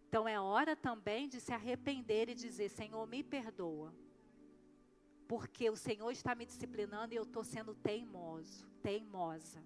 Então 0.07 0.27
é 0.27 0.39
hora 0.39 0.75
também 0.75 1.29
de 1.29 1.39
se 1.39 1.53
arrepender 1.53 2.29
e 2.29 2.33
dizer: 2.33 2.69
Senhor, 2.69 3.05
me 3.07 3.23
perdoa. 3.23 3.93
Porque 5.27 5.69
o 5.69 5.75
Senhor 5.75 6.09
está 6.09 6.33
me 6.33 6.45
disciplinando 6.45 7.13
e 7.13 7.17
eu 7.17 7.23
estou 7.23 7.43
sendo 7.43 7.75
teimoso, 7.75 8.67
teimosa. 8.81 9.63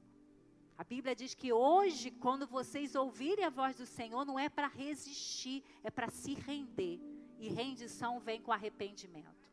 A 0.77 0.83
Bíblia 0.83 1.15
diz 1.15 1.33
que 1.33 1.53
hoje, 1.53 2.11
quando 2.11 2.45
vocês 2.45 2.95
ouvirem 2.95 3.45
a 3.45 3.49
voz 3.49 3.77
do 3.77 3.85
Senhor, 3.85 4.25
não 4.25 4.37
é 4.37 4.49
para 4.49 4.67
resistir, 4.67 5.63
é 5.83 5.89
para 5.89 6.09
se 6.09 6.33
render. 6.33 6.99
E 7.43 7.49
rendição 7.49 8.21
vem 8.21 8.39
com 8.41 8.53
arrependimento. 8.53 9.45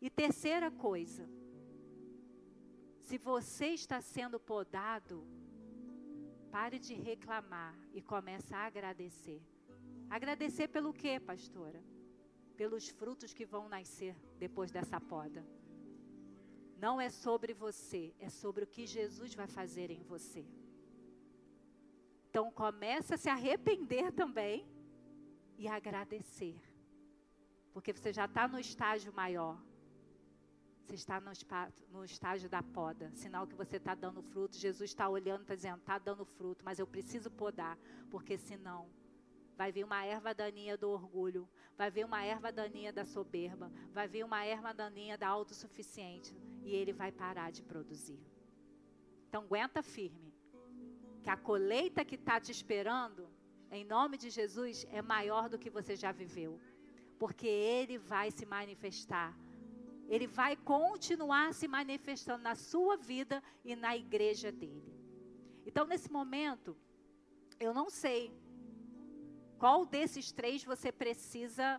E 0.00 0.08
terceira 0.08 0.70
coisa, 0.70 1.28
se 3.02 3.18
você 3.18 3.66
está 3.80 4.00
sendo 4.00 4.40
podado, 4.40 5.16
pare 6.50 6.78
de 6.78 6.94
reclamar 6.94 7.76
e 7.92 8.00
comece 8.00 8.54
a 8.54 8.60
agradecer. 8.60 9.42
Agradecer 10.08 10.68
pelo 10.68 10.94
quê, 10.94 11.20
pastora? 11.20 11.84
Pelos 12.56 12.88
frutos 12.88 13.34
que 13.34 13.44
vão 13.44 13.68
nascer 13.68 14.16
depois 14.38 14.70
dessa 14.70 14.98
poda. 14.98 15.46
Não 16.78 16.98
é 16.98 17.10
sobre 17.10 17.52
você, 17.52 18.14
é 18.18 18.30
sobre 18.30 18.64
o 18.64 18.66
que 18.66 18.86
Jesus 18.86 19.34
vai 19.34 19.46
fazer 19.46 19.90
em 19.90 20.02
você. 20.02 20.46
Então 22.30 22.50
começa 22.50 23.16
a 23.16 23.18
se 23.18 23.28
arrepender 23.28 24.10
também 24.10 24.66
e 25.58 25.68
agradecer. 25.68 26.69
Porque 27.72 27.92
você 27.92 28.12
já 28.12 28.24
está 28.24 28.48
no 28.48 28.58
estágio 28.58 29.12
maior. 29.12 29.60
Você 30.84 30.94
está 30.96 31.20
no, 31.20 31.30
no, 31.92 32.04
estágio 32.04 32.48
da 32.48 32.62
poda, 32.62 33.12
sinal 33.14 33.46
que 33.46 33.54
você 33.54 33.76
está 33.76 33.94
dando 33.94 34.22
fruto. 34.22 34.56
Jesus 34.56 34.90
está 34.90 35.08
olhando, 35.08 35.42
está 35.42 35.54
dizendo, 35.54 35.78
está 35.78 35.98
dando 35.98 36.24
fruto, 36.24 36.64
mas 36.64 36.80
eu 36.80 36.86
preciso 36.86 37.30
podar, 37.30 37.78
porque 38.10 38.36
senão 38.36 38.90
vai 39.56 39.70
vir 39.70 39.84
uma 39.84 40.02
erva 40.04 40.34
daninha 40.34 40.76
do 40.76 40.88
orgulho, 40.88 41.48
vai 41.76 41.90
vir 41.90 42.04
uma 42.04 42.24
erva 42.24 42.50
daninha 42.50 42.92
da 42.92 43.04
soberba, 43.04 43.70
vai 43.92 44.08
vir 44.08 44.24
uma 44.24 44.42
erva 44.42 44.72
daninha 44.72 45.18
da 45.18 45.28
autossuficiente 45.28 46.34
e 46.64 46.74
ele 46.74 46.92
vai 46.92 47.12
parar 47.12 47.52
de 47.52 47.62
produzir. 47.62 48.18
Então 49.28 49.44
aguenta 49.44 49.82
firme, 49.82 50.34
que 51.22 51.30
a 51.30 51.36
colheita 51.36 52.04
que 52.04 52.14
está 52.14 52.40
te 52.40 52.50
esperando, 52.50 53.28
em 53.70 53.84
nome 53.84 54.16
de 54.16 54.30
Jesus, 54.30 54.86
é 54.90 55.00
maior 55.02 55.48
do 55.48 55.58
que 55.58 55.70
você 55.70 55.94
já 55.94 56.10
viveu, 56.10 56.58
porque 57.20 57.46
ele 57.46 57.98
vai 57.98 58.30
se 58.30 58.46
manifestar. 58.46 59.30
Ele 60.08 60.26
vai 60.26 60.56
continuar 60.56 61.52
se 61.52 61.68
manifestando 61.68 62.42
na 62.42 62.54
sua 62.54 62.96
vida 62.96 63.42
e 63.62 63.76
na 63.76 63.94
igreja 63.94 64.50
dele. 64.50 64.92
Então, 65.66 65.84
nesse 65.86 66.10
momento, 66.10 66.74
eu 67.66 67.74
não 67.74 67.90
sei 67.90 68.32
qual 69.58 69.84
desses 69.84 70.32
três 70.32 70.64
você 70.64 70.90
precisa 70.90 71.78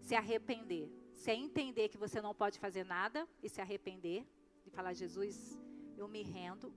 se 0.00 0.16
arrepender? 0.16 0.90
Se 1.14 1.30
é 1.30 1.36
entender 1.36 1.88
que 1.88 1.96
você 1.96 2.20
não 2.20 2.34
pode 2.34 2.58
fazer 2.58 2.84
nada 2.84 3.28
e 3.40 3.48
se 3.48 3.60
arrepender, 3.60 4.26
e 4.66 4.70
falar, 4.70 4.92
Jesus, 4.92 5.56
eu 5.96 6.08
me 6.08 6.22
rendo. 6.24 6.74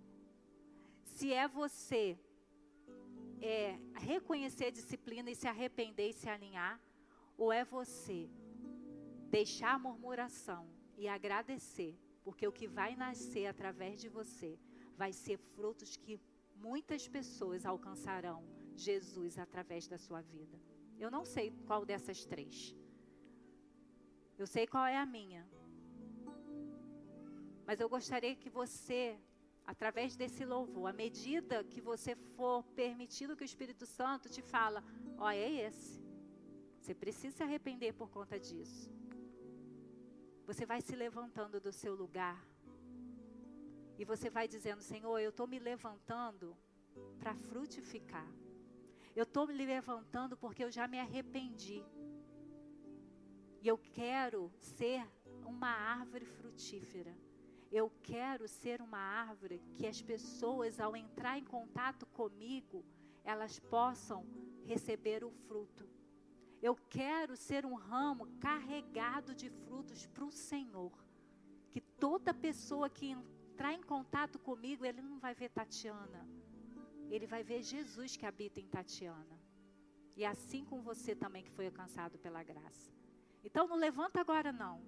Se 1.03 1.33
é 1.33 1.47
você 1.47 2.03
é, 3.41 3.79
reconhecer 3.95 4.65
a 4.65 4.71
disciplina 4.79 5.31
e 5.31 5.35
se 5.35 5.47
arrepender 5.47 6.09
e 6.09 6.13
se 6.13 6.29
alinhar, 6.29 6.79
ou 7.37 7.51
é 7.51 7.63
você 7.63 8.29
deixar 9.29 9.75
a 9.75 9.79
murmuração 9.79 10.67
e 10.97 11.07
agradecer, 11.07 11.97
porque 12.23 12.47
o 12.47 12.51
que 12.51 12.67
vai 12.67 12.95
nascer 12.95 13.47
através 13.47 13.99
de 13.99 14.09
você 14.09 14.57
vai 14.95 15.11
ser 15.11 15.37
frutos 15.37 15.97
que 15.97 16.19
muitas 16.55 17.07
pessoas 17.07 17.65
alcançarão 17.65 18.43
Jesus 18.75 19.37
através 19.37 19.87
da 19.87 19.97
sua 19.97 20.21
vida. 20.21 20.59
Eu 20.97 21.11
não 21.11 21.25
sei 21.25 21.51
qual 21.67 21.85
dessas 21.85 22.25
três. 22.25 22.75
Eu 24.37 24.47
sei 24.47 24.65
qual 24.67 24.85
é 24.85 24.97
a 24.97 25.05
minha. 25.05 25.45
Mas 27.65 27.79
eu 27.79 27.89
gostaria 27.89 28.35
que 28.35 28.49
você, 28.49 29.19
através 29.65 30.15
desse 30.15 30.45
louvor, 30.45 30.87
à 30.87 30.93
medida 30.93 31.63
que 31.63 31.81
você 31.81 32.15
for 32.15 32.63
permitindo 32.75 33.35
que 33.35 33.43
o 33.43 33.51
Espírito 33.53 33.85
Santo 33.85 34.29
te 34.29 34.41
fala, 34.41 34.83
ó, 35.17 35.29
é 35.29 35.49
esse. 35.67 36.04
Você 36.85 36.93
precisa 36.93 37.35
se 37.37 37.41
arrepender 37.41 37.93
por 37.93 38.11
conta 38.11 38.39
disso. 38.39 38.91
Você 40.45 40.67
vai 40.67 40.81
se 40.81 40.95
levantando 40.95 41.59
do 41.59 41.71
seu 41.71 41.95
lugar. 41.95 42.39
E 43.97 44.05
você 44.05 44.29
vai 44.29 44.47
dizendo, 44.47 44.83
Senhor, 44.83 45.17
eu 45.17 45.31
estou 45.31 45.47
me 45.47 45.57
levantando 45.57 46.55
para 47.17 47.33
frutificar. 47.33 48.31
Eu 49.15 49.23
estou 49.23 49.47
me 49.47 49.55
levantando 49.55 50.37
porque 50.37 50.63
eu 50.63 50.69
já 50.69 50.87
me 50.87 50.99
arrependi. 50.99 51.83
E 53.63 53.67
eu 53.67 53.79
quero 53.79 54.53
ser 54.59 55.03
uma 55.43 55.71
árvore 55.71 56.25
frutífera. 56.25 57.17
Eu 57.71 57.91
quero 58.03 58.47
ser 58.47 58.79
uma 58.79 58.99
árvore 58.99 59.59
que 59.73 59.87
as 59.87 60.03
pessoas, 60.03 60.79
ao 60.79 60.95
entrar 60.95 61.39
em 61.39 61.45
contato 61.45 62.05
comigo, 62.05 62.85
elas 63.23 63.59
possam 63.59 64.23
receber 64.65 65.23
o 65.23 65.31
fruto. 65.31 65.94
Eu 66.61 66.75
quero 66.89 67.35
ser 67.35 67.65
um 67.65 67.75
ramo 67.75 68.27
carregado 68.39 69.35
de 69.35 69.49
frutos 69.49 70.05
para 70.07 70.25
o 70.25 70.31
Senhor. 70.31 70.91
Que 71.69 71.81
toda 71.81 72.33
pessoa 72.33 72.89
que 72.89 73.07
entrar 73.07 73.73
em 73.73 73.83
contato 73.83 74.39
comigo, 74.39 74.85
ele 74.85 75.01
não 75.01 75.19
vai 75.19 75.33
ver 75.35 75.49
Tatiana. 75.49 76.27
Ele 77.09 77.27
vai 77.27 77.43
ver 77.43 77.61
Jesus 77.61 78.15
que 78.17 78.25
habita 78.25 78.59
em 78.59 78.67
Tatiana. 78.67 79.39
E 80.15 80.25
assim 80.25 80.63
com 80.63 80.81
você 80.81 81.13
também 81.13 81.43
que 81.43 81.51
foi 81.51 81.65
alcançado 81.67 82.17
pela 82.17 82.41
graça. 82.41 82.91
Então 83.43 83.67
não 83.67 83.75
levanta 83.75 84.19
agora 84.21 84.51
não. 84.51 84.81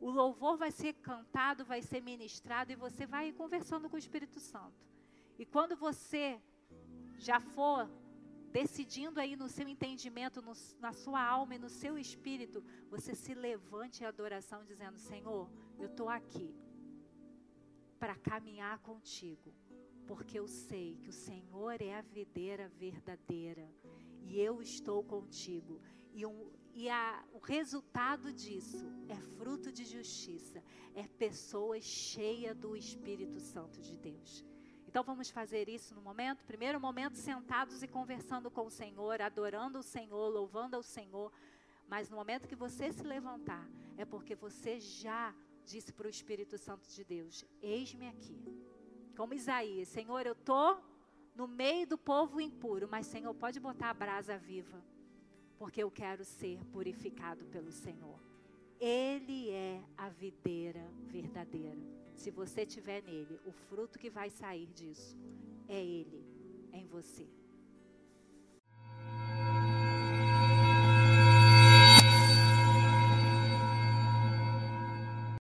O 0.00 0.10
louvor 0.10 0.56
vai 0.56 0.70
ser 0.70 0.92
cantado, 0.94 1.64
vai 1.64 1.82
ser 1.82 2.00
ministrado 2.00 2.70
e 2.70 2.76
você 2.76 3.06
vai 3.06 3.32
conversando 3.32 3.88
com 3.88 3.96
o 3.96 3.98
Espírito 3.98 4.38
Santo. 4.38 4.86
E 5.38 5.44
quando 5.44 5.76
você 5.76 6.40
já 7.18 7.40
for 7.40 7.90
decidindo 8.52 9.20
aí 9.20 9.36
no 9.36 9.48
seu 9.48 9.68
entendimento, 9.68 10.42
no, 10.42 10.52
na 10.80 10.92
sua 10.92 11.22
alma 11.22 11.54
e 11.54 11.58
no 11.58 11.68
seu 11.68 11.98
espírito, 11.98 12.64
você 12.88 13.14
se 13.14 13.34
levante 13.34 14.02
em 14.02 14.06
adoração 14.06 14.64
dizendo: 14.64 14.98
Senhor, 14.98 15.50
eu 15.78 15.86
estou 15.86 16.08
aqui 16.08 16.54
para 17.98 18.14
caminhar 18.14 18.78
contigo, 18.80 19.54
porque 20.06 20.38
eu 20.38 20.46
sei 20.46 20.96
que 20.96 21.08
o 21.08 21.12
Senhor 21.12 21.80
é 21.80 21.94
a 21.94 22.02
videira 22.02 22.68
verdadeira 22.68 23.68
e 24.22 24.40
eu 24.40 24.60
estou 24.60 25.02
contigo. 25.02 25.80
E, 26.12 26.24
um, 26.24 26.50
e 26.74 26.88
a, 26.88 27.24
o 27.32 27.38
resultado 27.38 28.32
disso 28.32 28.86
é 29.08 29.16
fruto 29.16 29.70
de 29.70 29.84
justiça, 29.84 30.62
é 30.94 31.06
pessoas 31.06 31.84
cheias 31.84 32.56
do 32.56 32.76
Espírito 32.76 33.38
Santo 33.40 33.80
de 33.80 33.96
Deus. 33.96 34.44
Então 34.96 35.04
vamos 35.04 35.28
fazer 35.28 35.68
isso 35.68 35.94
no 35.94 36.00
momento. 36.00 36.42
Primeiro 36.46 36.80
momento, 36.80 37.18
sentados 37.18 37.82
e 37.82 37.86
conversando 37.86 38.50
com 38.50 38.64
o 38.64 38.70
Senhor, 38.70 39.20
adorando 39.20 39.80
o 39.80 39.82
Senhor, 39.82 40.26
louvando 40.30 40.74
ao 40.74 40.82
Senhor. 40.82 41.30
Mas 41.86 42.08
no 42.08 42.16
momento 42.16 42.48
que 42.48 42.56
você 42.56 42.90
se 42.90 43.02
levantar, 43.02 43.68
é 43.98 44.06
porque 44.06 44.34
você 44.34 44.80
já 44.80 45.34
disse 45.66 45.92
para 45.92 46.06
o 46.06 46.08
Espírito 46.08 46.56
Santo 46.56 46.88
de 46.88 47.04
Deus: 47.04 47.44
Eis-me 47.60 48.08
aqui. 48.08 48.42
Como 49.14 49.34
Isaías, 49.34 49.88
Senhor, 49.88 50.24
eu 50.24 50.32
estou 50.32 50.82
no 51.34 51.46
meio 51.46 51.86
do 51.86 51.98
povo 51.98 52.40
impuro, 52.40 52.88
mas 52.90 53.06
Senhor, 53.06 53.34
pode 53.34 53.60
botar 53.60 53.90
a 53.90 53.94
brasa 53.94 54.38
viva, 54.38 54.82
porque 55.58 55.82
eu 55.82 55.90
quero 55.90 56.24
ser 56.24 56.64
purificado 56.72 57.44
pelo 57.44 57.70
Senhor. 57.70 58.18
Ele 58.80 59.50
é 59.50 59.78
a 59.94 60.08
videira 60.08 60.90
verdadeira. 61.02 61.95
Se 62.16 62.30
você 62.30 62.64
tiver 62.64 63.02
nele, 63.02 63.38
o 63.44 63.52
fruto 63.52 63.98
que 63.98 64.10
vai 64.10 64.30
sair 64.30 64.66
disso 64.72 65.16
é 65.68 65.84
ele 65.84 66.24
em 66.72 66.86
você. 66.86 67.28